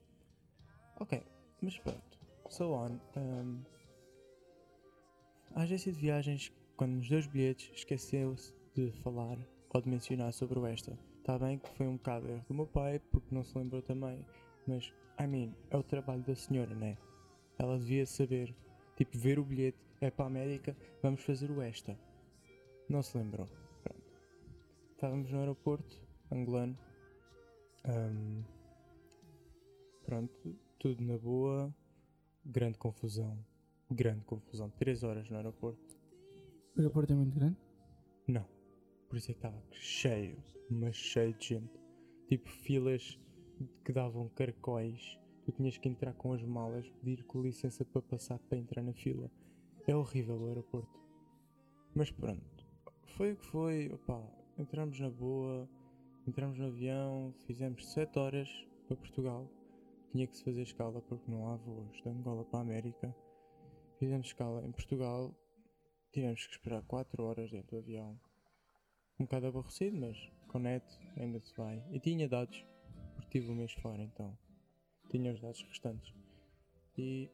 Ok, 0.98 1.22
mas 1.60 1.78
pronto. 1.78 2.18
So 2.48 2.72
on. 2.72 2.98
ahm, 3.16 3.62
a 5.54 5.62
agência 5.62 5.92
de 5.92 5.98
viagens, 5.98 6.52
quando 6.76 6.92
nos 6.92 7.08
deu 7.08 7.18
os 7.18 7.26
bilhetes, 7.26 7.70
esqueceu-se 7.74 8.52
de 8.74 8.90
falar 9.02 9.38
ou 9.70 9.80
de 9.80 9.88
mencionar 9.88 10.32
sobre 10.32 10.58
o 10.58 10.66
esta. 10.66 10.98
Está 11.18 11.38
bem 11.38 11.58
que 11.58 11.68
foi 11.70 11.86
um 11.86 11.96
bocado 11.96 12.28
erro 12.28 12.44
do 12.46 12.54
meu 12.54 12.66
pai, 12.66 12.98
porque 13.10 13.34
não 13.34 13.42
se 13.42 13.56
lembrou 13.56 13.82
também. 13.82 14.24
Mas, 14.66 14.92
I 15.18 15.26
mean, 15.26 15.54
é 15.70 15.76
o 15.76 15.82
trabalho 15.82 16.22
da 16.22 16.34
senhora, 16.34 16.74
né? 16.74 16.96
Ela 17.58 17.78
devia 17.78 18.06
saber. 18.06 18.54
Tipo, 18.96 19.18
ver 19.18 19.38
o 19.38 19.44
bilhete, 19.44 19.78
é 20.00 20.10
para 20.10 20.24
a 20.24 20.28
América, 20.28 20.76
vamos 21.02 21.22
fazer 21.22 21.50
o 21.50 21.60
esta. 21.60 21.98
Não 22.88 23.02
se 23.02 23.16
lembrou. 23.16 23.46
Pronto. 23.82 24.02
Estávamos 24.92 25.30
no 25.30 25.38
aeroporto, 25.38 26.02
angolano. 26.30 26.78
Ahm, 27.84 28.42
pronto, 30.04 30.56
tudo 30.78 31.02
na 31.02 31.18
boa. 31.18 31.74
Grande 32.44 32.78
confusão. 32.78 33.38
Grande 33.90 34.24
confusão. 34.24 34.70
Três 34.70 35.02
horas 35.02 35.28
no 35.28 35.36
aeroporto. 35.36 35.98
O 36.76 36.80
aeroporto 36.80 37.12
é 37.12 37.16
muito 37.16 37.34
grande. 37.34 37.56
Não. 38.26 38.46
Por 39.08 39.16
isso 39.16 39.30
é 39.30 39.34
que 39.34 39.38
estava 39.38 39.62
cheio, 39.72 40.36
mas 40.70 40.96
cheio 40.96 41.34
de 41.34 41.48
gente. 41.48 41.80
Tipo 42.28 42.48
filas 42.48 43.18
que 43.84 43.92
davam 43.92 44.28
caracóis. 44.30 45.18
Tu 45.44 45.52
tinhas 45.52 45.78
que 45.78 45.88
entrar 45.88 46.12
com 46.14 46.32
as 46.32 46.42
malas, 46.42 46.88
pedir 47.00 47.22
com 47.24 47.40
licença 47.40 47.84
para 47.84 48.02
passar 48.02 48.38
para 48.38 48.58
entrar 48.58 48.82
na 48.82 48.92
fila. 48.92 49.30
É 49.86 49.94
horrível 49.94 50.36
o 50.40 50.46
aeroporto. 50.48 51.00
Mas 51.94 52.10
pronto. 52.10 52.66
Foi 53.16 53.32
o 53.32 53.36
que 53.36 53.46
foi. 53.46 53.88
Opá, 53.92 54.22
entramos 54.58 54.98
na 54.98 55.10
boa, 55.10 55.68
entramos 56.26 56.58
no 56.58 56.66
avião, 56.66 57.34
fizemos 57.46 57.92
7 57.92 58.18
horas 58.18 58.48
para 58.86 58.96
Portugal. 58.96 59.48
Tinha 60.10 60.26
que 60.26 60.36
se 60.36 60.44
fazer 60.44 60.62
escala 60.62 61.00
porque 61.02 61.30
não 61.30 61.48
há 61.48 61.56
voos 61.56 62.02
de 62.02 62.08
Angola 62.08 62.44
para 62.44 62.58
a 62.58 62.62
América. 62.62 63.14
Fizemos 63.98 64.28
escala 64.28 64.66
em 64.66 64.72
Portugal. 64.72 65.34
Tivemos 66.12 66.46
que 66.46 66.52
esperar 66.52 66.82
4 66.82 67.22
horas 67.22 67.50
dentro 67.50 67.76
do 67.76 67.78
avião 67.78 68.18
um 69.18 69.24
bocado 69.24 69.46
aborrecido, 69.46 69.96
mas 69.96 70.16
com 70.48 70.58
ainda 71.16 71.40
se 71.40 71.54
vai. 71.56 71.82
E 71.90 71.98
tinha 71.98 72.28
dados, 72.28 72.64
tive 73.36 73.50
um 73.50 73.54
mês 73.54 73.72
fora, 73.74 74.02
então 74.02 74.38
tinha 75.10 75.30
os 75.30 75.38
dados 75.38 75.60
restantes. 75.64 76.14
E 76.96 77.30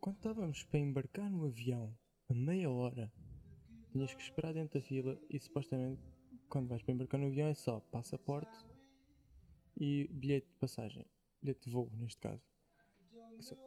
quando 0.00 0.16
estávamos 0.16 0.64
para 0.64 0.80
embarcar 0.80 1.30
no 1.30 1.44
avião, 1.44 1.96
a 2.28 2.34
meia 2.34 2.68
hora, 2.68 3.12
tinhas 3.92 4.12
que 4.12 4.20
esperar 4.20 4.52
dentro 4.52 4.80
da 4.80 4.84
fila 4.84 5.16
e 5.30 5.38
supostamente 5.38 6.02
quando 6.48 6.66
vais 6.66 6.82
para 6.82 6.92
embarcar 6.92 7.20
no 7.20 7.28
avião 7.28 7.46
é 7.46 7.54
só 7.54 7.78
passaporte 7.78 8.58
e 9.76 10.08
bilhete 10.10 10.48
de 10.48 10.56
passagem, 10.56 11.06
bilhete 11.40 11.66
de 11.66 11.70
voo 11.70 11.88
neste 11.94 12.18
caso. 12.18 12.42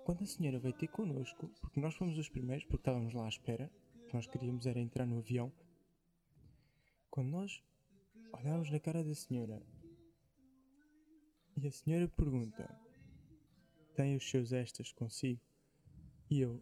quando 0.03 0.23
a 0.23 0.25
senhora 0.25 0.59
veio 0.59 0.73
ter 0.73 0.89
connosco, 0.89 1.47
porque 1.61 1.79
nós 1.79 1.95
fomos 1.95 2.17
os 2.17 2.27
primeiros, 2.27 2.65
porque 2.65 2.81
estávamos 2.81 3.13
lá 3.13 3.27
à 3.27 3.29
espera, 3.29 3.71
nós 4.11 4.27
queríamos 4.27 4.65
era 4.65 4.81
entrar 4.81 5.05
no 5.05 5.19
avião. 5.19 5.53
Quando 7.09 7.29
nós 7.29 7.63
olhámos 8.33 8.69
na 8.69 8.79
cara 8.79 9.05
da 9.05 9.15
senhora 9.15 9.63
e 11.57 11.67
a 11.67 11.71
senhora 11.71 12.07
pergunta: 12.07 12.69
Tem 13.95 14.15
os 14.15 14.29
seus 14.29 14.53
estas 14.53 14.91
consigo? 14.91 15.41
E 16.29 16.39
eu, 16.39 16.61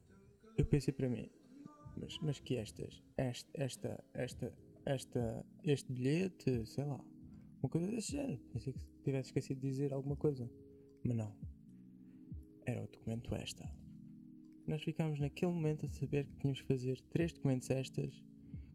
eu 0.57 0.65
pensei 0.65 0.93
para 0.93 1.09
mim: 1.09 1.29
Mas, 1.97 2.17
mas 2.19 2.39
que 2.39 2.55
estas? 2.55 3.03
Esta, 3.17 3.49
esta, 3.53 4.03
esta, 4.13 4.53
esta, 4.85 5.45
este 5.63 5.91
bilhete, 5.91 6.65
sei 6.65 6.85
lá, 6.85 6.99
uma 7.61 7.69
coisa 7.69 7.87
desse 7.87 8.13
género. 8.13 8.41
Pensei 8.51 8.73
que 8.73 8.79
tivesse 9.03 9.29
esquecido 9.29 9.61
de 9.61 9.69
dizer 9.69 9.93
alguma 9.93 10.15
coisa, 10.15 10.49
mas 11.03 11.15
não. 11.15 11.35
Era 12.65 12.83
o 12.83 12.87
documento 12.87 13.33
esta. 13.35 13.69
Nós 14.67 14.83
ficámos 14.83 15.19
naquele 15.19 15.51
momento 15.51 15.85
a 15.85 15.89
saber 15.89 16.25
que 16.25 16.37
tínhamos 16.37 16.61
que 16.61 16.67
fazer 16.67 17.01
três 17.09 17.33
documentos 17.33 17.69
estas 17.69 18.23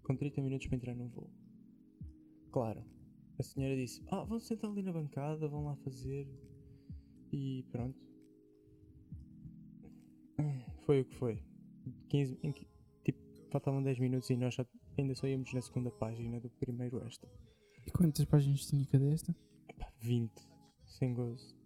com 0.03 0.17
30 0.17 0.43
minutos 0.43 0.67
para 0.67 0.77
entrar 0.77 0.95
no 0.95 1.09
voo. 1.09 1.31
Claro, 2.51 2.85
a 3.39 3.43
senhora 3.43 3.77
disse: 3.77 4.03
Ah, 4.11 4.25
vão 4.25 4.39
sentar 4.39 4.71
ali 4.71 4.83
na 4.83 4.93
bancada, 4.93 5.49
vão 5.49 5.65
lá 5.65 5.77
fazer. 5.77 6.29
E 7.33 7.65
pronto. 7.71 7.99
Foi 10.85 11.01
o 11.01 11.05
que 11.05 11.15
foi. 11.15 11.43
15, 12.09 12.39
em, 12.43 12.53
tipo, 13.05 13.19
faltavam 13.51 13.83
10 13.83 13.99
minutos 13.99 14.31
e 14.31 14.37
nós 14.37 14.55
já, 14.55 14.67
ainda 14.99 15.15
só 15.15 15.27
íamos 15.27 15.53
na 15.53 15.61
segunda 15.61 15.91
página 15.91 16.41
do 16.41 16.51
primeiro 16.51 17.03
esta. 17.05 17.29
E 17.87 17.91
quantas 17.91 18.25
páginas 18.25 18.67
tinha 18.67 18.87
cada 18.87 19.07
esta? 19.07 19.35
Epá, 19.69 19.93
20. 20.01 20.31
Sem 20.85 21.15
gozo. 21.15 21.57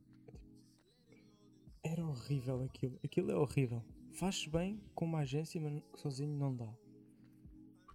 Era 1.82 2.06
horrível 2.06 2.62
aquilo. 2.62 2.98
Aquilo 3.04 3.30
é 3.30 3.36
horrível. 3.36 3.84
Faz-se 4.12 4.48
bem 4.48 4.80
com 4.94 5.04
uma 5.04 5.20
agência, 5.20 5.60
mas 5.60 5.82
sozinho 6.00 6.36
não 6.36 6.54
dá. 6.54 6.72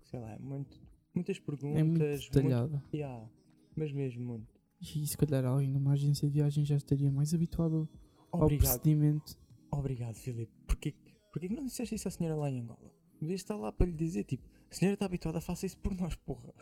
Sei 0.03 0.19
lá, 0.19 0.33
é 0.33 0.39
muito, 0.39 0.79
muitas 1.13 1.39
perguntas. 1.39 1.79
É 1.79 1.83
muito 1.83 1.99
detalhado. 1.99 2.71
Muito, 2.71 2.93
yeah, 2.93 3.29
mas 3.75 3.91
mesmo 3.91 4.23
muito. 4.23 4.53
E 4.81 5.07
se 5.07 5.17
calhar 5.17 5.45
alguém 5.45 5.69
numa 5.69 5.93
agência 5.93 6.27
de 6.27 6.33
viagem 6.33 6.65
já 6.65 6.75
estaria 6.75 7.11
mais 7.11 7.33
habituado 7.33 7.89
ao 8.31 8.41
Obrigado. 8.43 8.67
procedimento. 8.79 9.37
Obrigado, 9.71 10.15
Filipe. 10.15 10.51
Porquê, 10.67 10.93
porquê 11.31 11.47
que 11.47 11.55
não 11.55 11.65
disseste 11.65 11.95
isso 11.95 12.07
à 12.07 12.11
senhora 12.11 12.35
lá 12.35 12.49
em 12.49 12.61
Angola? 12.61 12.91
Devias 13.19 13.41
estar 13.41 13.55
lá 13.55 13.71
para 13.71 13.85
lhe 13.85 13.93
dizer, 13.93 14.23
tipo, 14.25 14.47
a 14.69 14.73
senhora 14.73 14.95
está 14.95 15.05
habituada, 15.05 15.39
faça 15.39 15.65
isso 15.65 15.77
por 15.77 15.95
nós, 15.95 16.15
porra. 16.15 16.53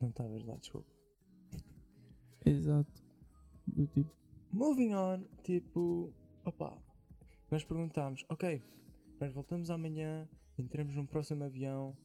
Não 0.00 0.10
estavas 0.10 0.44
lá, 0.44 0.56
desculpa. 0.56 0.92
Exato. 2.44 3.02
Do 3.66 3.86
tipo, 3.86 4.10
Moving 4.52 4.94
on, 4.94 5.24
tipo, 5.42 6.12
opá, 6.44 6.76
nós 7.50 7.64
perguntámos, 7.64 8.24
ok, 8.28 8.62
nós 9.20 9.32
voltamos 9.32 9.70
amanhã, 9.70 10.28
entramos 10.56 10.94
num 10.94 11.04
próximo 11.04 11.44
avião, 11.44 11.96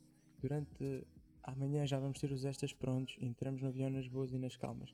durante 0.42 1.06
amanhã 1.44 1.86
já 1.86 2.00
vamos 2.00 2.20
ter 2.20 2.32
os 2.32 2.46
extras 2.46 2.74
prontos, 2.74 3.18
entramos 3.20 3.62
no 3.62 3.68
avião 3.68 3.90
nas 3.90 4.08
boas 4.08 4.32
e 4.32 4.38
nas 4.38 4.56
calmas. 4.56 4.94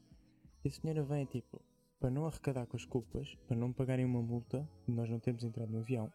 E 0.64 0.68
a 0.68 0.72
senhora 0.72 1.04
vem, 1.04 1.26
tipo, 1.26 1.62
para 2.00 2.10
não 2.10 2.26
arrecadar 2.26 2.66
com 2.66 2.78
as 2.78 2.86
culpas, 2.86 3.36
para 3.48 3.56
não 3.56 3.72
pagarem 3.72 4.06
uma 4.06 4.22
multa, 4.22 4.68
nós 4.88 5.10
não 5.10 5.20
temos 5.20 5.44
entrado 5.44 5.72
no 5.72 5.80
avião, 5.80 6.12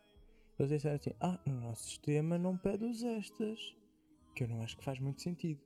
eles 0.59 0.71
disseram 0.71 0.97
assim, 0.97 1.11
ah, 1.21 1.41
no 1.47 1.61
nosso 1.61 1.85
sistema 1.85 2.39
não 2.39 2.57
pede 2.57 2.85
os 2.85 3.03
extras, 3.03 3.77
que 4.35 4.45
eu 4.45 4.49
não 4.49 4.63
acho 4.63 4.77
que 4.77 4.85
faz 4.85 4.99
muito 5.01 5.21
sentido. 5.21 5.61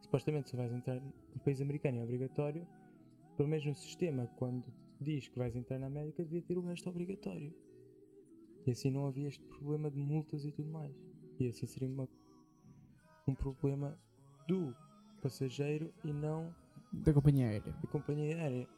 Supostamente 0.00 0.50
se 0.50 0.56
vais 0.56 0.72
entrar 0.72 1.00
no 1.00 1.40
país 1.44 1.60
americano 1.60 1.98
é 1.98 2.02
obrigatório, 2.02 2.66
pelo 3.36 3.48
menos 3.48 3.66
no 3.66 3.74
sistema, 3.74 4.26
quando 4.36 4.64
diz 5.00 5.28
que 5.28 5.38
vais 5.38 5.54
entrar 5.54 5.78
na 5.78 5.86
América, 5.86 6.24
devia 6.24 6.42
ter 6.42 6.56
o 6.58 6.62
resto 6.62 6.88
obrigatório. 6.88 7.54
E 8.66 8.70
assim 8.70 8.90
não 8.90 9.06
havia 9.06 9.28
este 9.28 9.44
problema 9.44 9.90
de 9.90 9.98
multas 9.98 10.44
e 10.44 10.50
tudo 10.50 10.70
mais. 10.70 10.94
E 11.38 11.46
assim 11.48 11.66
seria 11.66 11.88
uma, 11.88 12.08
um 13.26 13.34
problema 13.34 13.98
do 14.46 14.74
passageiro 15.20 15.92
e 16.04 16.12
não 16.12 16.54
da 16.92 17.12
companhia 17.12 17.48
aérea. 17.48 17.72
da 17.72 17.88
companhia 17.88 18.36
aérea. 18.36 18.68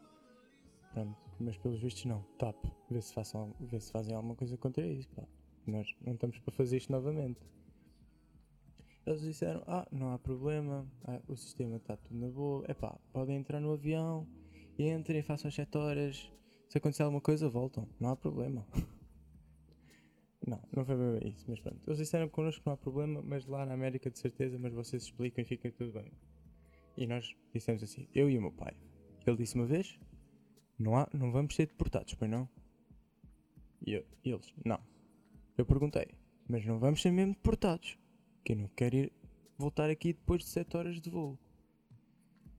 Pronto, 0.92 1.16
mas 1.38 1.56
pelos 1.58 1.80
vistos 1.80 2.04
não. 2.06 2.22
TAP, 2.38 2.56
vê 2.90 3.00
se, 3.00 3.12
façam, 3.12 3.54
vê 3.60 3.78
se 3.78 3.92
fazem 3.92 4.14
alguma 4.14 4.34
coisa 4.34 4.56
contra 4.56 4.84
isso. 4.86 5.08
Pá. 5.10 5.22
Nós 5.66 5.94
não 6.04 6.14
estamos 6.14 6.38
para 6.38 6.54
fazer 6.54 6.78
isto 6.78 6.90
novamente. 6.90 7.40
Eles 9.06 9.22
disseram, 9.22 9.62
ah, 9.66 9.86
não 9.90 10.12
há 10.12 10.18
problema, 10.18 10.86
ah, 11.04 11.20
o 11.28 11.36
sistema 11.36 11.76
está 11.76 11.96
tudo 11.96 12.18
na 12.18 12.28
boa, 12.28 12.64
é 12.68 12.74
pá, 12.74 12.98
podem 13.10 13.36
entrar 13.36 13.58
no 13.58 13.72
avião, 13.72 14.26
entrem, 14.78 15.22
façam 15.22 15.48
as 15.48 15.54
7 15.54 15.78
horas, 15.78 16.30
se 16.68 16.76
acontecer 16.76 17.04
alguma 17.04 17.20
coisa 17.20 17.48
voltam, 17.48 17.88
não 17.98 18.10
há 18.10 18.16
problema. 18.16 18.66
não, 20.48 20.60
não 20.74 20.84
foi 20.84 20.96
bem 21.20 21.30
isso, 21.30 21.44
mas 21.48 21.60
pronto. 21.60 21.78
Eles 21.86 21.98
disseram 21.98 22.28
connosco 22.28 22.60
que 22.62 22.66
não 22.66 22.74
há 22.74 22.76
problema, 22.76 23.22
mas 23.22 23.46
lá 23.46 23.64
na 23.66 23.74
América 23.74 24.10
de 24.10 24.18
certeza, 24.18 24.58
mas 24.58 24.72
vocês 24.72 25.02
explicam 25.04 25.42
e 25.42 25.46
fica 25.46 25.70
tudo 25.72 25.92
bem. 25.92 26.10
E 26.96 27.06
nós 27.06 27.34
dissemos 27.54 27.82
assim, 27.82 28.08
eu 28.14 28.28
e 28.28 28.36
o 28.38 28.40
meu 28.42 28.52
pai. 28.52 28.74
Ele 29.26 29.36
disse 29.36 29.54
uma 29.54 29.66
vez, 29.66 29.98
não, 30.78 30.96
há, 30.96 31.08
não 31.12 31.30
vamos 31.30 31.54
ser 31.54 31.66
deportados, 31.66 32.14
pois 32.14 32.30
não? 32.30 32.48
E 33.86 33.92
eu- 33.92 34.04
eles, 34.24 34.52
não. 34.64 34.80
Eu 35.56 35.64
perguntei, 35.66 36.08
mas 36.48 36.64
não 36.64 36.78
vamos 36.78 37.00
ser 37.02 37.10
mesmo 37.12 37.34
deportados, 37.34 37.96
que 38.44 38.52
eu 38.52 38.56
não 38.56 38.68
quero 38.68 38.96
ir 38.96 39.12
voltar 39.56 39.90
aqui 39.90 40.12
depois 40.12 40.42
de 40.42 40.48
7 40.48 40.76
horas 40.76 41.00
de 41.00 41.10
voo. 41.10 41.38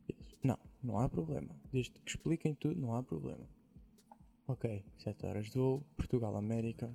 Eles, 0.07 0.35
não, 0.43 0.57
não 0.83 0.99
há 0.99 1.09
problema. 1.09 1.49
Desde 1.71 1.91
que 1.91 2.09
expliquem 2.09 2.53
tudo, 2.55 2.79
não 2.79 2.95
há 2.95 3.03
problema. 3.03 3.47
Ok, 4.47 4.83
7 4.97 5.25
horas 5.25 5.47
de 5.49 5.57
voo, 5.57 5.83
Portugal, 5.95 6.35
América. 6.35 6.93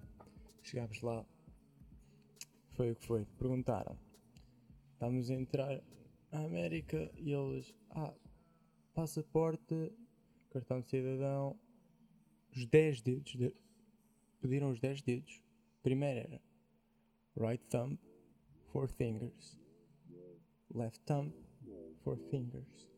Chegámos 0.65 1.01
lá. 1.03 1.25
Foi 2.73 2.91
o 2.91 2.97
que 2.97 3.07
foi. 3.07 3.25
Perguntaram. 3.39 3.97
Estamos 4.95 5.31
a 5.31 5.35
entrar 5.35 5.83
na 6.33 6.45
América 6.45 7.11
e 7.17 7.33
eles. 7.33 7.73
Ah, 7.91 8.13
passaporte, 8.95 9.93
cartão 10.51 10.81
de 10.81 10.89
cidadão. 10.89 11.57
Os 12.57 12.67
10 12.67 13.01
dedos. 13.03 13.33
de- 13.37 13.55
Pediram 14.41 14.71
os 14.71 14.81
10 14.81 15.03
dedos. 15.03 15.41
Primeiro 15.83 16.21
era 16.21 16.41
right 17.37 17.65
thumb, 17.69 17.99
four 18.73 18.89
fingers. 18.89 19.59
Left 20.75 21.01
thumb, 21.05 21.33
four 22.03 22.17
fingers. 22.31 22.89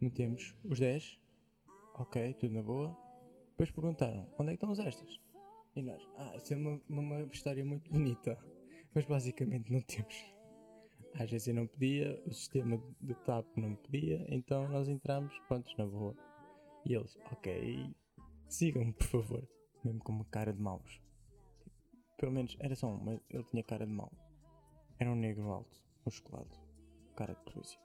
Metemos 0.00 0.54
os 0.64 0.78
10. 0.78 1.18
Ok, 1.94 2.34
tudo 2.34 2.54
na 2.54 2.62
boa. 2.62 2.96
Depois 3.50 3.70
perguntaram, 3.72 4.28
onde 4.38 4.50
é 4.52 4.56
que 4.56 4.64
estão 4.64 4.70
os 4.70 4.78
extras? 4.78 5.18
E 5.78 5.82
nós, 5.82 6.02
ah, 6.16 6.34
isso 6.34 6.54
é 6.54 6.56
uma, 6.56 6.80
uma, 6.88 7.20
história 7.32 7.64
muito 7.64 7.88
bonita. 7.88 8.36
Mas 8.92 9.04
basicamente 9.04 9.72
não 9.72 9.80
temos. 9.82 10.34
A 11.14 11.22
agência 11.22 11.54
não 11.54 11.68
pedia, 11.68 12.20
o 12.26 12.34
sistema 12.34 12.82
de 13.00 13.14
TAP 13.14 13.46
não 13.56 13.76
pedia, 13.76 14.26
então 14.28 14.68
nós 14.68 14.88
entramos, 14.88 15.32
prontos, 15.46 15.72
na 15.76 15.86
boa. 15.86 16.16
E 16.84 16.94
eles, 16.94 17.16
ok, 17.30 17.94
sigam-me 18.48 18.92
por 18.92 19.06
favor. 19.06 19.48
Mesmo 19.84 20.00
com 20.00 20.10
uma 20.10 20.24
cara 20.24 20.52
de 20.52 20.60
maus. 20.60 21.00
Pelo 22.16 22.32
menos 22.32 22.56
era 22.58 22.74
só 22.74 22.88
um, 22.88 22.98
mas 22.98 23.20
ele 23.30 23.44
tinha 23.44 23.62
cara 23.62 23.86
de 23.86 23.92
mau. 23.92 24.10
Era 24.98 25.12
um 25.12 25.14
negro 25.14 25.48
alto, 25.52 25.80
musculado, 26.04 26.58
cara 27.14 27.34
de 27.34 27.52
polícia. 27.52 27.78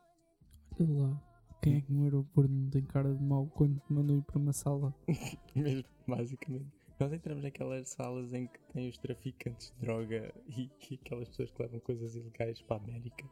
Olha 0.79 0.99
lá. 0.99 1.23
Quem 1.61 1.77
é 1.77 1.81
que 1.81 1.93
no 1.93 2.05
aeroporto 2.05 2.51
não 2.51 2.71
tem 2.71 2.83
cara 2.83 3.13
de 3.13 3.23
mau 3.23 3.45
quando 3.53 3.79
te 3.79 3.93
mandam 3.93 4.17
ir 4.17 4.23
para 4.23 4.39
uma 4.39 4.51
sala? 4.51 4.93
Mesmo, 5.55 5.87
basicamente. 6.07 6.82
Nós 7.03 7.11
entramos 7.11 7.43
naquelas 7.43 7.89
salas 7.89 8.33
em 8.33 8.47
que 8.47 8.57
tem 8.71 8.87
os 8.87 8.97
traficantes 8.97 9.71
de 9.71 9.85
droga 9.85 10.33
e, 10.47 10.71
e 10.89 10.95
aquelas 10.95 11.27
pessoas 11.27 11.51
que 11.51 11.61
levam 11.61 11.81
coisas 11.81 12.15
ilegais 12.15 12.61
para 12.61 12.77
a 12.77 12.79
América. 12.79 13.29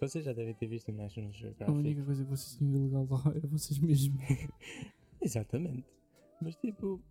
Vocês 0.00 0.24
já 0.24 0.32
devem 0.32 0.54
ter 0.54 0.68
visto 0.68 0.90
o 0.90 0.92
National 0.92 1.30
A 1.30 1.32
Geographic. 1.32 1.76
única 1.76 2.04
coisa 2.04 2.22
que 2.22 2.30
vocês 2.30 2.56
tinham 2.56 2.76
ilegal 2.76 3.08
lá 3.10 3.32
era 3.34 3.48
vocês 3.48 3.80
mesmos. 3.80 4.22
Exatamente. 5.20 5.84
Mas 6.40 6.54
tipo, 6.54 7.02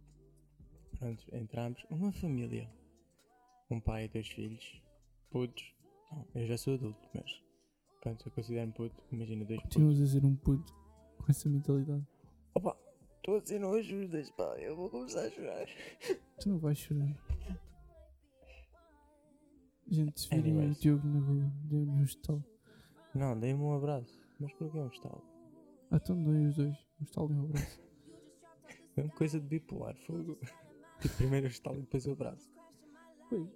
pronto, 0.97 1.25
entramos. 1.35 1.85
Uma 1.89 2.13
família. 2.13 2.71
Um 3.69 3.81
pai 3.81 4.05
e 4.05 4.07
dois 4.07 4.29
filhos. 4.29 4.81
Putos. 5.29 5.75
Não, 6.09 6.25
eu 6.35 6.47
já 6.47 6.57
sou 6.57 6.75
adulto, 6.75 7.05
mas. 7.13 7.43
Pronto, 7.99 8.25
eu 8.25 8.31
considero-me 8.31 8.71
puto. 8.71 9.03
Imagina 9.11 9.43
dois 9.43 9.59
putos. 9.59 9.75
Continuas 9.75 9.99
a 9.99 10.07
ser 10.07 10.25
um 10.25 10.37
puto 10.37 10.73
com 11.17 11.25
essa 11.29 11.49
mentalidade. 11.49 12.07
Opa, 12.53 12.77
dizer 13.41 13.59
não 13.59 13.73
ajudas, 13.73 14.29
pá. 14.31 14.55
Eu 14.59 14.75
vou 14.75 14.89
começar 14.89 15.21
a 15.21 15.29
chorar. 15.29 15.67
Tu 16.39 16.49
não 16.49 16.59
vais 16.59 16.77
chorar. 16.77 17.15
Gente, 19.87 20.19
se 20.19 20.29
virem 20.29 20.71
o. 20.71 20.73
Diogo 20.73 21.07
na 21.07 21.19
rua, 21.19 21.51
deu-lhe 21.63 21.89
um 21.89 22.03
estalo. 22.03 22.43
Não, 23.13 23.39
dei-me 23.39 23.61
um 23.61 23.73
abraço. 23.73 24.19
Mas 24.39 24.53
porquê 24.53 24.77
um 24.77 24.87
estalo? 24.87 25.23
Ah, 25.91 25.97
então 25.97 26.21
dei 26.23 26.45
os 26.47 26.55
dois. 26.55 26.75
Um 26.99 27.03
estalo 27.03 27.31
e 27.31 27.35
um 27.35 27.45
abraço. 27.45 27.81
É 28.97 29.01
uma 29.01 29.13
coisa 29.13 29.39
de 29.39 29.45
bipolar, 29.47 29.95
fogo. 30.05 30.37
Tipo, 31.01 31.15
primeiro 31.17 31.47
o 31.47 31.49
estalo 31.49 31.77
e 31.77 31.81
depois 31.81 32.05
o 32.05 32.11
abraço. 32.11 32.49
Pois. 33.29 33.49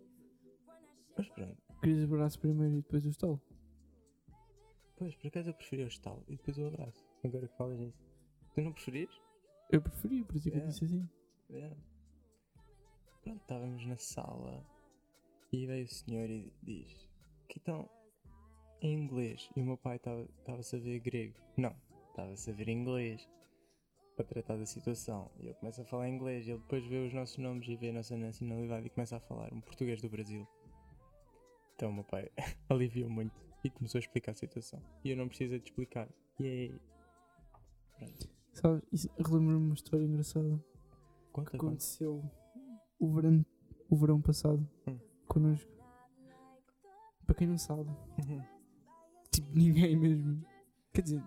Mas 1.17 1.29
pronto. 1.29 1.57
Querias 1.81 2.03
abraço 2.03 2.39
primeiro 2.39 2.73
e 2.73 2.81
depois 2.81 3.05
o 3.05 3.09
estalo? 3.09 3.41
Pois, 4.97 5.15
por 5.15 5.27
acaso 5.27 5.49
eu 5.49 5.53
preferi 5.53 5.83
o 5.83 5.87
estalo 5.87 6.23
e 6.27 6.35
depois 6.35 6.57
o 6.57 6.67
abraço. 6.67 7.07
Agora 7.23 7.47
que 7.47 7.57
falas 7.57 7.79
nisso. 7.79 8.03
Tu 8.53 8.61
não 8.61 8.73
preferias? 8.73 9.28
Eu 9.71 9.81
preferi, 9.81 10.23
por 10.23 10.35
isso 10.35 10.47
é 10.47 10.51
que 10.51 10.57
eu 10.57 10.61
Yeah. 10.61 10.71
disse 10.71 10.85
assim. 10.85 11.09
Yeah. 11.49 11.75
Pronto, 13.21 13.41
estávamos 13.41 13.85
na 13.85 13.97
sala 13.97 14.65
e 15.51 15.65
veio 15.65 15.85
o 15.85 15.87
senhor 15.87 16.29
e 16.29 16.53
diz 16.63 17.07
que 17.47 17.59
então 17.59 17.89
em 18.81 18.93
inglês 18.93 19.49
e 19.55 19.61
o 19.61 19.65
meu 19.65 19.77
pai 19.77 19.97
estava 19.97 20.27
a 20.47 20.63
saber 20.63 20.99
grego. 20.99 21.35
Não, 21.57 21.75
estava 22.09 22.31
a 22.31 22.37
saber 22.37 22.69
inglês 22.69 23.27
para 24.15 24.25
tratar 24.25 24.57
da 24.57 24.65
situação. 24.65 25.29
E 25.39 25.47
eu 25.47 25.55
começo 25.55 25.81
a 25.81 25.85
falar 25.85 26.09
inglês 26.09 26.47
e 26.47 26.51
ele 26.51 26.59
depois 26.59 26.85
vê 26.85 26.97
os 27.05 27.13
nossos 27.13 27.37
nomes 27.37 27.67
e 27.67 27.75
vê 27.75 27.89
a 27.89 27.93
nossa 27.93 28.17
nacionalidade 28.17 28.87
e 28.87 28.89
começa 28.89 29.17
a 29.17 29.19
falar 29.19 29.53
um 29.53 29.61
português 29.61 30.01
do 30.01 30.09
Brasil. 30.09 30.47
Então 31.75 31.89
o 31.89 31.93
meu 31.93 32.03
pai 32.03 32.29
aliviou 32.69 33.09
muito 33.09 33.33
e 33.63 33.69
começou 33.69 33.99
a 33.99 34.01
explicar 34.01 34.31
a 34.31 34.35
situação. 34.35 34.81
E 35.03 35.11
eu 35.11 35.17
não 35.17 35.27
precisei 35.27 35.59
de 35.59 35.69
explicar. 35.69 36.07
Yay! 36.39 36.79
Pronto. 37.97 38.38
Sabe, 38.59 38.83
relembro-me 39.17 39.67
uma 39.67 39.73
história 39.73 40.03
engraçada 40.03 40.61
conta, 41.31 41.51
que 41.51 41.55
aconteceu 41.55 42.21
o 42.99 43.09
verão, 43.13 43.45
o 43.89 43.95
verão 43.95 44.21
passado 44.21 44.67
hum. 44.85 44.99
connosco. 45.27 45.71
Para 47.25 47.35
quem 47.35 47.47
não 47.47 47.57
sabe, 47.57 47.89
uhum. 47.89 48.43
tipo, 49.31 49.47
ninguém 49.55 49.95
mesmo. 49.95 50.43
Quer 50.91 51.03
dizer, 51.03 51.23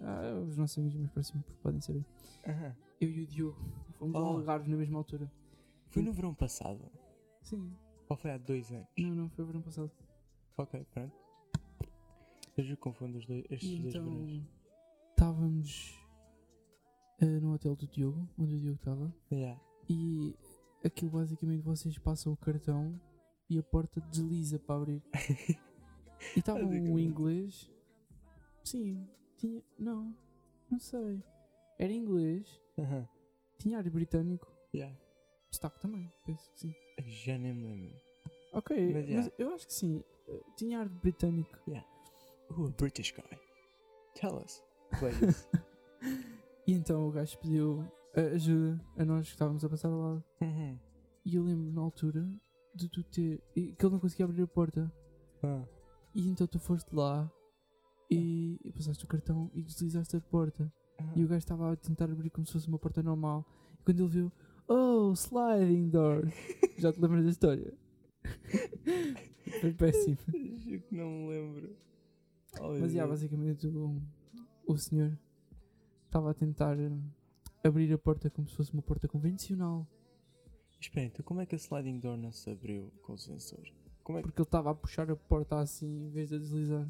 ah, 0.00 0.40
os 0.46 0.56
nossos 0.56 0.78
amigos 0.78 0.96
mais 0.96 1.10
próximos 1.10 1.44
podem 1.60 1.80
saber. 1.80 2.04
Uhum. 2.46 2.72
Eu 3.00 3.10
e 3.10 3.22
o 3.22 3.26
Diogo 3.26 3.58
fomos 3.94 4.14
oh. 4.14 4.18
ao 4.18 4.36
Algarve 4.36 4.70
na 4.70 4.76
mesma 4.76 4.98
altura. 4.98 5.28
Foi 5.88 6.02
no 6.02 6.12
verão 6.12 6.34
passado? 6.34 6.88
Sim. 7.42 7.72
Ou 8.08 8.16
foi 8.16 8.30
há 8.30 8.38
dois 8.38 8.70
anos? 8.70 8.86
Não, 8.96 9.12
não, 9.12 9.28
foi 9.30 9.42
o 9.42 9.46
verão 9.48 9.62
passado. 9.62 9.90
Ok, 10.56 10.86
pronto. 10.92 11.16
Eu 12.56 12.76
confundo 12.76 13.18
os 13.18 13.26
dois, 13.26 13.44
estes 13.50 13.70
e 13.70 13.78
dois 13.80 13.94
então, 13.96 14.08
verões. 14.08 14.42
Estávamos 15.10 15.97
uh, 17.22 17.40
no 17.40 17.54
hotel 17.54 17.76
do 17.76 17.86
Diogo, 17.86 18.28
onde 18.38 18.54
o 18.54 18.60
Diogo 18.60 18.76
estava. 18.76 19.14
Yeah. 19.30 19.60
E 19.88 20.34
aquilo 20.84 21.10
basicamente 21.10 21.62
vocês 21.62 21.98
passam 21.98 22.32
o 22.32 22.36
cartão 22.36 23.00
e 23.48 23.58
a 23.58 23.62
porta 23.62 24.00
desliza 24.00 24.58
para 24.58 24.76
abrir. 24.76 25.02
e 26.36 26.38
estava 26.38 26.60
um 26.60 26.98
inglês. 26.98 27.70
Sim, 28.64 29.08
tinha. 29.36 29.62
Não, 29.78 30.14
não 30.70 30.78
sei. 30.78 31.22
Era 31.78 31.92
inglês. 31.92 32.60
Uh 32.76 32.82
-huh. 32.82 33.08
Tinha 33.58 33.78
ar 33.78 33.90
britânico. 33.90 34.52
Yeah. 34.74 34.96
Destaque 35.50 35.80
também, 35.80 36.12
penso 36.26 36.50
que 36.52 36.60
sim. 36.60 36.74
Já 37.24 37.38
nem 37.38 37.54
me 37.54 37.64
lembro. 37.64 37.96
Ok, 38.52 38.76
mas, 38.92 39.08
yeah. 39.08 39.16
mas 39.16 39.32
eu 39.38 39.54
acho 39.54 39.66
que 39.66 39.72
sim. 39.72 40.04
Eh, 40.28 40.42
tinha 40.56 40.80
ar 40.80 40.88
britânico. 40.88 41.58
Yeah. 41.66 41.88
Ooh, 42.50 42.66
a 42.66 42.70
British 42.70 43.12
guy. 43.12 43.38
Tell 44.14 44.36
us, 44.36 44.62
please. 44.98 45.48
E 46.68 46.74
então 46.74 47.08
o 47.08 47.10
gajo 47.10 47.38
pediu 47.38 47.82
ajuda 48.34 48.78
a 48.98 49.02
nós 49.02 49.26
que 49.26 49.32
estávamos 49.32 49.64
a 49.64 49.70
passar 49.70 49.88
ao 49.88 49.98
lado. 49.98 50.24
Uhum. 50.42 50.78
E 51.24 51.34
eu 51.34 51.42
lembro 51.42 51.72
na 51.72 51.80
altura 51.80 52.30
de 52.74 52.90
tu 52.90 53.02
ter. 53.04 53.40
que 53.54 53.74
ele 53.80 53.90
não 53.90 53.98
conseguia 53.98 54.26
abrir 54.26 54.42
a 54.42 54.46
porta. 54.46 54.92
Ah. 55.42 55.64
E 56.14 56.28
então 56.28 56.46
tu 56.46 56.58
foste 56.58 56.94
lá 56.94 57.32
e, 58.10 58.60
e 58.62 58.70
passaste 58.70 59.02
o 59.02 59.08
cartão 59.08 59.50
e 59.54 59.62
deslizaste 59.62 60.14
a 60.14 60.20
porta. 60.20 60.70
Ah. 60.98 61.10
E 61.16 61.24
o 61.24 61.28
gajo 61.28 61.38
estava 61.38 61.72
a 61.72 61.76
tentar 61.76 62.04
abrir 62.04 62.28
como 62.28 62.46
se 62.46 62.52
fosse 62.52 62.68
uma 62.68 62.78
porta 62.78 63.02
normal. 63.02 63.46
E 63.80 63.82
quando 63.82 64.00
ele 64.00 64.08
viu, 64.10 64.32
oh, 64.68 65.12
sliding 65.14 65.88
door. 65.88 66.30
Já 66.76 66.92
te 66.92 67.00
lembras 67.00 67.24
da 67.24 67.30
história? 67.30 67.72
Foi 69.62 69.72
péssimo. 69.72 70.18
Juro 70.58 70.82
que 70.82 70.94
não 70.94 71.08
me 71.08 71.28
lembro. 71.30 71.76
Oh, 72.60 72.78
Mas, 72.78 72.92
já, 72.92 73.06
basicamente, 73.06 73.66
o, 73.66 74.02
o 74.66 74.76
senhor 74.76 75.18
estava 76.08 76.30
a 76.30 76.34
tentar 76.34 76.76
hum, 76.76 77.02
abrir 77.62 77.92
a 77.92 77.98
porta 77.98 78.28
como 78.30 78.48
se 78.48 78.56
fosse 78.56 78.72
uma 78.72 78.82
porta 78.82 79.06
convencional. 79.06 79.86
Espera, 80.80 81.06
então 81.06 81.24
como 81.24 81.40
é 81.40 81.46
que 81.46 81.54
a 81.54 81.58
sliding 81.58 81.98
door 81.98 82.16
não 82.16 82.32
se 82.32 82.50
abriu 82.50 82.92
com 83.02 83.12
o 83.12 83.18
sensor? 83.18 83.60
É 83.60 83.62
que... 83.64 84.22
Porque 84.22 84.40
ele 84.40 84.46
estava 84.46 84.70
a 84.70 84.74
puxar 84.74 85.10
a 85.10 85.16
porta 85.16 85.58
assim 85.58 86.06
em 86.06 86.10
vez 86.10 86.30
de 86.30 86.38
deslizar. 86.38 86.88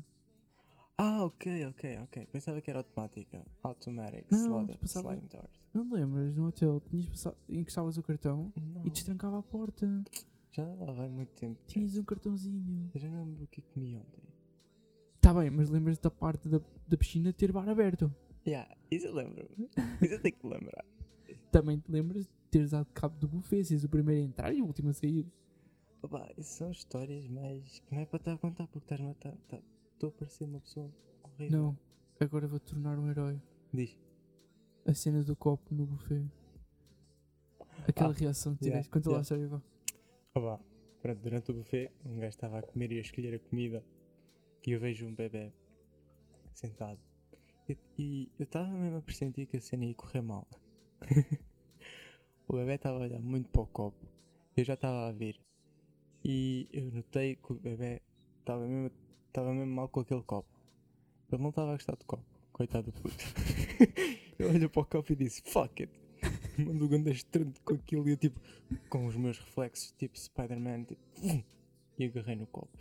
Ah, 0.96 1.24
ok, 1.24 1.66
ok, 1.66 1.98
ok. 2.00 2.26
Pensava 2.26 2.60
que 2.60 2.70
era 2.70 2.80
automática. 2.80 3.44
Automatic 3.62 4.26
não, 4.30 4.38
slide, 4.38 4.78
passava... 4.78 5.10
sliding 5.10 5.28
door. 5.28 5.48
Não 5.72 5.92
lembras 5.92 6.36
no 6.36 6.48
hotel? 6.48 6.80
Tinhas 6.80 7.06
passado, 7.06 7.36
encostavas 7.48 7.96
o 7.98 8.02
cartão 8.02 8.52
não. 8.56 8.84
e 8.84 8.90
destrancava 8.90 9.38
a 9.38 9.42
porta. 9.42 10.02
Já 10.50 10.64
lá 10.64 10.92
vai 10.92 11.08
muito 11.08 11.32
tempo. 11.34 11.60
Tinhas 11.66 11.96
um 11.96 12.02
cartãozinho. 12.02 12.90
Eu 12.92 13.00
já 13.00 13.08
não 13.08 13.24
lembro 13.24 13.44
o 13.44 13.46
que 13.46 13.62
comi 13.62 13.96
ontem. 13.96 14.22
Tá 15.20 15.32
bem, 15.34 15.50
mas 15.50 15.68
lembras 15.68 15.98
da 15.98 16.10
parte 16.10 16.48
da, 16.48 16.60
da 16.86 16.96
piscina 16.96 17.32
ter 17.32 17.52
bar 17.52 17.68
aberto? 17.68 18.12
Yeah, 18.48 18.66
isso 18.90 19.06
eu 19.06 19.14
lembro. 19.14 19.46
isso 20.00 20.14
eu 20.14 20.22
tenho 20.22 20.34
que 20.34 20.46
lembrar. 20.46 20.82
Também 21.52 21.78
te 21.78 21.92
lembras 21.92 22.24
de 22.24 22.32
teres 22.50 22.70
dado 22.70 22.86
cabo 22.94 23.14
do 23.18 23.28
buffet, 23.28 23.62
seres 23.62 23.84
o 23.84 23.90
primeiro 23.90 24.22
a 24.22 24.24
entrar 24.24 24.54
e 24.54 24.62
o 24.62 24.66
último 24.66 24.88
a 24.88 24.94
sair? 24.94 25.30
Opa, 26.00 26.32
isso 26.38 26.54
são 26.54 26.70
histórias 26.70 27.26
que 27.26 27.94
não 27.94 28.00
é 28.00 28.06
para 28.06 28.16
estar 28.16 28.32
a 28.32 28.38
contar 28.38 28.66
porque 28.68 28.86
estás 28.86 29.00
a 29.02 29.04
matar. 29.04 29.36
Tá, 29.48 29.60
estou 29.92 30.08
a 30.08 30.12
parecer 30.12 30.44
uma 30.44 30.60
pessoa 30.60 30.90
horrível. 31.22 31.58
Não, 31.58 31.78
agora 32.18 32.48
vou-te 32.48 32.72
tornar 32.72 32.98
um 32.98 33.10
herói. 33.10 33.38
Diz. 33.74 33.98
A 34.86 34.94
cena 34.94 35.22
do 35.22 35.36
copo 35.36 35.74
no 35.74 35.84
buffet. 35.84 36.24
Aquela 37.86 38.14
ah, 38.14 38.16
reação 38.16 38.54
que 38.54 38.64
tiveste. 38.64 38.88
Yeah, 38.88 39.20
Conta 39.20 39.36
yeah. 39.36 39.52
lá 39.52 39.58
vá. 39.58 39.62
Opa, 40.40 40.64
pronto, 41.02 41.20
durante 41.20 41.50
o 41.50 41.54
buffet, 41.54 41.90
um 42.06 42.16
gajo 42.16 42.28
estava 42.28 42.60
a 42.60 42.62
comer 42.62 42.92
e 42.92 42.98
a 42.98 43.02
escolher 43.02 43.34
a 43.34 43.38
comida. 43.38 43.84
E 44.66 44.70
eu 44.70 44.80
vejo 44.80 45.06
um 45.06 45.14
bebê 45.14 45.52
sentado 46.54 47.07
e, 47.98 48.30
eu 48.38 48.44
estava 48.44 48.68
mesmo 48.68 48.98
a 48.98 49.02
pressentir 49.02 49.46
que 49.46 49.56
a 49.56 49.60
cena 49.60 49.84
ia 49.84 49.94
correr 49.94 50.22
mal. 50.22 50.46
o 52.48 52.54
bebê 52.54 52.74
estava 52.74 52.98
a 52.98 53.00
olhar 53.02 53.20
muito 53.20 53.48
para 53.50 53.62
o 53.62 53.66
copo. 53.66 54.06
Eu 54.56 54.64
já 54.64 54.74
estava 54.74 55.08
a 55.08 55.12
ver. 55.12 55.40
E 56.24 56.68
eu 56.72 56.90
notei 56.90 57.36
que 57.36 57.52
o 57.52 57.56
bebê 57.56 58.00
estava 58.38 58.66
mesmo, 58.66 58.90
estava 59.26 59.52
mesmo 59.52 59.74
mal 59.74 59.88
com 59.88 60.00
aquele 60.00 60.22
copo. 60.22 60.48
Ele 61.30 61.42
não 61.42 61.50
estava 61.50 61.70
a 61.70 61.74
gostar 61.74 61.96
do 61.96 62.04
copo. 62.04 62.24
Coitado 62.52 62.90
do 62.90 62.92
puto. 62.92 63.14
eu 64.38 64.48
olhei 64.48 64.68
para 64.68 64.82
o 64.82 64.84
copo 64.86 65.12
e 65.12 65.16
disse: 65.16 65.42
Fuck 65.42 65.82
it. 65.82 65.92
Mando 66.58 66.86
o 66.86 66.88
ganda 66.88 67.10
estrante 67.10 67.60
com 67.60 67.74
aquilo 67.74 68.08
e 68.08 68.12
eu 68.12 68.16
tipo, 68.16 68.40
com 68.88 69.06
os 69.06 69.14
meus 69.14 69.38
reflexos, 69.38 69.92
tipo 69.92 70.18
Spider-Man, 70.18 70.84
tipo, 70.84 71.00
e 71.96 72.04
agarrei 72.04 72.34
no 72.34 72.46
copo. 72.46 72.76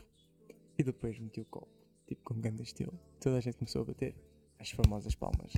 E 0.77 0.83
depois 0.83 1.19
meti 1.19 1.41
o 1.41 1.45
copo, 1.45 1.69
tipo 2.07 2.23
com 2.23 2.39
grande 2.39 2.63
estilo. 2.63 2.97
Toda 3.19 3.37
a 3.37 3.39
gente 3.39 3.57
começou 3.57 3.83
a 3.83 3.85
bater 3.85 4.15
as 4.59 4.71
famosas 4.71 5.15
palmas. 5.15 5.53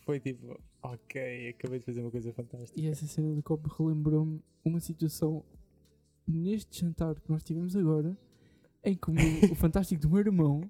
Foi 0.00 0.20
tipo, 0.20 0.58
ok, 0.82 1.50
acabei 1.50 1.78
de 1.78 1.84
fazer 1.84 2.00
uma 2.00 2.10
coisa 2.10 2.32
fantástica. 2.32 2.80
E 2.80 2.86
essa 2.86 3.06
cena 3.06 3.34
do 3.34 3.42
copo 3.42 3.68
relembrou-me 3.68 4.40
uma 4.64 4.80
situação 4.80 5.44
neste 6.26 6.80
jantar 6.80 7.14
que 7.14 7.30
nós 7.30 7.42
tivemos 7.42 7.76
agora, 7.76 8.16
em 8.84 8.94
que 8.94 9.10
o, 9.10 9.52
o 9.52 9.54
fantástico 9.54 10.00
do 10.00 10.08
meu 10.08 10.20
irmão, 10.20 10.62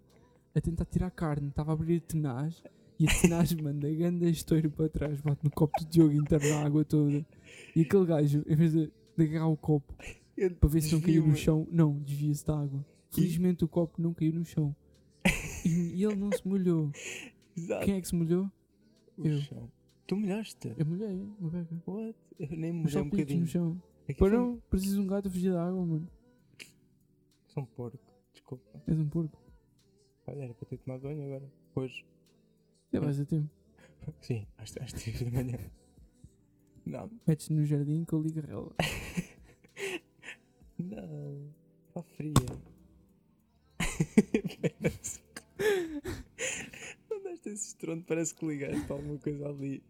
a 0.54 0.60
tentar 0.60 0.84
tirar 0.86 1.10
carne, 1.10 1.48
estava 1.48 1.72
a 1.72 1.74
abrir 1.74 1.98
a 1.98 2.00
tenaz 2.00 2.62
e 2.98 3.06
a 3.06 3.20
tenaz 3.20 3.52
manda 3.54 3.88
grande 3.92 4.28
estouro 4.28 4.70
para 4.70 4.88
trás, 4.88 5.20
bate 5.20 5.44
no 5.44 5.50
copo 5.50 5.78
de 5.78 5.86
Diogo 5.86 6.14
inteiro 6.14 6.48
na 6.48 6.64
água 6.64 6.84
toda. 6.84 7.24
E 7.76 7.82
aquele 7.82 8.06
gajo, 8.06 8.44
em 8.46 8.56
vez 8.56 8.72
de, 8.72 8.90
de 9.16 9.24
agarrar 9.24 9.48
o 9.48 9.56
copo 9.56 9.94
para 10.58 10.68
ver 10.68 10.80
se 10.80 10.92
não 10.92 11.00
caiu 11.00 11.26
no 11.26 11.36
chão, 11.36 11.66
não, 11.70 11.98
desvia-se 11.98 12.44
da 12.44 12.58
água. 12.58 12.84
Felizmente 13.10 13.64
o 13.64 13.68
copo 13.68 14.00
não 14.00 14.12
caiu 14.12 14.34
no 14.34 14.44
chão. 14.44 14.74
E, 15.94 16.04
ele 16.04 16.16
não 16.16 16.30
se 16.32 16.46
molhou. 16.46 16.90
Exato. 17.56 17.84
Quem 17.84 17.96
é 17.96 18.00
que 18.00 18.08
se 18.08 18.14
molhou? 18.14 18.50
O 19.16 19.26
eu. 19.26 19.38
Chão. 19.40 19.70
Tu 20.06 20.16
molhaste? 20.16 20.72
Eu 20.76 20.86
molhei, 20.86 21.28
uma 21.38 21.50
beca. 21.50 21.82
What? 21.86 22.18
Eu 22.38 22.48
nem 22.56 22.72
me 22.72 22.82
molhei 22.82 23.02
um 23.02 23.08
bocadinho. 23.08 23.40
no 23.40 23.46
chão. 23.46 23.82
É 24.06 24.14
Pô, 24.14 24.28
não, 24.28 24.58
preciso 24.70 24.94
de 24.94 25.00
um 25.02 25.06
gato 25.06 25.28
a 25.28 25.30
fugir 25.30 25.52
da 25.52 25.66
água, 25.66 25.84
mano. 25.84 26.08
Sou 27.48 27.62
um 27.62 27.66
porco, 27.66 27.98
desculpa. 28.32 28.82
És 28.86 28.98
um 28.98 29.08
porco. 29.08 29.38
Olha, 30.26 30.44
era 30.44 30.54
para 30.54 30.66
ter 30.66 30.78
tomado 30.78 31.02
banho 31.02 31.24
agora. 31.24 31.52
Hoje. 31.74 32.06
Já 32.92 33.00
vais 33.00 33.20
a 33.20 33.24
tempo. 33.26 33.50
Sim, 34.20 34.46
às, 34.56 34.74
às 34.78 34.92
3 34.92 35.22
da 35.24 35.30
manhã. 35.30 35.58
Não. 36.86 37.10
Metes 37.26 37.50
no 37.50 37.64
jardim 37.66 38.04
com 38.04 38.16
a 38.16 38.20
ligarela. 38.20 38.74
não. 40.78 41.52
Está 41.88 42.02
fria. 42.02 42.32
Não 47.10 47.22
deste 47.22 47.48
esse 47.50 47.68
estrondo, 47.68 48.04
parece 48.06 48.34
que 48.34 48.46
ligaste 48.46 48.90
alguma 48.90 49.18
coisa 49.18 49.48
ali. 49.48 49.82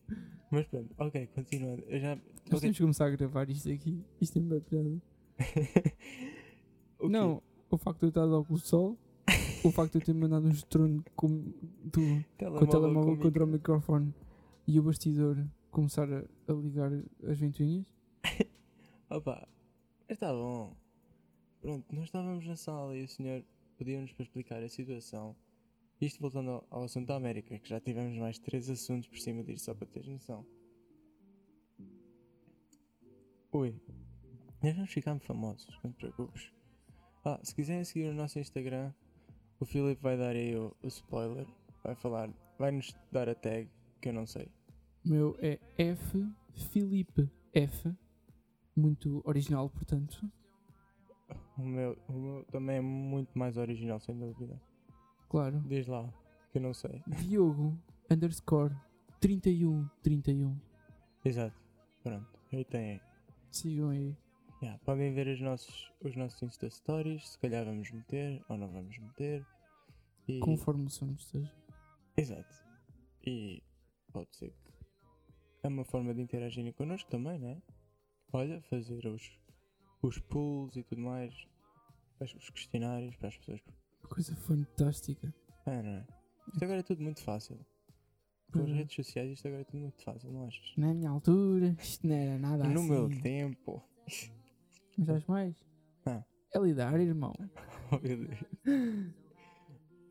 Mas 0.51 0.66
pronto, 0.66 0.95
ok, 0.99 1.27
continuando. 1.35 1.85
Eu 1.87 2.01
já. 2.01 2.16
Nós 2.16 2.25
okay. 2.47 2.61
temos 2.61 2.77
que 2.77 2.83
começar 2.83 3.07
a 3.07 3.11
gravar 3.11 3.51
isto 3.51 3.71
aqui. 3.71 4.03
Isto 4.21 4.39
é 4.39 4.43
uma 4.43 4.61
piada. 4.61 5.03
Não, 7.01 7.43
o 7.71 7.77
facto 7.77 8.01
de 8.01 8.07
eu 8.07 8.09
estar 8.09 8.23
a 8.23 8.39
óculos 8.39 8.62
de 8.62 8.69
sol, 8.69 8.99
o 9.64 9.71
facto 9.71 9.93
de 9.93 9.99
eu 9.99 10.05
ter 10.05 10.14
mandado 10.14 10.47
um 10.47 10.51
estrondo 10.51 11.05
com, 11.14 11.29
do, 11.85 12.25
com 12.39 12.64
o 12.64 12.66
telemóvel 12.66 13.19
contra 13.19 13.45
o 13.45 13.47
microfone 13.47 14.14
e 14.66 14.79
o 14.79 14.83
bastidor 14.83 15.37
começar 15.71 16.12
a, 16.12 16.25
a 16.49 16.53
ligar 16.53 16.91
as 17.25 17.39
ventoinhas. 17.39 17.87
Opa, 19.11 19.49
está 20.09 20.33
bom. 20.33 20.75
Pronto, 21.61 21.85
nós 21.95 22.05
estávamos 22.05 22.47
na 22.47 22.57
sala 22.57 22.97
e 22.97 23.05
o 23.05 23.09
senhor 23.09 23.45
pediu-nos 23.77 24.12
para 24.12 24.23
explicar 24.25 24.62
a 24.62 24.69
situação. 24.69 25.37
Isto 26.01 26.21
voltando 26.21 26.65
ao, 26.71 26.85
assunto 26.85 27.09
da 27.09 27.17
América, 27.17 27.59
que 27.59 27.69
já 27.69 27.81
tivemos 27.81 28.17
mais 28.17 28.39
três 28.39 28.71
assuntos 28.71 29.09
por 29.09 29.19
cima 29.19 29.43
disso, 29.43 29.65
só 29.65 29.75
para 29.75 29.87
teres 29.87 30.09
noção. 30.09 30.47
Ui. 33.53 33.75
Nós 34.63 34.75
vamos 34.75 34.93
ficar 34.93 35.19
famosos, 35.21 35.79
não 35.83 35.91
te 35.93 35.97
preocupes. 35.99 36.53
Ah, 37.25 37.41
se 37.43 37.55
quiserem 37.55 37.85
seguir 37.85 38.09
o 38.09 38.15
nosso 38.15 38.39
Instagram, 38.39 38.93
o 39.59 39.65
Filipe 39.65 40.01
vai 40.01 40.17
dar 40.17 40.37
aí 40.37 40.57
o, 40.57 40.75
o 40.83 40.87
spoiler. 40.87 41.47
Vai 41.83 41.95
falar, 41.97 42.31
vai 42.59 42.71
nos 42.71 42.95
dar 43.11 43.29
a 43.29 43.35
tag 43.35 43.69
que 44.01 44.09
eu 44.09 44.13
não 44.13 44.27
sei. 44.27 44.49
O 45.05 45.09
meu 45.09 45.37
é 45.41 45.59
F 45.77 46.25
Filipe 46.71 47.29
F. 47.53 47.93
Muito 48.77 49.21
original, 49.25 49.69
portanto. 49.69 50.31
O 51.57 51.63
meu, 51.63 51.99
o 52.09 52.13
meu 52.13 52.45
também 52.45 52.77
é 52.77 52.81
muito 52.81 53.37
mais 53.37 53.57
original, 53.57 53.99
sem 53.99 54.17
dúvida. 54.17 54.61
Claro. 55.29 55.61
Diz 55.66 55.87
lá, 55.87 56.12
que 56.51 56.59
eu 56.59 56.62
não 56.62 56.72
sei. 56.72 57.03
Diogo 57.07 57.79
underscore 58.11 58.74
3131. 59.20 60.59
Exato. 61.24 61.57
Pronto, 62.03 62.41
aí 62.53 62.64
tem. 62.64 63.01
Sigam 63.51 63.91
aí. 63.91 64.16
Yeah, 64.62 64.79
podem 64.85 65.12
ver 65.12 65.29
os 65.29 65.41
nossos, 65.41 65.93
os 66.01 66.16
nossos 66.16 66.43
Insta 66.43 66.68
Stories, 66.68 67.29
se 67.31 67.39
calhar 67.39 67.64
vamos 67.64 67.91
meter 67.91 68.43
ou 68.49 68.57
não 68.57 68.68
vamos 68.68 68.99
meter. 68.99 69.47
E... 70.26 70.41
Conforme 70.41 70.87
o 70.87 70.91
som 70.91 71.12
esteja. 71.12 71.53
Exato. 72.16 72.64
E 73.24 73.62
pode 74.12 74.35
ser 74.35 74.51
que 74.51 74.72
é 75.62 75.68
uma 75.68 75.85
forma 75.85 76.14
de 76.14 76.22
interagirem 76.22 76.72
connosco 76.72 77.11
também, 77.11 77.39
né? 77.39 77.61
Olha, 78.33 78.61
fazer 78.62 79.07
os, 79.07 79.39
os 80.03 80.18
pools 80.18 80.76
e 80.76 80.83
tudo 80.83 81.01
mais, 81.01 81.35
os 82.20 82.51
questionários 82.51 83.16
para 83.16 83.29
as 83.29 83.37
pessoas. 83.39 83.61
Coisa 84.09 84.35
fantástica. 84.37 85.33
É, 85.67 85.83
não 85.83 85.91
é? 85.91 86.07
Isto 86.53 86.65
agora 86.65 86.81
é 86.81 86.83
tudo 86.83 87.03
muito 87.03 87.23
fácil. 87.23 87.59
Com 88.53 88.61
as 88.61 88.71
redes 88.71 88.95
sociais 88.97 89.31
isto 89.33 89.47
agora 89.47 89.61
é 89.61 89.65
tudo 89.65 89.81
muito 89.81 90.03
fácil, 90.03 90.33
não 90.33 90.47
achas? 90.47 90.73
Na 90.77 90.95
minha 90.95 91.11
altura, 91.11 91.77
isto 91.79 92.07
não 92.07 92.15
era 92.15 92.39
nada 92.39 92.65
no 92.65 92.81
assim. 92.81 92.89
meu 92.89 93.21
tempo. 93.21 93.83
Mas 94.97 95.07
sabes 95.07 95.27
mais? 95.27 95.65
Ah. 96.07 96.25
É 96.55 96.59
lidar, 96.59 96.99
irmão. 97.01 97.35
Oh 97.91 97.99
meu 98.07 98.19
Deus. 98.19 98.39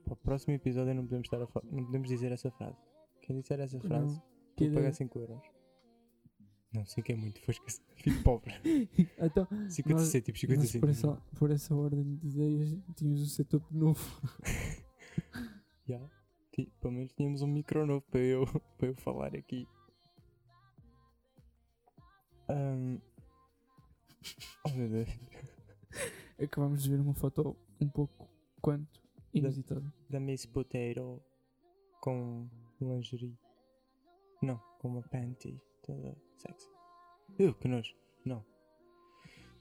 Para 0.03 0.13
o 0.13 0.15
próximo 0.15 0.53
episódio 0.55 0.93
não 0.95 1.03
podemos, 1.03 1.25
estar 1.27 1.41
a 1.41 1.45
fa- 1.47 1.61
não 1.63 1.85
podemos 1.85 2.07
dizer 2.07 2.31
essa 2.31 2.49
frase. 2.49 2.77
Quem 3.21 3.39
disser 3.39 3.59
essa 3.59 3.79
frase, 3.79 4.15
Não. 4.15 4.81
de- 4.89 4.93
5 4.95 5.19
euros. 5.19 5.41
Não, 6.73 6.85
5 6.85 7.11
é 7.11 7.15
muito, 7.15 7.41
foi 7.41 7.53
esquecer. 7.53 7.81
Fico 7.95 8.23
pobre. 8.23 8.53
Então, 9.19 9.47
50 9.69 9.99
Nós- 9.99 10.07
cêntimos, 10.09 10.39
50 10.39 10.59
nós 10.61 10.71
por, 10.71 10.71
cêntimos. 10.93 10.97
essa, 10.97 11.35
por 11.39 11.51
essa 11.51 11.75
ordem 11.75 12.15
de 12.17 12.27
ideias 12.27 12.77
tínhamos 12.95 13.21
um 13.21 13.25
setup 13.25 13.65
novo. 13.73 14.21
Já. 15.87 15.99
Ti- 16.51 16.71
Pelo 16.81 16.93
menos 16.93 17.13
tínhamos 17.13 17.41
um 17.41 17.47
micro 17.47 17.85
novo 17.85 18.05
para 18.11 18.19
eu, 18.19 18.45
para 18.77 18.87
eu 18.89 18.95
falar 18.95 19.35
aqui. 19.35 19.67
Ahm. 22.49 22.99
Oh 24.65 24.69
meu 24.69 24.89
Deus. 24.89 25.09
Acabámos 26.41 26.83
de 26.83 26.89
ver 26.89 26.99
uma 26.99 27.13
foto 27.13 27.55
um 27.81 27.87
pouco 27.89 28.29
quanto 28.61 29.01
inusitada. 29.33 29.93
Da 30.09 30.19
Miss 30.19 30.45
Potato 30.45 31.21
com 32.01 32.47
lingerie. 32.81 33.37
Não, 34.41 34.57
com 34.79 34.89
uma 34.89 35.01
panty 35.01 35.59
toda 35.87 36.15
sexy. 36.35 36.69
Eu, 37.39 37.53
que 37.55 37.67
nojo. 37.67 37.95
Não. 38.25 38.45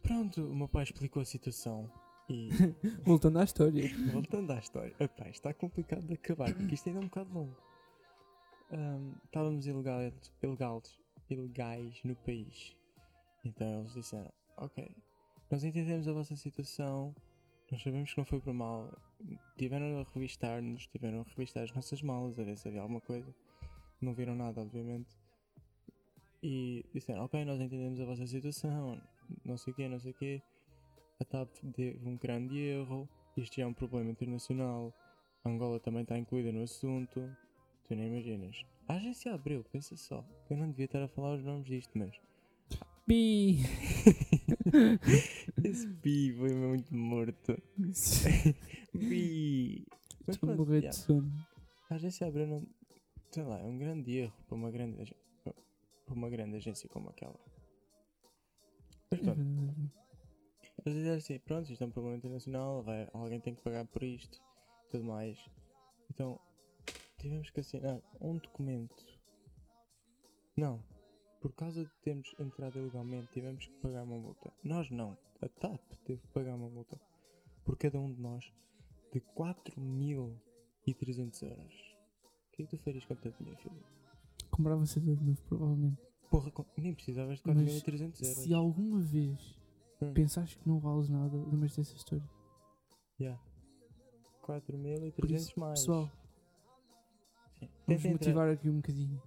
Pronto, 0.02 0.44
o 0.44 0.54
meu 0.54 0.68
pai 0.68 0.82
explicou 0.82 1.22
a 1.22 1.24
situação 1.24 1.90
e 2.28 2.48
Voltando 3.04 3.38
à 3.38 3.44
história. 3.44 3.88
Voltando 4.12 4.52
à 4.52 4.58
história, 4.58 4.94
epá, 4.98 5.28
está 5.28 5.54
complicado 5.54 6.06
de 6.06 6.14
acabar, 6.14 6.52
porque 6.52 6.74
isto 6.74 6.88
ainda 6.88 7.00
é 7.00 7.02
um 7.02 7.08
bocado 7.08 7.32
longo. 7.32 7.56
Ahm, 8.72 9.14
estávamos 9.24 9.66
ilegais, 9.66 10.32
ilegais, 10.42 10.98
ilegais 11.30 12.02
no 12.04 12.16
país. 12.16 12.76
Então 13.44 13.80
eles 13.80 13.94
disseram, 13.94 14.32
ok, 14.56 14.90
nós 15.50 15.62
entendemos 15.62 16.08
a 16.08 16.12
vossa 16.12 16.34
situação, 16.34 17.14
nós 17.70 17.82
sabemos 17.82 18.12
que 18.12 18.18
não 18.18 18.24
foi 18.24 18.40
por 18.40 18.52
mal. 18.52 18.92
Tiveram 19.56 20.00
a 20.00 20.04
revistar-nos, 20.12 20.86
tiveram 20.88 21.20
a 21.20 21.22
revistar 21.22 21.62
as 21.62 21.72
nossas 21.72 22.02
malas, 22.02 22.38
a 22.38 22.42
ver 22.42 22.58
se 22.58 22.66
havia 22.68 22.80
alguma 22.80 23.00
coisa. 23.00 23.32
Não 24.00 24.14
viram 24.14 24.34
nada, 24.34 24.60
obviamente. 24.60 25.16
E 26.48 26.84
disseram, 26.94 27.24
ok, 27.24 27.44
nós 27.44 27.60
entendemos 27.60 27.98
a 28.00 28.04
vossa 28.04 28.24
situação, 28.24 29.02
não 29.44 29.56
sei 29.56 29.72
o 29.72 29.76
quê, 29.76 29.88
não 29.88 29.98
sei 29.98 30.12
o 30.12 30.14
quê. 30.14 30.40
A 31.18 31.24
TAP 31.24 31.50
teve 31.74 32.08
um 32.08 32.16
grande 32.16 32.56
erro, 32.56 33.08
isto 33.36 33.56
já 33.56 33.64
é 33.64 33.66
um 33.66 33.72
problema 33.74 34.12
internacional, 34.12 34.94
Angola 35.44 35.80
também 35.80 36.02
está 36.02 36.16
incluída 36.16 36.52
no 36.52 36.62
assunto, 36.62 37.28
tu 37.88 37.96
nem 37.96 38.06
imaginas. 38.06 38.64
A 38.86 38.94
agência 38.94 39.34
abriu, 39.34 39.64
pensa 39.72 39.96
só, 39.96 40.24
eu 40.48 40.56
não 40.56 40.70
devia 40.70 40.84
estar 40.84 41.02
a 41.02 41.08
falar 41.08 41.34
os 41.34 41.42
nomes 41.42 41.66
disto, 41.66 41.98
mas 41.98 42.14
Pi! 43.08 43.58
esse 45.64 45.88
pi 46.02 46.32
foi 46.36 46.54
muito 46.54 46.94
morto. 46.94 47.60
Pi! 48.92 49.84
Estou 50.28 50.52
a 50.52 50.56
morrer 50.56 50.82
de 50.90 50.94
sono. 50.94 51.32
A 51.90 51.94
agência 51.96 52.24
abriu, 52.26 52.46
não, 52.46 52.64
sei 53.32 53.42
lá, 53.42 53.58
é 53.60 53.64
um 53.64 53.76
grande 53.78 54.16
erro 54.16 54.32
para 54.48 54.56
uma 54.56 54.70
grande, 54.70 55.00
ag- 55.02 55.16
para 56.06 56.14
uma 56.14 56.30
grande 56.30 56.56
agência 56.56 56.88
como 56.88 57.10
aquela. 57.10 57.38
Mas 59.10 59.20
É 59.20 59.22
pronto, 59.22 59.42
verdade. 59.42 59.92
Eles 60.84 60.98
disseram 60.98 61.16
assim, 61.18 61.38
pronto, 61.40 61.72
isto 61.72 61.82
é 61.82 61.86
um 61.86 61.90
problema 61.90 62.16
internacional, 62.16 62.82
vai, 62.82 63.08
alguém 63.12 63.40
tem 63.40 63.54
que 63.54 63.62
pagar 63.62 63.84
por 63.86 64.02
isto, 64.02 64.40
tudo 64.90 65.04
mais. 65.04 65.38
Então, 66.10 66.38
tivemos 67.18 67.50
que 67.50 67.60
assinar 67.60 68.00
um 68.20 68.36
documento. 68.38 69.04
Não, 70.56 70.82
por 71.40 71.52
causa 71.52 71.84
de 71.84 71.90
termos 72.02 72.34
entrado 72.38 72.78
ilegalmente, 72.78 73.32
tivemos 73.32 73.66
que 73.66 73.74
pagar 73.78 74.04
uma 74.04 74.18
multa. 74.18 74.52
Nós 74.62 74.90
não, 74.90 75.18
a 75.42 75.48
TAP 75.48 75.80
teve 76.04 76.20
que 76.20 76.28
pagar 76.28 76.54
uma 76.54 76.68
multa 76.68 77.00
por 77.64 77.76
cada 77.76 77.98
um 77.98 78.12
de 78.12 78.20
nós 78.20 78.52
de 79.12 79.20
4.300 79.20 81.42
euros. 81.42 81.96
O 82.46 82.50
que 82.52 82.62
é 82.62 82.66
que 82.66 82.76
tu 82.76 82.78
farias 82.78 83.04
com 83.04 83.16
tanto 83.16 83.36
dinheiro, 83.38 83.60
filho? 83.60 83.95
Comprava 84.56 84.80
um 84.80 84.86
setup 84.86 85.22
novo, 85.22 85.42
provavelmente. 85.48 86.00
Porra, 86.30 86.50
com- 86.50 86.64
nem 86.78 86.94
precisavas 86.94 87.38
de 87.38 87.42
Mas 87.46 87.56
4.300 87.58 88.22
euros. 88.22 88.42
Se 88.42 88.54
alguma 88.54 89.00
vez 89.00 89.60
Hum. 90.00 90.12
pensares 90.14 90.54
que 90.54 90.66
não 90.68 90.78
vales 90.80 91.08
nada, 91.10 91.36
lembras 91.36 91.76
dessa 91.76 91.94
história. 91.94 92.24
Yeah. 93.20 93.40
Por 94.40 94.46
4.300 94.46 95.30
isso, 95.36 95.60
mais. 95.60 95.80
pessoal, 95.80 96.04
Sim. 96.06 96.10
vamos 97.60 97.70
Tentem 97.86 97.94
entrar- 97.96 98.12
motivar 98.12 98.48
aqui 98.50 98.68
um 98.70 98.76
bocadinho. 98.76 99.22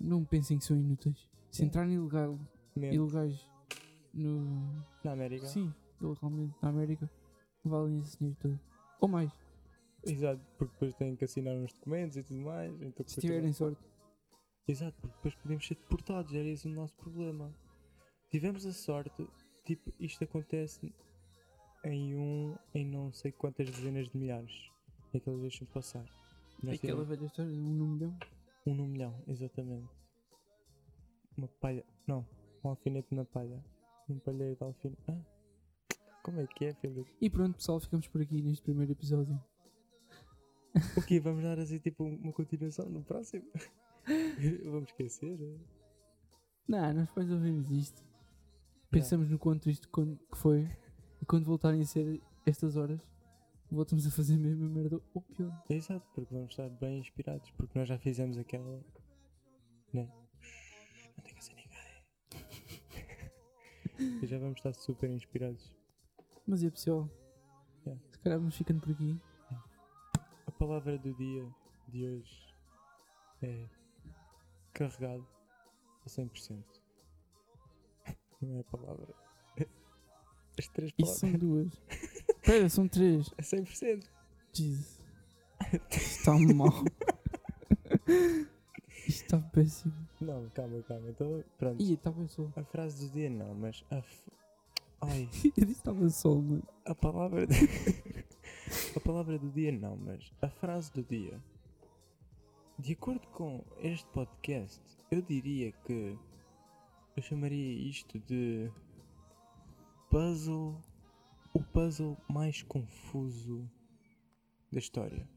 Não 0.00 0.24
pensem 0.24 0.58
que 0.58 0.64
são 0.64 0.76
inúteis. 0.76 1.28
Se 1.50 1.64
entrarem 1.64 1.94
ilegal, 1.94 2.38
ilegais 2.76 3.48
no. 4.12 4.84
Na 5.04 5.12
América. 5.12 5.46
Sim, 5.46 5.72
ilegalmente 6.00 6.54
na 6.62 6.68
América, 6.70 7.10
valem 7.64 8.00
esse 8.00 8.18
dinheiro 8.18 8.38
todo. 8.40 8.60
Ou 9.00 9.08
mais, 9.08 9.30
Exato, 10.06 10.40
porque 10.58 10.72
depois 10.74 10.94
têm 10.96 11.16
que 11.16 11.24
assinar 11.24 11.54
uns 11.56 11.72
documentos 11.72 12.16
e 12.18 12.22
tudo 12.22 12.40
mais. 12.40 12.72
Então 12.82 13.06
se 13.06 13.20
tiverem 13.20 13.52
sorte. 13.54 13.82
Exato, 14.66 14.96
porque 15.00 15.14
depois 15.16 15.34
podemos 15.34 15.66
ser 15.66 15.74
deportados, 15.74 16.34
era 16.34 16.48
esse 16.48 16.66
o 16.66 16.70
nosso 16.70 16.94
problema. 16.94 17.54
Tivemos 18.30 18.64
a 18.64 18.72
sorte, 18.72 19.28
tipo, 19.64 19.92
isto 20.00 20.24
acontece 20.24 20.92
em 21.84 22.16
um, 22.16 22.56
em 22.74 22.86
não 22.86 23.12
sei 23.12 23.30
quantas 23.30 23.68
dezenas 23.70 24.08
de 24.08 24.16
milhares. 24.16 24.70
É 25.12 25.20
que 25.20 25.28
eles 25.28 25.42
deixam 25.42 25.66
passar. 25.68 26.04
Nós 26.62 26.76
Aquela 26.76 27.04
velha 27.04 27.26
história 27.26 27.52
de 27.52 27.58
um 27.58 27.74
no 27.74 27.86
milhão. 27.86 28.18
um 28.66 28.74
no 28.74 28.86
milhão, 28.86 29.22
exatamente. 29.28 29.88
Uma 31.36 31.48
palha, 31.48 31.84
não, 32.06 32.26
um 32.64 32.70
alfinete 32.70 33.14
na 33.14 33.24
palha. 33.24 33.62
Um 34.08 34.18
palheiro 34.18 34.56
de 34.56 34.64
alfinete. 34.64 35.02
Ah, 35.08 35.20
como 36.22 36.40
é 36.40 36.46
que 36.46 36.64
é, 36.64 36.74
Filipe? 36.74 37.10
E 37.20 37.28
pronto, 37.28 37.56
pessoal, 37.56 37.78
ficamos 37.80 38.08
por 38.08 38.22
aqui 38.22 38.40
neste 38.40 38.62
primeiro 38.62 38.92
episódio. 38.92 39.38
O 40.96 41.02
quê? 41.02 41.20
Vamos 41.20 41.42
dar 41.42 41.58
assim 41.58 41.78
tipo 41.78 42.04
uma 42.04 42.32
continuação 42.32 42.88
no 42.88 43.02
próximo? 43.04 43.44
Vamos 44.64 44.90
esquecer? 44.90 45.38
Não, 46.68 46.92
nós 46.94 47.06
depois 47.08 47.30
ouvimos 47.30 47.70
isto. 47.70 48.02
Pensamos 48.90 49.28
no 49.30 49.38
quanto 49.38 49.68
isto 49.68 49.88
que 49.88 50.36
foi. 50.36 50.68
E 51.20 51.26
quando 51.26 51.44
voltarem 51.46 51.80
a 51.80 51.84
ser 51.84 52.22
estas 52.46 52.76
horas, 52.76 53.00
voltamos 53.70 54.06
a 54.06 54.10
fazer 54.10 54.34
a 54.34 54.38
mesma 54.38 54.68
merda 54.68 55.00
ou 55.14 55.22
pior. 55.22 55.64
É 55.68 55.74
exato, 55.74 56.06
porque 56.14 56.32
vamos 56.32 56.50
estar 56.50 56.68
bem 56.68 56.98
inspirados, 56.98 57.50
porque 57.52 57.78
nós 57.78 57.88
já 57.88 57.98
fizemos 57.98 58.38
aquela. 58.38 58.84
Né? 59.92 60.10
Não 61.16 61.24
digas 61.24 61.50
a 61.50 61.54
ninguém. 61.54 61.80
e 64.22 64.26
já 64.26 64.38
vamos 64.38 64.58
estar 64.58 64.74
super 64.74 65.10
inspirados. 65.10 65.74
Mas 66.46 66.62
é 66.62 66.70
pessoal, 66.70 67.08
Yeah. 67.86 68.00
se 68.10 68.18
calhar 68.18 68.38
vamos 68.38 68.56
ficando 68.56 68.80
por 68.80 68.92
aqui. 68.92 69.20
A 70.46 70.50
palavra 70.52 70.96
do 70.98 71.12
dia 71.14 71.46
de 71.88 72.06
hoje 72.06 72.54
é 73.42 73.68
carregado 74.74 75.26
a 76.04 76.08
100%. 76.08 76.62
Não 78.42 78.56
é 78.56 78.60
a 78.60 78.64
palavra. 78.64 79.14
As 80.58 80.68
três 80.68 80.92
Isso 80.98 81.20
palavras. 81.20 81.20
são 81.20 81.32
duas. 81.32 81.72
Espera, 82.44 82.68
são 82.68 82.88
três. 82.88 83.30
É 83.38 83.42
100%. 83.42 84.04
Jesus. 84.52 85.00
Está 85.90 86.32
mal. 86.54 86.84
Isto 89.06 89.24
está 89.24 89.38
péssimo. 89.38 89.94
Não, 90.20 90.48
calma, 90.50 90.82
calma. 90.82 91.08
Então, 91.10 91.42
pronto. 91.58 91.82
Ih, 91.82 91.94
estava 91.94 92.26
sol. 92.28 92.52
A 92.56 92.62
frase 92.64 93.06
do 93.06 93.12
dia 93.12 93.30
não, 93.30 93.54
mas 93.54 93.84
a. 93.90 93.96
f- 93.96 94.30
Ai, 95.00 95.28
Eu 95.56 95.66
disse 95.66 95.72
estava 95.80 96.08
sol, 96.08 96.40
mano. 96.40 96.62
a 96.86 96.94
palavra. 96.94 97.46
a 98.96 99.00
palavra 99.00 99.38
do 99.38 99.50
dia 99.50 99.72
não, 99.72 99.96
mas 99.96 100.30
a 100.40 100.48
frase 100.48 100.92
do 100.92 101.02
dia. 101.02 101.38
De 102.78 102.92
acordo 102.92 103.26
com 103.28 103.64
este 103.78 104.06
podcast, 104.10 104.80
eu 105.10 105.22
diria 105.22 105.72
que. 105.84 106.18
Eu 107.16 107.22
chamaria 107.22 107.72
isto 107.88 108.18
de. 108.20 108.70
Puzzle. 110.10 110.76
O 111.52 111.60
puzzle 111.62 112.16
mais 112.28 112.62
confuso 112.64 113.68
da 114.72 114.78
história. 114.80 115.28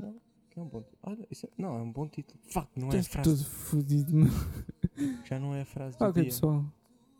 Não? 0.00 0.18
É 0.56 0.60
um 0.60 0.66
bom. 0.66 0.82
Olha, 1.02 1.26
isso 1.30 1.46
é- 1.46 1.50
não, 1.58 1.76
é 1.76 1.82
um 1.82 1.92
bom 1.92 2.08
título. 2.08 2.40
Fuck, 2.50 2.68
não 2.76 2.88
é 2.90 2.96
a 2.96 3.00
Estás 3.00 3.24
frase. 3.26 3.44
fodido, 3.44 4.16
mano. 4.16 4.30
Já 5.26 5.38
não 5.38 5.54
é 5.54 5.60
a 5.62 5.66
frase 5.66 5.98
do 5.98 6.04
ok, 6.04 6.22
dia. 6.22 6.24
pessoal. 6.30 6.64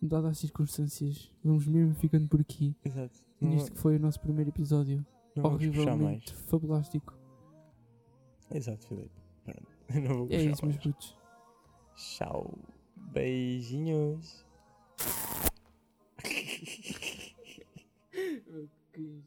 Dadas 0.01 0.31
as 0.33 0.39
circunstâncias, 0.39 1.31
vamos 1.45 1.67
mesmo 1.67 1.95
ficando 1.95 2.27
por 2.29 2.41
aqui. 2.41 2.75
Exato. 2.85 3.19
Não, 3.41 3.51
Nisto 3.51 3.73
que 3.73 3.79
foi 3.79 3.97
o 3.97 4.01
nosso 4.01 4.19
primeiro 4.21 4.51
episódio. 4.51 5.05
não 5.37 5.45
horrivelmente 5.45 6.33
fabulástico. 6.35 7.15
Exato, 8.55 8.87
Filipe. 8.87 9.11
Pronto. 9.45 9.67
Eu 9.95 10.01
não 10.03 10.17
vou 10.19 10.29
É 10.31 10.43
isso, 10.43 10.65
meus 10.65 10.79
putos. 10.79 11.17
Tchau. 11.97 12.59
Beijinhos. 12.97 14.45
Que 18.93 19.23